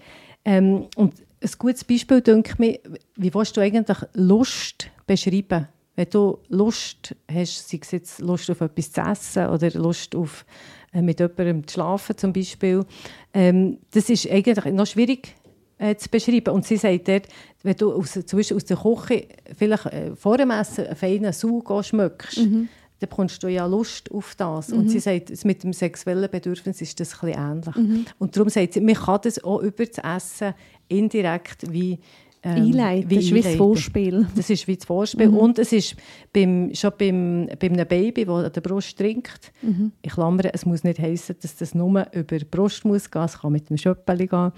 Ähm, 0.44 0.86
und 0.96 1.14
ein 1.42 1.50
gutes 1.58 1.84
Beispiel, 1.84 2.20
denke 2.20 2.54
ich, 2.58 2.80
wie 3.16 3.34
willst 3.34 3.56
du 3.56 3.60
eigentlich 3.60 3.98
Lust 4.14 4.90
beschreiben? 5.06 5.68
Wenn 5.96 6.10
du 6.10 6.38
Lust 6.48 7.14
hast, 7.30 7.68
sei 7.68 7.78
es 7.82 7.90
jetzt 7.90 8.20
Lust 8.20 8.50
auf 8.50 8.60
etwas 8.60 8.92
zu 8.92 9.00
essen 9.00 9.46
oder 9.48 9.70
Lust 9.70 10.14
auf 10.14 10.46
äh, 10.92 11.02
mit 11.02 11.20
jemandem 11.20 11.66
zu 11.66 11.74
schlafen 11.74 12.16
zum 12.16 12.32
Beispiel, 12.32 12.84
ähm, 13.34 13.78
das 13.90 14.08
ist 14.08 14.30
eigentlich 14.30 14.72
noch 14.72 14.86
schwierig 14.86 15.34
äh, 15.78 15.96
zu 15.96 16.08
beschreiben. 16.08 16.54
Und 16.54 16.66
sie 16.66 16.76
sagt 16.76 17.08
dort, 17.08 17.26
wenn 17.62 17.76
du 17.76 17.92
aus, 17.92 18.12
zum 18.12 18.38
Beispiel 18.38 18.56
aus 18.56 18.64
der 18.64 18.76
Küche 18.76 19.28
vielleicht 19.56 19.86
äh, 19.86 20.14
vor 20.14 20.38
dem 20.38 20.50
Essen 20.50 20.86
einen 20.86 20.96
feinen 20.96 21.32
Sud 21.32 21.66
schmeckst, 21.84 22.38
mhm. 22.38 22.68
dann 23.00 23.08
bekommst 23.08 23.42
du 23.42 23.48
ja 23.48 23.66
Lust 23.66 24.10
auf 24.12 24.34
das. 24.36 24.68
Mhm. 24.68 24.78
Und 24.78 24.88
sie 24.88 25.00
sagt, 25.00 25.44
mit 25.44 25.62
dem 25.64 25.72
sexuellen 25.72 26.30
Bedürfnis 26.30 26.80
ist 26.80 27.00
das 27.00 27.22
ein 27.22 27.28
ähnlich. 27.30 27.76
Mhm. 27.76 28.06
Und 28.18 28.36
darum 28.36 28.48
sagt 28.48 28.74
sie, 28.74 28.80
man 28.80 28.94
kann 28.94 29.20
das 29.22 29.42
auch 29.42 29.60
über 29.60 29.84
das 29.86 29.98
Essen 29.98 30.54
indirekt 30.90 31.72
wie 31.72 31.98
ähm, 32.42 32.62
einleiten. 32.62 33.10
Wie 33.10 33.16
das 33.16 33.24
ist 33.24 33.34
wie 33.34 33.42
das 33.42 33.54
Vorspiel. 33.56 34.26
Das 34.34 34.48
ist 34.48 34.66
wie 34.66 34.76
das 34.76 34.86
Vorspiel. 34.86 35.28
Mhm. 35.28 35.36
Und 35.36 35.58
es 35.58 35.72
ist 35.72 35.94
beim, 36.32 36.70
schon 36.74 36.92
beim, 36.98 37.48
bei 37.58 37.68
einem 37.68 37.86
Baby, 37.86 38.24
das 38.24 38.44
an 38.44 38.52
der 38.52 38.60
Brust 38.62 38.96
trinkt, 38.96 39.52
mhm. 39.60 39.92
ich 40.00 40.12
klammere, 40.12 40.52
es 40.54 40.64
muss 40.64 40.82
nicht 40.82 40.98
heißen, 40.98 41.36
dass 41.40 41.56
das 41.56 41.74
nur 41.74 42.06
über 42.12 42.38
die 42.38 42.44
Brust 42.46 42.84
muss 42.84 43.10
gehen, 43.10 43.24
es 43.24 43.38
kann 43.38 43.52
mit 43.52 43.68
dem 43.68 43.76
Schöppeli 43.76 44.26
gehen, 44.26 44.52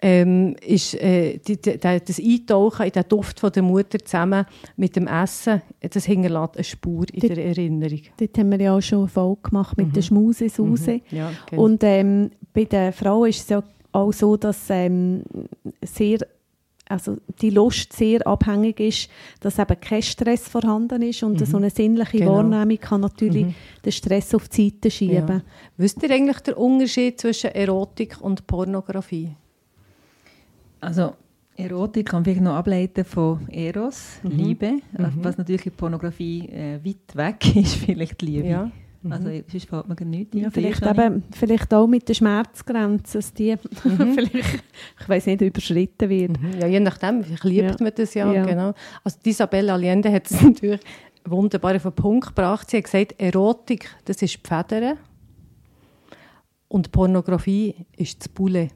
ähm, 0.00 0.56
ist 0.66 0.94
äh, 0.94 1.38
die, 1.38 1.60
die, 1.60 1.78
das 1.78 2.18
Eintauchen 2.18 2.86
in 2.86 2.92
den 2.92 3.04
Duft 3.08 3.40
von 3.40 3.52
der 3.52 3.62
Mutter 3.62 3.98
zusammen 3.98 4.46
mit 4.76 4.96
dem 4.96 5.06
Essen, 5.06 5.60
das 5.80 6.06
hinterlässt 6.06 6.56
eine 6.56 6.64
Spur 6.64 7.04
in 7.12 7.20
dort, 7.20 7.36
der 7.36 7.44
Erinnerung. 7.44 8.00
Dort 8.16 8.38
haben 8.38 8.50
wir 8.50 8.60
ja 8.60 8.76
auch 8.76 8.80
schon 8.80 9.00
eine 9.00 9.08
Folge 9.08 9.42
gemacht 9.42 9.76
mit 9.76 9.88
mhm. 9.88 9.92
der 9.92 10.02
Schmusesause. 10.02 10.92
Mhm. 11.10 11.16
Ja, 11.16 11.32
genau. 11.50 11.62
Und 11.62 11.84
ähm, 11.84 12.30
bei 12.54 12.64
der 12.64 12.92
Frau 12.92 13.26
ist 13.26 13.40
es 13.40 13.48
ja 13.50 13.62
auch 13.92 14.12
so, 14.12 14.36
dass 14.36 14.68
ähm, 14.70 15.22
sehr 15.82 16.18
also 16.88 17.16
die 17.40 17.50
Lust 17.50 17.92
sehr 17.92 18.24
abhängig 18.26 18.80
ist, 18.80 19.10
dass 19.40 19.58
eben 19.58 19.78
kein 19.80 20.02
Stress 20.02 20.48
vorhanden 20.48 21.02
ist 21.02 21.22
und 21.22 21.40
mhm. 21.40 21.44
so 21.44 21.56
eine 21.56 21.70
sinnliche 21.70 22.18
genau. 22.18 22.36
Wahrnehmung 22.36 22.78
kann 22.78 23.00
natürlich 23.00 23.46
mhm. 23.46 23.54
den 23.84 23.92
Stress 23.92 24.34
auf 24.34 24.48
die 24.48 24.70
Seite 24.70 24.90
schieben. 24.90 25.28
Ja. 25.28 25.42
Wisst 25.76 26.02
ihr 26.02 26.10
eigentlich 26.10 26.40
den 26.40 26.54
Unterschied 26.54 27.20
zwischen 27.20 27.50
Erotik 27.50 28.18
und 28.20 28.46
Pornografie? 28.46 29.34
Also 30.80 31.14
Erotik 31.56 32.10
kann 32.10 32.22
man 32.22 32.44
noch 32.44 32.54
ableiten 32.54 33.04
von 33.04 33.48
Eros, 33.48 34.20
mhm. 34.22 34.30
Liebe, 34.30 34.72
mhm. 34.72 35.12
was 35.22 35.38
natürlich 35.38 35.66
in 35.66 35.72
Pornografie 35.72 36.48
äh, 36.48 36.84
weit 36.84 37.16
weg 37.16 37.56
ist, 37.62 37.76
vielleicht 37.76 38.22
Liebe. 38.22 38.46
Ja. 38.46 38.70
Mhm. 39.06 39.12
Also 39.12 39.30
sonst 39.48 39.68
fällt 39.68 39.88
mir 39.88 40.06
nichts 40.06 40.36
ja, 40.36 40.50
vielleicht, 40.50 40.82
eben, 40.84 41.22
vielleicht 41.32 41.72
auch 41.72 41.86
mit 41.86 42.08
der 42.08 42.14
Schmerzgrenze, 42.14 43.18
dass 43.18 43.32
die 43.32 43.54
mhm. 43.84 44.14
vielleicht, 44.14 44.62
ich 45.00 45.08
weiß 45.08 45.26
nicht, 45.26 45.40
überschritten 45.40 46.08
wird. 46.08 46.40
Mhm. 46.40 46.60
Ja, 46.60 46.66
je 46.66 46.80
nachdem, 46.80 47.22
vielleicht 47.22 47.44
liebt 47.44 47.70
ja. 47.70 47.76
man 47.84 47.92
das 47.94 48.14
ja, 48.14 48.32
ja. 48.32 48.44
Genau. 48.44 48.74
Also 49.04 49.18
Isabel 49.24 49.70
Allende 49.70 50.12
hat 50.12 50.30
es 50.30 50.40
natürlich 50.42 50.80
wunderbar 51.24 51.76
auf 51.76 51.82
den 51.82 51.92
Punkt 51.92 52.28
gebracht. 52.28 52.70
Sie 52.70 52.78
hat 52.78 52.84
gesagt, 52.84 53.14
Erotik, 53.18 53.88
das 54.04 54.22
ist 54.22 54.36
die 54.36 54.48
Federn 54.48 54.98
und 56.68 56.90
Pornografie 56.90 57.74
ist 57.96 58.20
das 58.20 58.28
Bulle. 58.28 58.68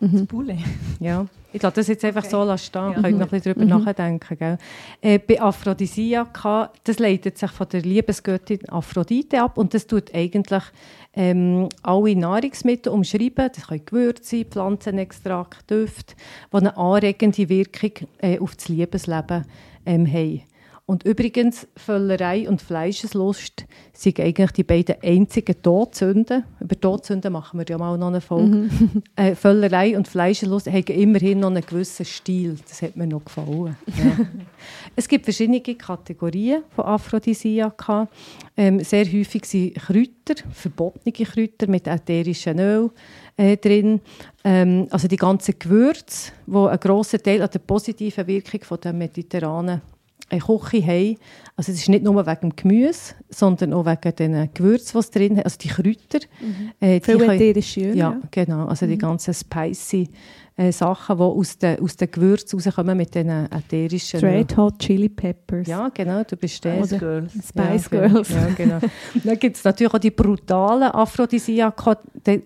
Mhm. 0.00 0.12
Das 0.12 0.26
Bulle? 0.26 0.58
Ja. 1.00 1.26
Ich 1.56 1.62
lasse 1.62 1.76
das 1.76 1.88
jetzt 1.88 2.04
einfach 2.04 2.22
okay. 2.22 2.30
so 2.30 2.56
stehen, 2.58 2.92
ja. 2.92 3.00
könnt 3.00 3.18
noch 3.18 3.26
ein 3.26 3.30
bisschen 3.30 3.54
darüber 3.54 3.78
mhm. 3.78 3.84
nachdenken. 3.84 4.36
Gell? 4.38 4.58
Äh, 5.00 5.18
bei 5.18 5.40
Aphrodisiaka, 5.40 6.70
das 6.84 6.98
leitet 6.98 7.38
sich 7.38 7.50
von 7.50 7.66
der 7.70 7.80
Liebesgöttin 7.80 8.68
Aphrodite 8.68 9.40
ab 9.40 9.56
und 9.56 9.72
das 9.72 9.86
tut 9.86 10.14
eigentlich 10.14 10.62
ähm, 11.14 11.70
alle 11.82 12.14
Nahrungsmittel 12.14 12.92
umschreiben. 12.92 13.48
Das 13.54 13.68
können 13.68 13.86
Gewürze, 13.86 14.44
Pflanzenextrakt, 14.44 15.70
Düfte, 15.70 16.14
die 16.52 16.56
eine 16.58 16.76
anregende 16.76 17.48
Wirkung 17.48 18.06
äh, 18.18 18.38
auf 18.38 18.54
das 18.54 18.68
Liebesleben 18.68 19.46
ähm, 19.86 20.06
haben. 20.06 20.42
Und 20.88 21.02
übrigens, 21.02 21.66
Völlerei 21.74 22.48
und 22.48 22.62
Fleischeslust 22.62 23.66
sind 23.92 24.20
eigentlich 24.20 24.52
die 24.52 24.62
beiden 24.62 24.94
einzigen 25.02 25.60
Todsünden. 25.60 26.44
Über 26.60 26.80
Todsünden 26.80 27.32
machen 27.32 27.58
wir 27.58 27.66
ja 27.68 27.76
mal 27.76 27.98
noch 27.98 28.06
eine 28.06 28.20
Folge. 28.20 28.56
Mhm. 28.56 29.02
Äh, 29.16 29.34
Völlerei 29.34 29.96
und 29.96 30.06
Fleischeslust 30.06 30.66
haben 30.66 30.84
immerhin 30.84 31.40
noch 31.40 31.48
einen 31.48 31.64
gewissen 31.64 32.04
Stil. 32.04 32.56
Das 32.68 32.82
hat 32.82 32.96
mir 32.96 33.06
noch 33.06 33.24
gefallen. 33.24 33.76
Ja. 33.86 34.26
es 34.96 35.08
gibt 35.08 35.24
verschiedene 35.24 35.60
Kategorien 35.60 36.62
von 36.74 36.84
Aphrodisiaka. 36.84 38.08
Ähm, 38.56 38.80
sehr 38.84 39.06
häufig 39.06 39.46
sind 39.46 39.74
Kräuter, 39.74 40.34
verbotene 40.52 41.12
Kräuter 41.12 41.66
mit 41.66 41.86
ätherischen 41.86 42.58
Öl 42.58 42.90
äh, 43.36 43.56
drin. 43.56 44.00
Ähm, 44.44 44.86
also 44.90 45.08
die 45.08 45.16
ganzen 45.16 45.58
Gewürze, 45.58 46.32
die 46.46 46.56
einen 46.56 46.78
grossen 46.78 47.22
Teil 47.22 47.42
an 47.42 47.50
der 47.50 47.58
positiven 47.60 48.26
Wirkung 48.26 48.60
von 48.62 48.80
der 48.80 48.92
mediterranen 48.92 49.80
eine 50.28 50.40
Küche 50.40 50.86
haben. 50.86 51.16
Also 51.56 51.72
es 51.72 51.78
ist 51.78 51.88
nicht 51.88 52.04
nur 52.04 52.26
wegen 52.26 52.50
dem 52.50 52.56
Gemüse, 52.56 53.14
sondern 53.30 53.72
auch 53.72 53.86
wegen 53.86 54.16
den 54.16 54.50
Gewürzen, 54.52 55.00
die 55.00 55.10
drin 55.10 55.36
hat, 55.38 55.44
also 55.44 55.58
die 55.58 55.68
Kräuter. 55.68 56.26
Mhm. 56.40 56.72
Äh, 56.80 57.00
die 57.54 57.62
schön. 57.62 57.96
Ja, 57.96 58.10
ja, 58.10 58.20
genau. 58.30 58.66
Also 58.66 58.86
mhm. 58.86 58.90
die 58.90 58.98
ganzen 58.98 59.34
spicy 59.34 60.08
äh, 60.56 60.72
Sachen, 60.72 61.18
die 61.18 61.22
aus 61.22 61.58
den, 61.58 61.80
aus 61.80 61.96
den 61.96 62.10
Gewürzen 62.10 62.58
rauskommen 62.58 62.96
mit 62.96 63.14
den 63.14 63.28
ätherischen... 63.28 64.18
Straight 64.18 64.56
Hot 64.56 64.78
Chili 64.78 65.08
Peppers. 65.08 65.66
Ja, 65.66 65.88
genau, 65.88 66.22
du 66.24 66.36
bist 66.36 66.64
der. 66.64 66.76
Spice 66.84 66.98
Girls. 66.98 67.32
Spice 67.32 67.88
ja, 67.92 68.08
Girls. 68.08 68.28
Ja, 68.30 68.48
genau. 68.56 68.78
Dann 69.24 69.38
gibt 69.38 69.56
es 69.56 69.64
natürlich 69.64 69.92
auch 69.92 69.98
die 69.98 70.10
brutalen 70.10 70.90
Aphrodisiaka. 70.90 71.98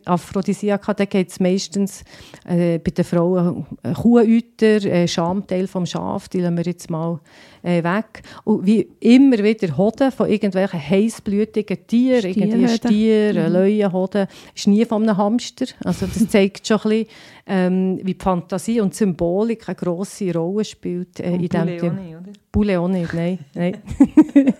Aphrodisiaka, 0.05 0.95
da 0.95 1.05
geht 1.05 1.31
es 1.31 1.41
meistens 1.41 2.05
äh, 2.47 2.79
bei 2.79 2.91
den 2.91 3.05
Frauen 3.05 3.67
äh, 3.83 3.93
Kuhäuter, 3.93 4.85
äh, 4.85 5.09
Schamteil 5.09 5.67
vom 5.67 5.87
Schaf, 5.87 6.29
die 6.29 6.41
lassen 6.41 6.57
wir 6.57 6.65
jetzt 6.65 6.91
mal 6.91 7.21
äh, 7.63 7.83
weg. 7.83 8.23
Und 8.45 8.67
wie 8.67 8.89
immer 9.01 9.39
wieder 9.39 9.77
Hoden 9.77 10.11
von 10.13 10.29
irgendwelchen 10.29 10.81
heißblütigen 10.81 11.87
Tieren, 11.87 12.31
irgendwie 12.31 12.69
Stier, 12.69 13.33
mhm. 13.35 13.53
Löwenhoden, 13.53 14.27
ist 14.55 14.67
nie 14.67 14.85
von 14.85 15.03
einem 15.03 15.17
Hamster. 15.17 15.67
Also 15.85 16.07
das 16.07 16.29
zeigt 16.29 16.67
schon 16.67 16.79
ein 16.79 16.89
bisschen, 16.89 17.07
ähm, 17.47 18.00
wie 18.05 18.17
Fantasie 18.19 18.81
und 18.81 18.95
Symbolik 18.95 19.69
eine 19.69 19.77
grosse 19.77 20.33
Rolle 20.33 20.65
spielt. 20.65 21.21
Äh, 21.21 21.35
in 21.35 21.49
Buleoni, 21.49 22.17
oder? 22.17 22.33
Buleoni, 22.53 23.07
nein. 23.13 23.39
nein. 23.55 23.83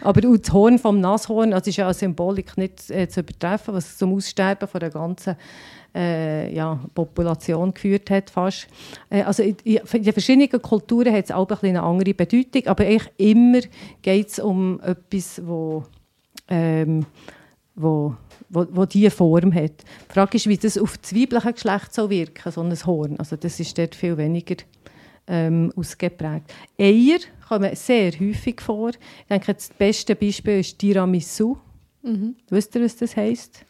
Aber 0.00 0.20
das 0.20 0.52
Horn 0.52 0.78
vom 0.78 1.00
Nashorn, 1.00 1.52
also 1.52 1.70
ist 1.70 1.76
ja 1.76 1.86
eine 1.86 1.94
Symbolik 1.94 2.56
nicht 2.56 2.90
äh, 2.90 3.08
zu 3.08 3.20
übertreffen, 3.20 3.74
was 3.74 3.96
zum 3.96 4.14
Aussterben 4.14 4.68
von 4.68 4.80
der 4.80 4.90
ganzen 4.90 5.36
äh, 5.94 6.52
ja, 6.54 6.80
Population 6.94 7.72
geführt 7.72 8.10
hat 8.10 8.30
fast. 8.30 8.66
Äh, 9.10 9.22
also 9.22 9.42
in, 9.42 9.56
in, 9.64 9.76
in 9.76 10.12
verschiedenen 10.12 10.60
Kulturen 10.60 11.12
hat 11.12 11.24
es 11.26 11.30
auch 11.30 11.48
ein 11.50 11.68
eine 11.68 11.82
andere 11.82 12.14
Bedeutung, 12.14 12.66
aber 12.66 12.84
eigentlich 12.84 13.10
immer 13.16 13.60
geht 14.02 14.28
es 14.28 14.38
um 14.38 14.80
etwas, 14.80 15.40
wo, 15.44 15.84
ähm, 16.48 17.06
wo, 17.74 18.14
wo, 18.48 18.66
wo 18.70 18.84
diese 18.84 19.10
Form 19.10 19.54
hat. 19.54 19.84
Die 20.08 20.12
Frage 20.12 20.36
ist, 20.36 20.48
wie 20.48 20.56
das 20.56 20.78
auf 20.78 20.98
das 20.98 21.14
weibliche 21.14 21.52
Geschlecht 21.52 21.94
so 21.94 22.10
wirken, 22.10 22.52
so 22.52 22.62
ein 22.62 22.86
Horn. 22.86 23.18
Also 23.18 23.36
das 23.36 23.60
ist 23.60 23.76
dort 23.78 23.94
viel 23.94 24.16
weniger 24.16 24.56
ähm, 25.26 25.72
ausgeprägt. 25.76 26.52
Eier 26.78 27.18
kommen 27.48 27.74
sehr 27.74 28.12
häufig 28.12 28.60
vor. 28.60 28.90
Ich 28.90 29.26
denke, 29.30 29.54
das 29.54 29.70
beste 29.70 30.14
Beispiel 30.14 30.60
ist 30.60 30.78
Tiramisu. 30.78 31.56
Mhm. 32.02 32.36
Wisst 32.50 32.74
ihr, 32.74 32.84
was 32.84 32.96
das 32.96 33.16
heisst? 33.16 33.64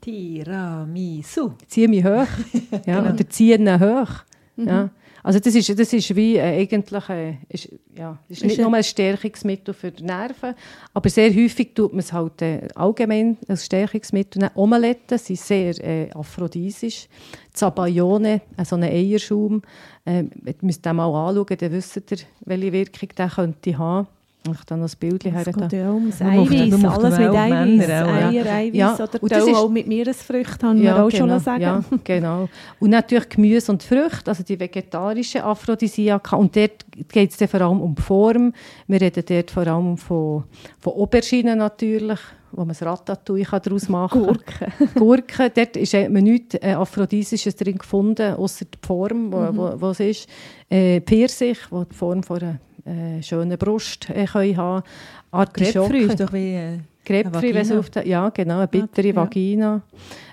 Tiramisu. 0.00 1.52
Zieh 1.66 1.88
mich 1.88 2.04
hoch. 2.04 2.26
ja, 2.86 3.00
Genau. 3.00 3.12
Oder 3.12 3.28
zieh 3.28 3.54
ihn 3.54 3.80
hoch. 3.80 4.10
Ja. 4.56 4.90
Also 5.28 5.40
das 5.40 5.54
ist, 5.54 5.78
das 5.78 5.92
ist 5.92 6.16
wie 6.16 6.36
äh, 6.36 6.40
eigentlich 6.62 7.08
äh, 7.10 7.34
ist, 7.50 7.68
ja, 7.94 8.18
ist 8.30 8.42
nicht 8.42 8.52
Ist 8.54 8.58
ein- 8.60 8.64
nur 8.64 8.72
ein 8.72 8.82
Stärkungsmittel 8.82 9.74
für 9.74 9.90
die 9.90 10.02
Nerven, 10.02 10.54
aber 10.94 11.10
sehr 11.10 11.28
häufig 11.34 11.74
tut 11.74 11.92
man 11.92 11.98
es 12.00 12.14
halt 12.14 12.40
äh, 12.40 12.66
allgemein 12.74 13.36
als 13.46 13.66
Stärkungsmittel. 13.66 14.48
Omeletten 14.54 15.18
sind 15.18 15.38
sehr 15.38 15.78
äh, 15.84 16.10
aphrodisisch. 16.12 17.08
Zabayone, 17.52 18.40
äh, 18.56 18.64
so 18.64 18.76
ein 18.76 18.84
Eierschaum, 18.84 19.60
äh, 20.06 20.20
ihr 20.46 20.54
müsst 20.62 20.86
den 20.86 20.96
mal 20.96 21.04
anschauen, 21.28 21.58
dann 21.58 21.72
wisst 21.72 21.96
ihr, 22.10 22.18
welche 22.46 22.72
Wirkung 22.72 23.08
der 23.18 23.28
könnte 23.28 23.76
haben. 23.76 24.06
Ich 24.52 24.64
dann 24.64 24.80
noch 24.80 24.88
ein 24.88 24.98
Bild 24.98 25.24
her. 25.24 25.34
Es 25.46 25.56
geht 25.56 25.72
ja 25.72 25.90
ums 25.92 26.20
Eiweiß, 26.20 26.84
alles 26.84 27.18
mit 27.18 27.28
Eiweiß. 27.28 27.88
Ja. 27.88 28.06
Eier, 28.28 28.46
Eiweiß 28.46 28.74
Ja, 28.74 28.94
oder 28.94 29.22
und 29.22 29.32
das 29.32 29.46
ist- 29.46 29.54
auch 29.56 29.68
mit 29.68 29.86
Meeresfrüchten, 29.86 30.58
kann 30.58 30.82
man 30.82 30.92
auch 31.00 31.10
schon 31.10 31.28
noch 31.28 31.40
sagen. 31.40 31.62
Ja, 31.62 31.82
genau. 32.04 32.48
Und 32.80 32.90
natürlich 32.90 33.28
Gemüse 33.28 33.72
und 33.72 33.82
Früchte, 33.82 34.30
also 34.30 34.42
die 34.42 34.58
vegetarischen 34.58 35.42
Aphrodisiaka. 35.42 36.36
Und 36.36 36.54
dort 36.56 36.84
geht 37.08 37.40
es 37.40 37.50
vor 37.50 37.60
allem 37.60 37.80
um 37.80 37.94
die 37.94 38.02
Form. 38.02 38.52
Wir 38.86 39.00
reden 39.00 39.24
dort 39.26 39.50
vor 39.50 39.66
allem 39.66 39.96
von, 39.96 40.44
von 40.80 40.92
Auberginen 40.94 41.58
natürlich, 41.58 42.18
wo 42.52 42.60
man 42.62 42.68
das 42.68 42.82
Ratatouille 42.82 43.46
daraus 43.62 43.88
machen 43.88 44.22
kann. 44.22 44.34
Gurken. 44.34 44.90
Gurken, 44.94 45.50
dort 45.54 45.76
ist 45.76 45.92
man 45.92 46.24
nichts 46.24 46.54
äh, 46.62 46.72
Aphrodisisches 46.72 47.54
drin 47.56 47.76
gefunden, 47.78 48.34
außer 48.34 48.64
die 48.64 48.86
Form, 48.86 49.30
wo, 49.32 49.36
wo, 49.54 49.80
wo 49.80 49.90
es 49.90 50.00
ist. 50.00 50.28
Äh, 50.70 51.00
Pfirsich, 51.02 51.58
wo 51.70 51.84
die 51.84 51.94
Form 51.94 52.22
von 52.22 52.40
einer 52.40 52.58
äh, 52.88 53.22
schönen 53.22 53.58
Brust 53.58 54.10
äh, 54.10 54.26
können 54.26 54.56
haben 54.56 54.82
Grapefruit 55.30 55.48
Artischocken. 55.48 56.10
ist 56.10 56.20
doch 56.20 56.32
wie... 56.32 56.54
Äh, 56.54 56.78
Grapefruit, 57.04 57.54
wenn 57.54 57.62
es 57.62 57.72
auf 57.72 57.88
der, 57.88 58.06
ja 58.06 58.28
genau, 58.28 58.58
eine 58.58 58.68
bittere 58.68 59.08
Ja. 59.08 59.16
Vagina. 59.16 59.80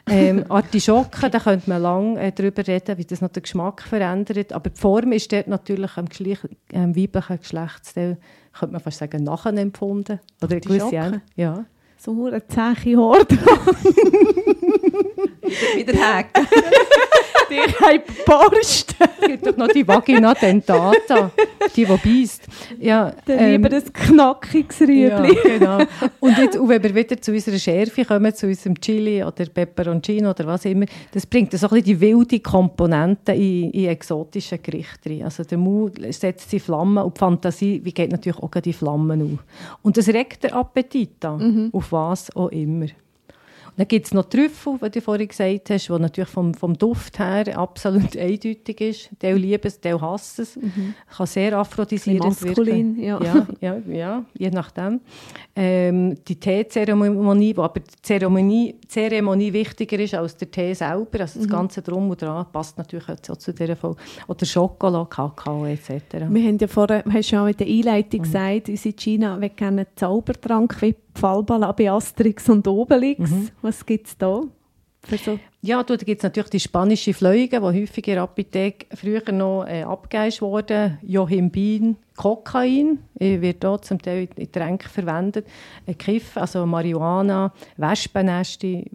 Ähm, 0.10 0.44
Artischocken, 0.50 1.32
da 1.32 1.40
könnte 1.40 1.70
man 1.70 1.82
lange 1.82 2.20
äh, 2.20 2.32
darüber 2.34 2.68
reden, 2.68 2.98
wie 2.98 3.06
das 3.06 3.22
noch 3.22 3.30
den 3.30 3.44
Geschmack 3.44 3.82
verändert. 3.82 4.52
Aber 4.52 4.70
die 4.70 4.80
Form 4.80 5.14
ist 5.14 5.32
dort 5.32 5.48
natürlich 5.48 5.96
am 5.96 6.10
Geschlecht, 6.10 6.48
ähm, 6.74 6.96
weiblichen 6.96 7.40
Geschlechtsteil, 7.40 8.18
könnte 8.60 8.74
man 8.74 8.82
fast 8.82 8.98
sagen, 8.98 9.24
nachempfunden. 9.24 10.20
Oder 10.44 10.60
gewisse 10.60 11.22
Ja. 11.36 11.66
So 11.98 12.26
eine 12.26 12.46
zähe 12.46 12.98
Horde. 12.98 13.38
wieder 15.76 15.94
hacken. 16.00 16.48
Die 17.50 17.60
haben 17.60 18.02
geborsten. 18.08 19.08
Es 19.22 19.28
gibt 19.28 19.46
doch 19.46 19.58
noch 19.58 19.68
die 19.68 19.88
Vagina 19.88 20.34
dentata, 20.34 21.32
die, 21.76 21.86
die 21.86 21.86
beißt. 21.86 22.48
Ja, 22.80 23.14
Dann 23.26 23.40
ähm, 23.40 23.52
lieber 23.64 23.76
ein 23.76 23.94
knackiges 23.94 24.80
Ja, 24.80 24.86
Rüebli. 24.88 25.38
genau. 25.44 25.80
Und, 26.20 26.38
jetzt, 26.38 26.58
und 26.58 26.70
wenn 26.70 26.82
wir 26.82 26.96
wieder 26.96 27.22
zu 27.22 27.32
unserer 27.32 27.60
Schärfe 27.60 28.04
kommen, 28.04 28.34
zu 28.34 28.48
unserem 28.48 28.80
Chili 28.80 29.24
oder 29.24 29.46
Peperoncino 29.46 30.32
oder 30.32 30.48
was 30.48 30.66
immer, 30.66 30.86
das 31.12 31.26
bringt 31.26 31.52
so 31.52 31.68
ein 31.68 31.70
bisschen 31.70 31.84
die 31.86 32.02
wilde 32.02 32.40
Komponente 32.40 33.34
in, 33.34 33.70
in 33.72 33.86
exotische 33.90 34.58
Gerichte 34.58 35.10
rein. 35.10 35.24
Also 35.24 35.44
der 35.44 35.58
Mund 35.58 36.00
setzt 36.14 36.52
die 36.52 36.60
Flammen 36.60 37.04
und 37.04 37.16
die 37.16 37.20
Fantasie, 37.20 37.82
wie 37.84 37.92
geht 37.94 38.12
natürlich 38.12 38.40
auch 38.40 38.50
die 38.50 38.74
Flammen 38.74 39.22
auf. 39.22 39.44
Und 39.84 39.98
das 39.98 40.08
regt 40.08 40.44
den 40.44 40.54
Appetit 40.54 41.24
an, 41.26 41.70
auf 41.72 41.92
was 41.92 42.36
auch 42.36 42.50
immer. 42.50 42.88
Dann 43.78 43.88
gibt 43.88 44.06
es 44.06 44.14
noch 44.14 44.26
Trüffel, 44.26 44.78
wie 44.82 44.90
du 44.90 45.02
vorhin 45.02 45.28
gesagt 45.28 45.70
hast, 45.70 45.88
die 45.90 45.92
natürlich 46.00 46.30
vom, 46.30 46.54
vom 46.54 46.78
Duft 46.78 47.20
her 47.20 47.58
absolut 47.58 48.16
eindeutig 48.18 48.80
ist. 48.82 49.10
Teil 49.20 49.36
liebt 49.36 49.66
es, 49.66 49.80
Teil 49.82 50.00
hasst 50.00 50.40
es. 50.40 50.58
Kann 51.18 51.28
sehr 51.28 51.58
aphrodisierend 51.58 52.24
Maskulin, 52.24 52.96
wirken. 52.98 53.04
ja. 53.04 53.20
ja, 53.24 53.48
ja, 53.60 53.94
ja, 53.94 54.26
je 54.38 54.50
nachdem. 54.50 55.02
Ähm, 55.56 56.16
die 56.26 56.40
Teezeremonie, 56.40 57.56
wo 57.58 57.64
aber 57.64 57.80
die 57.82 58.02
Zeremonie, 58.02 58.76
Zeremonie 58.88 59.52
wichtiger 59.54 60.00
ist 60.00 60.14
als 60.14 60.38
der 60.38 60.52
Tee 60.52 60.74
selber, 60.74 61.22
also 61.22 61.40
das 61.40 61.48
ganze 61.50 61.82
Drum 61.82 62.10
und 62.10 62.22
Dran 62.22 62.46
passt 62.52 62.78
natürlich 62.78 63.10
auch 63.10 63.38
zu 63.38 63.54
dieser 63.54 63.76
Folge. 63.76 63.98
Oder 64.28 64.46
Schokolade, 64.46 65.10
Kakao 65.10 65.66
etc. 65.66 65.90
Wir 66.30 66.44
haben 66.48 66.58
ja 66.58 66.68
vorher, 66.68 67.04
hast 67.12 67.30
schon 67.30 67.48
in 67.50 67.58
der 67.58 67.68
Einleitung 67.68 68.20
Mhm. 68.22 68.24
gesagt, 68.24 68.70
unsere 68.70 68.94
Gina 68.96 69.42
will 69.42 69.50
gerne 69.50 69.82
einen 69.82 69.88
Zaubertrank 69.96 70.82
wie 70.82 70.96
die 71.16 71.20
Fallballa 71.20 71.72
bei 71.72 71.90
Asterix 71.90 72.50
und 72.50 72.68
Obelix. 72.68 73.30
Mhm. 73.30 73.50
Was 73.62 73.86
gibt 73.86 74.08
es 74.08 74.18
da? 74.18 74.44
So 75.08 75.40
Ja, 75.62 75.84
da 75.84 75.96
gibt 75.98 76.20
es 76.20 76.24
natürlich 76.24 76.50
die 76.50 76.60
spanische 76.60 77.14
Fleuge, 77.14 77.60
die 77.60 77.60
häufig 77.60 78.08
in 78.08 78.16
der 78.16 78.24
Apotheke 78.24 78.88
früher 78.96 79.32
noch 79.32 79.66
äh, 79.66 79.84
abgegeben 79.84 80.42
wurde. 80.42 80.98
Johimbin, 81.04 81.98
Kokain 82.16 83.00
äh, 83.20 83.40
wird 83.40 83.64
dort 83.64 83.86
zum 83.86 84.02
Teil 84.02 84.28
in 84.36 84.52
Tränken 84.52 84.90
verwendet. 84.90 85.48
Äh, 85.86 85.94
Kiff, 85.94 86.38
also 86.38 86.66
Marihuana, 86.66 87.54
Wespenneste, 87.78 88.86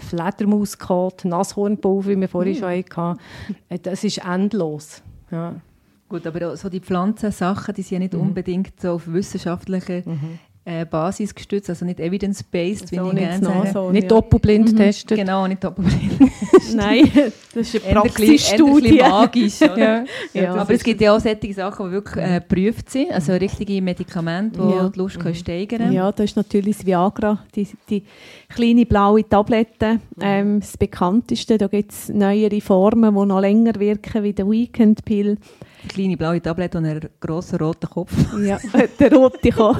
Fledermauskot, 0.00 1.24
Nasshornpulver, 1.24 2.10
wie 2.10 2.20
wir 2.20 2.28
vorhin 2.28 2.56
schon 2.56 2.68
hatten. 2.68 3.20
Äh, 3.68 3.78
das 3.78 4.02
ist 4.02 4.18
endlos. 4.18 5.02
Ja. 5.30 5.54
Gut, 6.08 6.26
aber 6.26 6.56
so 6.56 6.68
die 6.68 6.80
Pflanzensachen, 6.80 7.74
die 7.74 7.82
sind 7.82 7.94
ja 7.94 7.98
nicht 8.00 8.14
unbedingt 8.14 8.80
so 8.80 8.92
auf 8.92 9.06
wissenschaftlicher 9.06 10.02
äh, 10.66 10.86
Basis 10.86 11.34
gestützt, 11.34 11.68
also 11.68 11.84
nicht 11.84 12.00
evidence-based, 12.00 12.90
wie 12.90 12.96
So 12.96 13.06
ich 13.08 13.12
nicht 13.12 13.22
gerne 13.28 13.40
das 13.40 13.48
sage. 13.48 13.64
Nashorn, 13.66 13.92
Nicht 13.92 14.02
ja. 14.04 14.08
doppelblind 14.08 14.76
testen. 14.76 15.16
Genau, 15.18 15.46
nicht 15.46 15.62
doppelt. 15.62 15.86
Nein, 16.74 17.10
das 17.54 17.74
ist 17.74 17.84
eine 17.84 18.00
Praxisstudie. 18.00 18.98
Magisch, 18.98 19.60
oder? 19.62 20.04
Ja. 20.32 20.42
Ja, 20.42 20.54
aber 20.54 20.72
es 20.74 20.82
gibt 20.82 21.00
ja 21.00 21.14
auch 21.14 21.20
solche 21.20 21.52
Sachen, 21.52 21.86
die 21.86 21.92
wirklich 21.92 22.24
äh, 22.24 22.40
geprüft 22.40 22.90
sind, 22.90 23.12
also 23.12 23.32
richtige 23.34 23.80
Medikamente, 23.82 24.58
die 24.60 24.74
Ja. 24.74 24.88
die 24.88 24.98
Lust 24.98 25.20
können 25.20 25.34
steigern 25.34 25.92
Ja, 25.92 26.10
da 26.10 26.24
ist 26.24 26.36
natürlich 26.36 26.78
das 26.78 26.86
Viagra, 26.86 27.38
die, 27.54 27.68
die 27.90 28.02
kleine 28.48 28.86
blaue 28.86 29.28
Tablette, 29.28 30.00
ähm, 30.20 30.60
das 30.60 30.76
bekannteste. 30.78 31.58
Da 31.58 31.66
gibt 31.66 31.92
es 31.92 32.08
neuere 32.08 32.60
Formen, 32.60 33.14
die 33.14 33.26
noch 33.26 33.40
länger 33.40 33.74
wirken, 33.78 34.22
wie 34.22 34.32
der 34.32 34.48
Weekend 34.50 35.04
Pill. 35.04 35.28
Eine 35.30 35.36
kleine 35.88 36.16
blaue 36.16 36.40
Tablette 36.40 36.78
und 36.78 36.86
einen 36.86 37.08
grossen 37.20 37.58
roten 37.58 37.88
Kopf. 37.88 38.12
Ja, 38.38 38.58
der 38.98 39.12
rote 39.12 39.50
Kopf, 39.50 39.78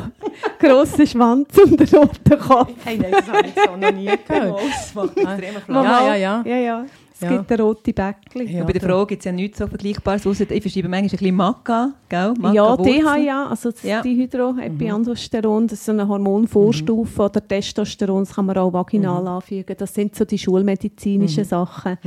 grosser 0.59 1.07
Schwanz 1.07 1.57
und 1.59 1.79
der 1.79 1.99
rote 2.01 2.37
Kopf. 2.37 2.73
Hey, 2.85 2.99
nein, 2.99 3.13
das 3.13 3.29
habe 3.29 3.47
ich 3.47 3.55
so 3.55 3.77
noch 3.77 3.93
nie 3.93 4.07
gehört. 4.07 4.61
Das 4.63 4.95
macht 4.95 5.17
extrem 5.17 5.55
Ja, 5.69 6.07
ja, 6.07 6.15
ja. 6.17 6.43
ja, 6.45 6.57
ja. 6.57 6.87
Es 7.17 7.21
Ja. 7.21 7.37
gibt 7.37 7.53
eine 7.53 7.63
rote 7.63 7.93
Bäckchen. 7.93 8.49
Ja, 8.49 8.65
bei 8.65 8.73
der 8.73 8.83
Frau 8.83 9.07
gibt 9.07 9.21
es 9.21 9.25
ja 9.25 9.31
nichts 9.31 9.59
so 9.59 9.69
Vergleichbares, 9.69 10.27
ausser 10.27 10.51
ich 10.51 10.61
verschreibe 10.61 10.89
manchmal 10.89 11.05
ein 11.11 11.11
bisschen 11.17 11.37
Maca, 11.37 11.93
gell? 12.09 12.19
Ja, 12.19 12.35
Maca-Wurzel. 12.39 13.03
DHA, 13.03 13.47
also 13.51 13.71
das 13.71 13.83
Ja. 13.85 14.03
Dihydroepiandrosteron, 14.03 15.67
das 15.69 15.79
ist 15.79 15.85
so 15.87 15.93
eine 15.93 16.09
Hormonvorstufe 16.09 17.23
oder 17.23 17.47
Testosteron, 17.47 18.25
das 18.25 18.35
kann 18.35 18.47
man 18.47 18.57
auch 18.59 18.73
vaginal 18.73 19.27
anfügen. 19.29 19.77
Das 19.79 19.95
sind 19.95 20.15
so 20.17 20.25
die 20.25 20.39
schulmedizinischen 20.39 21.45
Sachen. 21.45 21.99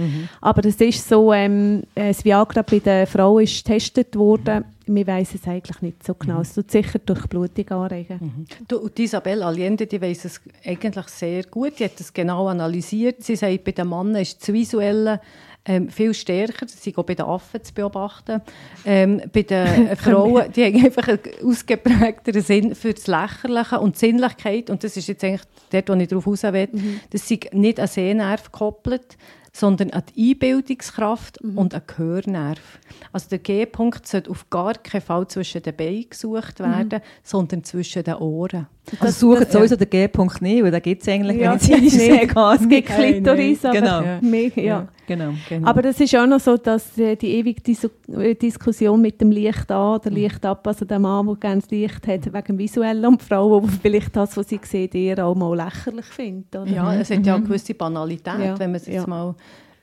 Aber 0.41 0.65
es 0.65 0.75
ist 0.81 1.07
so, 1.07 1.31
ähm, 1.33 1.83
äh, 1.95 2.09
das 2.09 2.23
Viagra 2.25 2.61
bei 2.61 2.79
der 2.79 3.07
Frau 3.07 3.39
ist 3.39 3.63
getestet 3.65 4.15
worden. 4.15 4.65
Wir 4.87 5.07
wissen 5.07 5.39
es 5.41 5.47
eigentlich 5.47 5.81
nicht 5.81 6.05
so 6.05 6.15
genau. 6.15 6.41
Es 6.41 6.53
tut 6.53 6.71
sicher 6.71 6.99
durch 6.99 7.27
Blutung 7.27 7.69
anregen. 7.69 8.47
Du, 8.67 8.77
und 8.79 8.97
die 8.97 9.03
Isabel 9.03 9.43
Allende, 9.43 9.85
die 9.85 10.01
weiss 10.01 10.25
es 10.25 10.41
eigentlich 10.65 11.07
sehr 11.07 11.43
gut. 11.43 11.79
Die 11.79 11.85
hat 11.85 11.99
es 11.99 12.13
genau 12.13 12.47
analysiert. 12.47 13.23
Sie 13.23 13.35
sagt, 13.35 13.63
bei 13.63 13.71
den 13.73 13.89
Männern 13.89 14.15
ist 14.21 14.41
das 14.41 14.53
Visuelle 14.53 15.19
ähm, 15.67 15.89
viel 15.89 16.13
stärker. 16.13 16.65
Das 16.65 16.75
ist 16.75 16.97
auch 16.97 17.03
bei 17.03 17.15
den 17.15 17.25
Affen 17.25 17.63
zu 17.63 17.73
beobachten. 17.73 18.41
Ähm, 18.85 19.21
bei 19.31 19.41
den 19.43 19.95
Frauen, 19.97 20.51
die 20.53 20.63
haben 20.63 20.85
einfach 20.85 21.07
einen 21.07 21.19
ausgeprägteren 21.43 22.41
Sinn 22.41 22.75
für 22.75 22.93
das 22.93 23.07
Lächerliche 23.07 23.79
und 23.79 23.95
die 23.95 23.99
Sinnlichkeit. 23.99 24.69
Und 24.69 24.83
das 24.83 24.95
ist 24.95 25.07
jetzt 25.07 25.23
eigentlich 25.23 25.41
dort, 25.71 25.89
wo 25.89 25.93
ich 25.93 26.07
darauf 26.07 26.27
raus 26.27 26.43
will. 26.43 26.69
Das 27.09 27.29
ist 27.29 27.53
nicht 27.53 27.79
an 27.79 27.87
Sehnerv 27.87 28.51
gekoppelt, 28.51 29.17
sondern 29.57 29.89
an 29.89 30.03
die 30.15 30.31
Einbildungskraft 30.33 31.41
und 31.41 31.57
an 31.57 31.69
den 31.69 31.81
Gehörnerv. 31.87 32.79
Also 33.11 33.29
der 33.29 33.39
G-Punkt 33.39 34.07
sollte 34.07 34.29
auf 34.29 34.49
gar 34.49 34.75
keinen 34.75 35.01
Fall 35.01 35.27
zwischen 35.27 35.63
den 35.63 35.75
Beinen 35.75 36.09
gesucht 36.09 36.59
werden, 36.59 37.01
sondern 37.23 37.63
zwischen 37.63 38.03
den 38.03 38.15
Ohren. 38.15 38.67
Also 38.99 39.33
suchen 39.33 39.45
sowieso 39.49 39.75
den 39.75 39.89
G-Punkt 39.89 40.41
nicht, 40.41 40.63
weil 40.63 40.71
da 40.71 40.79
gibt 40.79 41.01
es 41.01 41.07
eigentlich 41.09 41.37
Ja, 41.41 41.53
nicht. 41.55 42.33
gar 42.33 42.53
Es 42.55 42.61
gibt 42.61 42.71
nicht. 42.71 42.85
Klitoris, 42.87 43.65
aber 43.65 43.73
Genau. 43.79 44.01
Ja. 44.01 44.19
mehr, 44.21 44.51
ja. 44.55 44.87
Genau. 45.05 45.33
Genau. 45.47 45.67
Aber 45.67 45.81
das 45.81 45.99
ist 45.99 46.15
auch 46.15 46.25
noch 46.27 46.39
so, 46.39 46.57
dass 46.57 46.97
äh, 46.97 47.15
die 47.15 47.35
ewige 47.35 47.61
Dis 47.61 47.87
äh, 48.13 48.35
Diskussion 48.35 49.01
mit 49.01 49.19
dem 49.21 49.31
Licht 49.31 49.71
an 49.71 49.95
oder 49.95 50.09
Licht 50.09 50.45
ab, 50.45 50.65
also 50.67 50.83
der 50.85 50.99
Mann, 50.99 51.25
der 51.27 51.35
gerne 51.35 51.61
das 51.61 51.69
Licht 51.69 52.05
hat, 52.07 52.25
wegen 52.33 52.45
dem 52.45 52.57
Visuellen 52.59 53.05
und 53.05 53.21
die 53.21 53.25
Frau, 53.25 53.59
die 53.61 53.67
vielleicht 53.81 54.15
das, 54.15 54.35
was 54.35 54.49
sie 54.49 54.59
sieht, 54.63 54.95
eher 54.95 55.25
auch 55.25 55.35
mal 55.35 55.55
lächerlich 55.55 56.05
findet. 56.05 56.55
Oder? 56.55 56.71
ja, 56.71 56.93
es 56.95 57.09
hat 57.09 57.25
ja 57.25 57.35
eine 57.35 57.43
gewisse 57.45 57.73
Banalität, 57.73 58.33
Ja, 58.39 58.59
wenn 58.59 58.71
man 58.71 58.75
es 58.81 58.85
jetzt 58.87 58.95
ja. 58.95 59.07
mal 59.07 59.35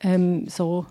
ähm, 0.03 0.47
so 0.49 0.85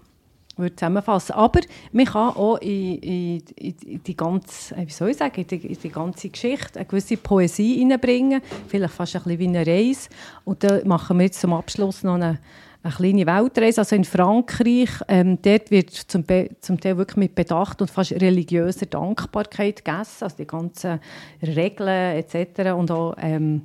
würde 0.55 0.75
zusammenfassen. 0.75 1.33
Aber 1.33 1.61
man 1.91 2.05
kann 2.05 2.35
auch 2.35 2.57
in, 2.57 2.97
in, 2.99 3.43
in, 3.55 4.03
die 4.03 4.17
ganze, 4.17 4.75
äh, 4.75 4.87
wie 4.87 4.91
soll 4.91 5.09
ich 5.09 5.17
sagen, 5.17 5.41
in 5.41 5.47
die, 5.47 5.67
in 5.67 5.77
die 5.81 5.89
ganze 5.89 6.29
Geschichte 6.29 6.79
eine 6.79 6.85
gewisse 6.85 7.17
Poesie 7.17 7.79
hineinbringen, 7.79 8.41
vielleicht 8.67 8.93
fast 8.93 9.15
ein 9.15 9.23
bisschen 9.23 9.39
wie 9.39 9.47
eine 9.47 9.67
Reise. 9.67 10.09
Und 10.45 10.63
da 10.63 10.79
machen 10.85 11.17
wir 11.17 11.25
jetzt 11.25 11.41
zum 11.41 11.53
Abschluss 11.53 12.03
noch 12.03 12.15
eine, 12.15 12.39
eine 12.83 12.93
kleine 12.93 13.25
Weltreise. 13.25 13.81
Also 13.81 13.95
in 13.95 14.03
Frankreich, 14.03 14.89
ähm, 15.07 15.39
dort 15.41 15.71
wird 15.71 15.89
zum, 15.91 16.23
zum 16.59 16.79
Teil 16.79 16.97
wirklich 16.97 17.17
mit 17.17 17.35
Bedacht 17.35 17.81
und 17.81 17.89
fast 17.89 18.11
religiöser 18.11 18.85
Dankbarkeit 18.85 19.83
gegessen, 19.83 20.23
also 20.23 20.35
die 20.37 20.47
ganzen 20.47 20.99
Regeln 21.41 22.17
etc. 22.17 22.73
und 22.73 22.91
auch 22.91 23.15
ähm, 23.17 23.63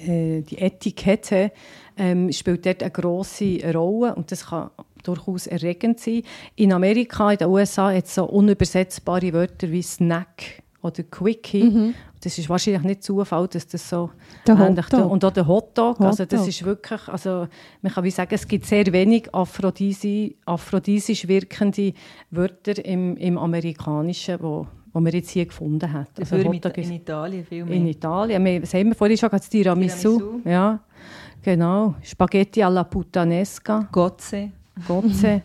äh, 0.00 0.42
die 0.42 0.58
Etikette 0.58 1.52
ähm, 1.96 2.30
spielt 2.32 2.64
dort 2.64 2.82
eine 2.82 2.92
grosse 2.92 3.58
Rolle 3.74 4.14
und 4.14 4.30
das 4.30 4.46
kann 4.46 4.70
durchaus 5.02 5.46
erregend 5.46 6.00
sein. 6.00 6.22
In 6.56 6.72
Amerika, 6.72 7.30
in 7.32 7.38
den 7.38 7.48
USA, 7.48 7.92
hat 7.92 8.06
es 8.06 8.14
so 8.14 8.24
unübersetzbare 8.24 9.32
Wörter 9.32 9.70
wie 9.70 9.82
Snack 9.82 10.62
oder 10.82 11.02
Quickie. 11.02 11.64
Mhm. 11.64 11.94
Das 12.20 12.36
ist 12.36 12.48
wahrscheinlich 12.48 12.82
nicht 12.82 13.02
Zufall, 13.04 13.46
dass 13.48 13.66
das 13.66 13.88
so 13.88 14.10
der 14.46 14.58
Hotdog. 14.58 15.10
Und 15.10 15.24
auch 15.24 15.30
der 15.30 15.46
Hotdog. 15.46 15.98
Hot 16.00 16.06
also 16.06 16.24
das 16.24 16.48
ist 16.48 16.64
wirklich, 16.64 17.06
also 17.08 17.46
man 17.80 17.92
kann 17.92 18.04
wie 18.04 18.10
sagen, 18.10 18.34
es 18.34 18.46
gibt 18.46 18.66
sehr 18.66 18.86
wenig 18.92 19.32
Aphrodisi, 19.32 20.36
aphrodisisch 20.44 21.28
wirkende 21.28 21.92
Wörter 22.30 22.84
im, 22.84 23.16
im 23.16 23.38
Amerikanischen, 23.38 24.38
wo, 24.40 24.66
wo 24.92 25.00
man 25.00 25.12
jetzt 25.12 25.30
hier 25.30 25.46
gefunden 25.46 25.92
hat. 25.92 26.10
Also 26.18 26.36
in, 26.36 26.52
in 26.52 26.92
Italien 26.92 27.44
viel 27.44 27.64
mehr. 27.64 27.76
In 27.76 27.86
Italien. 27.86 28.44
Wir, 28.44 28.62
was 28.62 28.74
haben 28.74 28.88
wir 28.88 28.96
vorhin 28.96 29.16
schon 29.16 29.30
gesagt? 29.30 29.50
Tiramisu. 29.50 30.18
Tiramisu. 30.18 30.40
Ja, 30.44 30.80
genau. 31.42 31.94
Spaghetti 32.02 32.62
alla 32.62 32.82
puttanesca. 32.82 33.88
Gozze. 33.92 34.50
Gozze. 34.86 35.42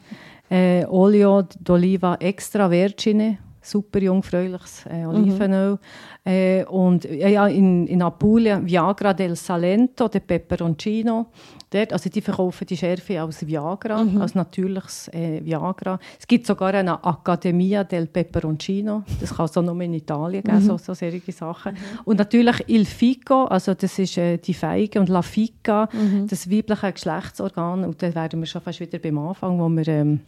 äh, 0.50 0.86
Olio 0.88 1.48
d'oliva 1.60 2.18
extra 2.20 2.70
vergine 2.70 3.38
super 3.64 4.00
jungfräuliches 4.00 4.86
äh, 4.86 5.06
Olivenöl. 5.06 5.72
Mhm. 5.74 5.78
Äh, 6.26 6.64
und 6.66 7.06
ja, 7.06 7.48
in, 7.48 7.88
in 7.88 8.02
Apulien 8.02 8.66
Viagra 8.66 9.14
del 9.14 9.36
Salento, 9.36 10.08
der 10.08 10.20
Peperoncino. 10.20 11.28
Dort, 11.70 11.92
also 11.92 12.10
die 12.10 12.22
verkaufen 12.22 12.68
die 12.68 12.78
Schärfe 12.78 13.20
als 13.20 13.46
Viagra, 13.46 14.04
mhm. 14.04 14.22
als 14.22 14.36
natürliches 14.36 15.10
äh, 15.10 15.44
Viagra. 15.44 16.00
Es 16.20 16.28
gibt 16.28 16.46
sogar 16.46 16.74
eine 16.74 17.04
Accademia 17.04 17.84
del 17.84 18.08
Peperoncino. 18.08 19.04
Das 19.20 19.36
kann 19.36 19.46
es 19.46 19.58
auch 19.58 19.64
nur 19.64 19.82
in 19.82 19.94
Italien 19.94 20.44
geben, 20.44 20.58
mhm. 20.58 20.62
so, 20.62 20.78
so 20.78 20.94
solche 20.94 21.32
Sachen. 21.32 21.74
Mhm. 21.74 21.78
Und 22.06 22.20
natürlich 22.20 22.64
Il 22.68 22.86
Fico, 22.86 23.46
also 23.46 23.74
das 23.74 23.98
ist 23.98 24.18
äh, 24.18 24.38
die 24.38 24.54
Feige, 24.54 25.00
und 25.00 25.10
La 25.10 25.22
Fica, 25.22 25.90
mhm. 25.92 26.28
das 26.28 26.50
weibliche 26.50 26.94
Geschlechtsorgan. 26.94 27.84
Und 27.86 28.02
da 28.02 28.14
werden 28.14 28.40
wir 28.40 28.48
schon 28.48 28.62
fast 28.62 28.80
wieder 28.80 29.00
beim 29.00 29.18
Anfang, 29.18 29.60
wo 29.60 29.68
wir... 29.70 29.88
Ähm, 29.88 30.20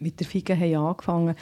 mit 0.00 0.18
der 0.18 0.26
Fiege 0.26 0.56
haben 0.56 0.76
angefangen. 0.76 1.34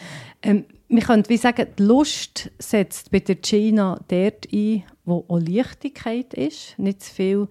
Ähm, 0.42 0.64
wir 0.88 1.02
können 1.02 1.24
wie 1.28 1.36
sagen, 1.36 1.66
die 1.78 1.82
Lust 1.82 2.50
setzt 2.58 3.10
bei 3.10 3.20
der 3.20 3.34
Gina 3.36 4.00
dort 4.08 4.48
ein, 4.52 4.84
wo 5.04 5.24
auch 5.28 5.38
Leichtigkeit 5.38 6.32
ist, 6.34 6.78
nicht 6.78 7.02
zu 7.02 7.14
viel 7.14 7.48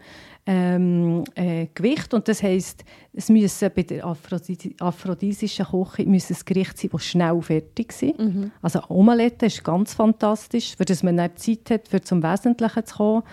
ähm, 0.48 1.24
äh, 1.36 1.68
Gewicht. 1.74 2.14
Und 2.14 2.28
das 2.28 2.42
heisst, 2.42 2.84
es 3.14 3.30
müssen 3.30 3.70
bei 3.76 3.84
der 3.84 4.06
aphrodisischen 4.06 5.66
Küche 5.66 6.10
müssen 6.10 6.34
es 6.34 6.46
Gericht 6.46 6.78
sein, 6.78 6.90
das 6.92 7.06
schnell 7.06 7.42
fertig 7.42 7.92
sind. 7.92 8.18
Mhm. 8.18 8.52
Also 8.62 8.82
Omelette 8.90 9.48
ist 9.48 9.64
ganz 9.64 9.94
fantastisch, 9.94 10.76
für 10.76 10.86
das 10.86 11.04
man 11.04 11.16
nicht 11.16 11.40
Zeit 11.40 11.70
hat, 11.70 11.88
für 11.88 12.02
zum 12.02 12.24
Wesentlichen 12.24 12.86
zu 12.86 12.96
kommen. 12.96 13.24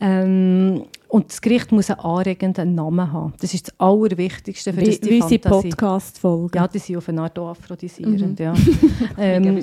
Ähm, 0.00 0.84
und 1.08 1.30
das 1.30 1.40
Gericht 1.40 1.72
muss 1.72 1.90
einen 1.90 2.00
anregenden 2.00 2.74
Namen 2.74 3.10
haben. 3.10 3.32
Das 3.40 3.54
ist 3.54 3.68
das 3.68 3.80
Allerwichtigste 3.80 4.74
für 4.74 4.82
wie, 4.82 4.86
das 4.86 5.00
die 5.00 5.10
Wie 5.10 5.22
sie 5.22 5.38
Podcast-Folgen. 5.38 6.50
Ja, 6.54 6.68
die 6.68 6.78
sind 6.78 6.98
auf 6.98 7.08
eine 7.08 7.22
Art 7.22 7.38
aphrodisierend, 7.38 8.38
mhm. 8.38 8.44
ja. 8.44 8.54
ähm, 9.18 9.58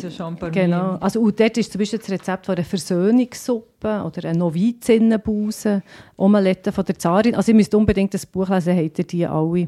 genau. 0.51 0.97
Also, 0.99 1.21
und 1.21 1.39
dort 1.39 1.55
ist 1.59 1.71
zum 1.71 1.77
Beispiel 1.79 1.99
das 1.99 2.09
Rezept 2.09 2.47
von 2.47 2.55
einer 2.55 2.65
Versöhnungssuppe 2.65 4.01
oder 4.03 4.27
einer 4.27 4.39
Novizinnenbuse, 4.39 5.83
Omelette 6.17 6.71
von 6.71 6.83
der 6.83 6.97
Zarin. 6.97 7.35
Also 7.35 7.51
ihr 7.51 7.55
müsst 7.55 7.75
unbedingt 7.75 8.15
das 8.15 8.25
Buch 8.25 8.49
lesen, 8.49 8.75
habt 8.75 8.97
ihr 8.97 9.05
die 9.05 9.27
alle 9.27 9.67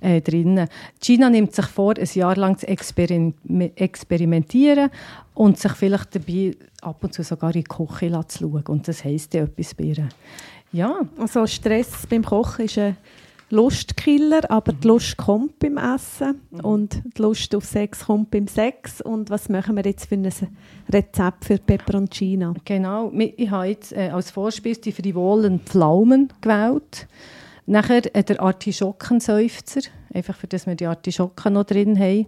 äh, 0.00 0.20
drin. 0.20 0.66
Gina 1.00 1.30
nimmt 1.30 1.54
sich 1.54 1.66
vor, 1.66 1.94
ein 1.96 2.08
Jahr 2.14 2.34
lang 2.34 2.58
zu 2.58 2.66
experimentieren 2.66 4.90
und 5.34 5.58
sich 5.58 5.72
vielleicht 5.72 6.14
dabei 6.14 6.56
ab 6.82 7.02
und 7.02 7.14
zu 7.14 7.22
sogar 7.22 7.54
in 7.54 7.62
die 7.62 7.64
Küche 7.64 8.20
zu 8.28 8.38
schauen. 8.38 8.64
Und 8.68 8.88
das 8.88 9.04
heisst 9.04 9.34
ja 9.34 9.44
etwas 9.44 9.74
bei 9.74 9.84
ihr. 9.84 10.08
Ja. 10.72 11.00
Also 11.18 11.46
Stress 11.46 12.06
beim 12.08 12.24
Kochen 12.24 12.64
ist 12.64 12.78
ein 12.78 12.96
Lustkiller, 13.50 14.50
aber 14.50 14.72
mhm. 14.72 14.80
die 14.80 14.88
Lust 14.88 15.16
kommt 15.18 15.58
beim 15.58 15.76
Essen 15.76 16.40
mhm. 16.50 16.60
und 16.60 17.02
die 17.16 17.22
Lust 17.22 17.54
auf 17.54 17.64
Sex 17.64 18.06
kommt 18.06 18.30
beim 18.30 18.48
Sex. 18.48 19.02
Und 19.02 19.28
was 19.28 19.50
machen 19.50 19.76
wir 19.76 19.84
jetzt 19.84 20.06
für 20.06 20.14
ein 20.14 20.32
Rezept 20.90 21.44
für 21.44 21.58
Peperoncino? 21.58 22.54
Genau, 22.64 23.12
ich 23.14 23.50
habe 23.50 23.66
jetzt 23.66 23.92
äh, 23.92 24.08
als 24.08 24.30
Vorspeise 24.30 24.80
die 24.80 24.92
frivolen 24.92 25.60
Pflaumen 25.60 26.32
gewählt. 26.40 27.06
Nachher 27.66 28.00
der 28.00 28.40
Artischockenseufzer, 28.40 29.82
einfach 30.12 30.36
für 30.36 30.48
das 30.48 30.66
wir 30.66 30.74
die 30.74 30.86
Artischocken 30.86 31.52
noch 31.52 31.64
drin 31.64 31.98
haben. 31.98 32.26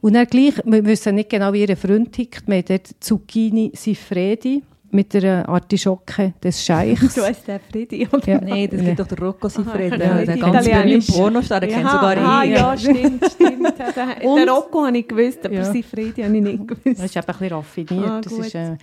Und 0.00 0.14
dann 0.14 0.26
gleich, 0.26 0.54
wir 0.64 0.84
wissen 0.84 1.16
nicht 1.16 1.30
genau, 1.30 1.52
wie 1.52 1.64
ihr 1.64 1.76
Freund 1.76 2.12
tickt, 2.12 2.46
wir 2.46 2.56
haben 2.58 2.64
dort 2.66 2.88
Zucchini 3.00 3.72
Sifredi 3.74 4.62
mit 4.90 5.12
der 5.14 5.48
Artischocke 5.48 6.34
des 6.42 6.64
Scheichs. 6.64 7.14
du 7.14 7.22
heißt 7.22 7.46
der 7.46 7.60
Friedi, 7.60 8.06
oder? 8.10 8.26
Ja. 8.26 8.40
Nein, 8.40 8.68
das 8.70 8.80
gibt 8.80 9.00
doch 9.00 9.06
der 9.06 9.18
Rocco 9.18 9.48
Siffredi, 9.48 9.98
ja, 9.98 10.24
der 10.24 10.36
ganz 10.36 10.66
berühmte 10.66 11.12
Pornostar, 11.12 11.60
den 11.60 11.70
kennt 11.70 11.90
sogar 11.90 12.16
ah, 12.16 12.44
ich. 12.44 12.56
Ah, 12.56 12.72
ja, 12.72 12.76
stimmt, 12.76 13.24
stimmt. 13.32 13.74
den 14.22 14.48
Rocco 14.48 14.86
habe 14.86 14.98
ich 14.98 15.08
gewusst, 15.08 15.44
aber 15.44 15.54
ja. 15.54 15.64
Siffredi 15.64 16.22
habe 16.22 16.36
ich 16.36 16.42
nicht 16.42 16.68
gewusst. 16.68 16.98
Das 17.00 17.04
ist 17.04 17.16
eben 17.16 17.26
ein 17.26 17.38
bisschen 17.38 17.56
raffiniert. 17.56 18.08
Ah, 18.08 18.20
das 18.22 18.32
ist, 18.32 18.54
äh, 18.54 18.76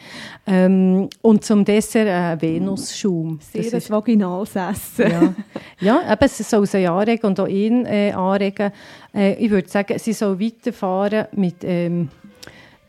ähm, 0.47 1.09
und 1.21 1.43
zum 1.43 1.65
Dessert 1.65 2.07
äh, 2.07 2.41
Venusschaum. 2.41 3.39
Sehr 3.41 3.63
das 3.63 3.73
ist 3.73 3.89
vaginales 3.89 4.55
Essen. 4.55 5.11
Ja, 5.11 5.33
ja 5.79 6.13
eben, 6.13 6.25
es 6.25 6.49
soll 6.49 6.65
sie 6.67 6.85
anregen 6.87 7.25
und 7.25 7.39
auch 7.39 7.47
ihn 7.47 7.85
äh, 7.85 8.11
anregen. 8.11 8.71
Äh, 9.13 9.33
ich 9.35 9.49
würde 9.49 9.69
sagen, 9.69 9.97
sie 9.97 10.13
soll 10.13 10.39
weiterfahren 10.39 11.25
mit... 11.33 11.63
Ähm, 11.63 12.09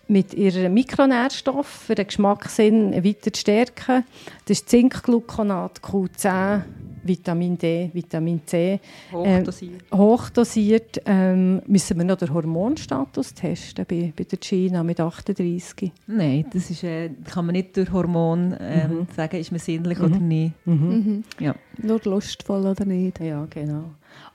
mit 0.09 0.35
ihren 0.35 0.73
Mikronährstoffen 0.73 1.87
für 1.87 1.95
den 1.95 2.07
Geschmackssinn 2.07 3.05
weiter 3.05 3.33
zu 3.33 3.41
stärken. 3.41 4.05
Das 4.45 4.59
ist 4.59 4.69
Zinkgluconat, 4.69 5.81
Q10, 5.81 6.63
Vitamin 7.07 7.57
D, 7.57 7.91
Vitamin 7.93 8.41
C. 8.47 8.81
Hochdosiert. 9.13 9.83
Ähm, 9.93 9.99
hochdosiert 9.99 11.03
ähm, 11.07 11.63
müssen 11.67 11.99
wir 11.99 12.05
noch 12.05 12.17
den 12.17 12.33
Hormonstatus 12.33 13.35
testen 13.35 13.87
bei, 13.89 14.13
bei 14.17 14.25
der 14.25 14.39
Gina 14.39 14.83
mit 14.83 15.01
38? 15.01 15.93
Nein, 16.07 16.47
das 16.53 16.71
ist, 16.71 16.85
äh, 16.85 17.11
kann 17.25 17.47
man 17.47 17.55
nicht 17.55 17.77
durch 17.77 17.93
Hormon 17.93 18.57
ähm, 18.59 18.91
mhm. 18.91 19.07
sagen, 19.15 19.37
ist 19.39 19.53
man 19.53 19.61
sinnlich 19.61 19.99
mhm. 19.99 20.05
oder 20.05 20.19
nicht. 20.19 20.67
Mhm. 20.67 20.75
mhm. 20.75 21.25
Ja. 21.39 21.55
Nur 21.79 22.01
lustvoll 22.05 22.67
oder 22.67 22.85
nicht. 22.85 23.21
Ja, 23.21 23.47
genau. 23.51 23.85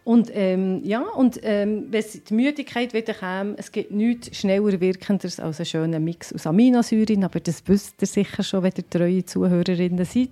Und, 0.03 0.31
ähm, 0.33 0.81
ja, 0.83 1.01
und 1.01 1.39
ähm, 1.43 1.85
wenn 1.91 2.03
die 2.27 2.33
Müdigkeit 2.33 2.93
wieder 2.93 3.13
kommt, 3.13 3.59
es 3.59 3.71
gibt 3.71 3.91
nichts 3.91 4.35
schneller 4.35 4.81
wirkenderes 4.81 5.39
als 5.39 5.59
einen 5.59 5.65
schönen 5.67 6.03
Mix 6.03 6.33
aus 6.33 6.47
Aminosäuren, 6.47 7.23
aber 7.23 7.39
das 7.39 7.61
wisst 7.67 8.01
ihr 8.01 8.07
sicher 8.07 8.41
schon, 8.41 8.63
wenn 8.63 8.73
ihr 8.75 8.89
treue 8.89 9.23
Zuhörerinnen 9.23 10.03
seid, 10.05 10.29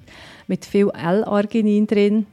mit 0.48 0.66
viel 0.66 0.90
L-Arginin 0.90 1.86
drin. 1.86 2.26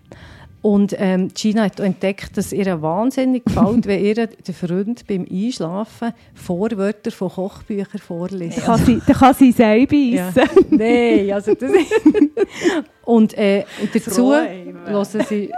Und 0.63 0.97
ähm, 0.99 1.29
Gina 1.33 1.65
hat 1.65 1.79
entdeckt, 1.79 2.37
dass 2.37 2.53
ihr 2.53 2.83
wahnsinnig 2.83 3.45
gefällt, 3.45 3.87
wenn 3.87 4.05
ihr 4.05 4.15
der 4.27 4.55
Freund 4.55 5.07
beim 5.07 5.25
Einschlafen 5.31 6.13
Vorwörter 6.35 7.13
von 7.13 7.29
Kochbüchern 7.29 8.01
vorliest. 8.01 8.63
Sie, 8.85 9.01
dann 9.07 9.17
kann 9.17 9.35
sie 9.35 9.53
selber 9.53 9.95
essen. 9.95 10.15
Ja. 10.15 10.47
Nein, 10.71 11.31
also 11.33 11.55
das 11.55 11.71
und, 13.05 13.39
äh, 13.39 13.65
und 13.81 13.95
dazu 13.95 14.33
hören 14.33 15.25
sie 15.29 15.53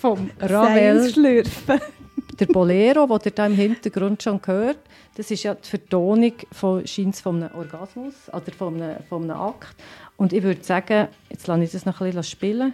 vom 0.00 0.30
Ravel. 0.40 1.10
Schlürfen. 1.10 1.80
Der 2.38 2.46
Bolero, 2.46 3.06
den 3.06 3.20
ihr 3.26 3.30
da 3.32 3.46
im 3.46 3.54
Hintergrund 3.54 4.22
schon 4.22 4.40
gehört, 4.40 4.78
das 5.14 5.30
ist 5.30 5.42
ja 5.42 5.54
die 5.54 5.68
Vertonung 5.68 6.32
von, 6.52 6.86
von 6.86 7.42
einem 7.42 7.54
Orgasmus 7.54 8.14
oder 8.28 8.52
von 8.56 8.80
einem, 8.80 8.96
von 9.08 9.24
einem 9.24 9.38
Akt. 9.38 9.76
Und 10.16 10.32
ich 10.32 10.42
würde 10.42 10.62
sagen, 10.62 11.08
jetzt 11.28 11.46
lasse 11.46 11.64
ich 11.64 11.72
das 11.72 11.84
noch 11.84 12.00
ein 12.00 12.06
bisschen 12.06 12.22
spielen. 12.22 12.72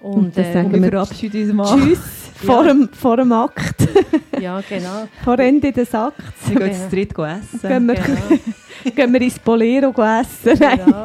Und, 0.00 0.14
und 0.14 0.38
dann 0.38 0.44
äh, 0.44 0.52
sagen 0.52 0.82
wir 0.82 0.90
verabschieden 0.90 1.42
uns 1.42 1.52
mal. 1.52 1.78
Tschüss 1.78 2.00
vor, 2.46 2.64
dem, 2.64 2.88
vor 2.88 3.16
dem 3.18 3.32
Akt. 3.32 3.86
ja, 4.40 4.62
genau. 4.66 5.08
Vor 5.22 5.38
Ende 5.38 5.70
des 5.70 5.94
Akts. 5.94 6.48
Wir 6.48 6.56
gehen 6.56 6.74
zu 6.74 6.88
dritt 6.88 7.18
essen. 7.18 7.68
Gehen 7.68 7.86
wir, 7.86 7.94
genau. 7.94 8.94
gehen 8.94 9.12
wir 9.12 9.20
ins 9.20 9.38
Bolero 9.38 9.90
essen. 9.90 10.58
Genau. 10.58 11.02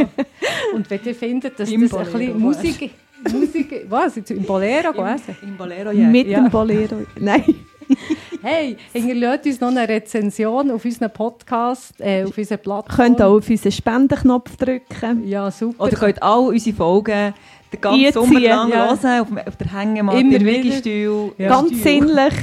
Und 0.73 0.89
wenn 0.89 0.99
ihr 1.03 1.15
findet, 1.15 1.59
dass 1.59 1.69
Im 1.69 1.81
das 1.81 1.89
Bolero 1.89 2.17
ein 2.17 2.19
bisschen 2.19 2.39
Musik... 2.39 2.91
Musik, 3.31 3.85
was? 3.89 4.17
Im 4.17 4.43
Bolero 4.43 4.91
gewesen? 4.91 5.35
Im 5.41 5.57
Bolero, 5.57 5.91
ja. 5.91 6.07
Mit 6.07 6.27
ja. 6.27 6.41
dem 6.41 6.49
Bolero, 6.49 6.97
nein. 7.19 7.43
hey, 8.41 8.77
hinterlasst 8.91 9.45
uns 9.45 9.59
noch 9.59 9.69
eine 9.69 9.87
Rezension 9.87 10.71
auf 10.71 10.83
unseren 10.83 11.11
Podcast, 11.11 11.99
äh, 11.99 12.23
auf 12.23 12.37
unserer 12.37 12.57
Plattform. 12.57 12.95
Könnt 12.95 13.21
auch 13.21 13.37
auf 13.37 13.49
unseren 13.49 13.71
Spendenknopf 13.71 14.55
drücken. 14.57 15.27
Ja, 15.27 15.51
super. 15.51 15.83
Oder 15.85 15.97
könnt 15.97 16.23
all 16.23 16.47
unsere 16.47 16.75
Folgen 16.75 17.33
den 17.71 17.81
ganzen 17.81 18.13
Sommer 18.13 18.39
lang 18.39 18.69
ja. 18.69 18.97
hören, 18.97 19.21
auf, 19.21 19.47
auf 19.47 19.55
der 19.55 19.73
Hängematte, 19.73 20.19
im 20.19 20.45
Wiegestuhl. 20.45 21.33
Ja. 21.37 21.49
Ganz 21.49 21.83
sinnlich. 21.83 22.33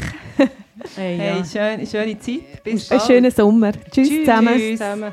hey, 0.97 1.17
ja. 1.17 1.25
hey 1.25 1.45
schön, 1.45 1.87
schöne 1.87 2.19
Zeit. 2.19 2.63
Bis 2.65 2.91
Einen 2.91 3.01
schönen 3.01 3.31
Sommer. 3.31 3.73
Tschüss, 3.91 4.09
Tschüss 4.09 4.21
zusammen. 4.21 4.57
Tschüss 4.57 5.13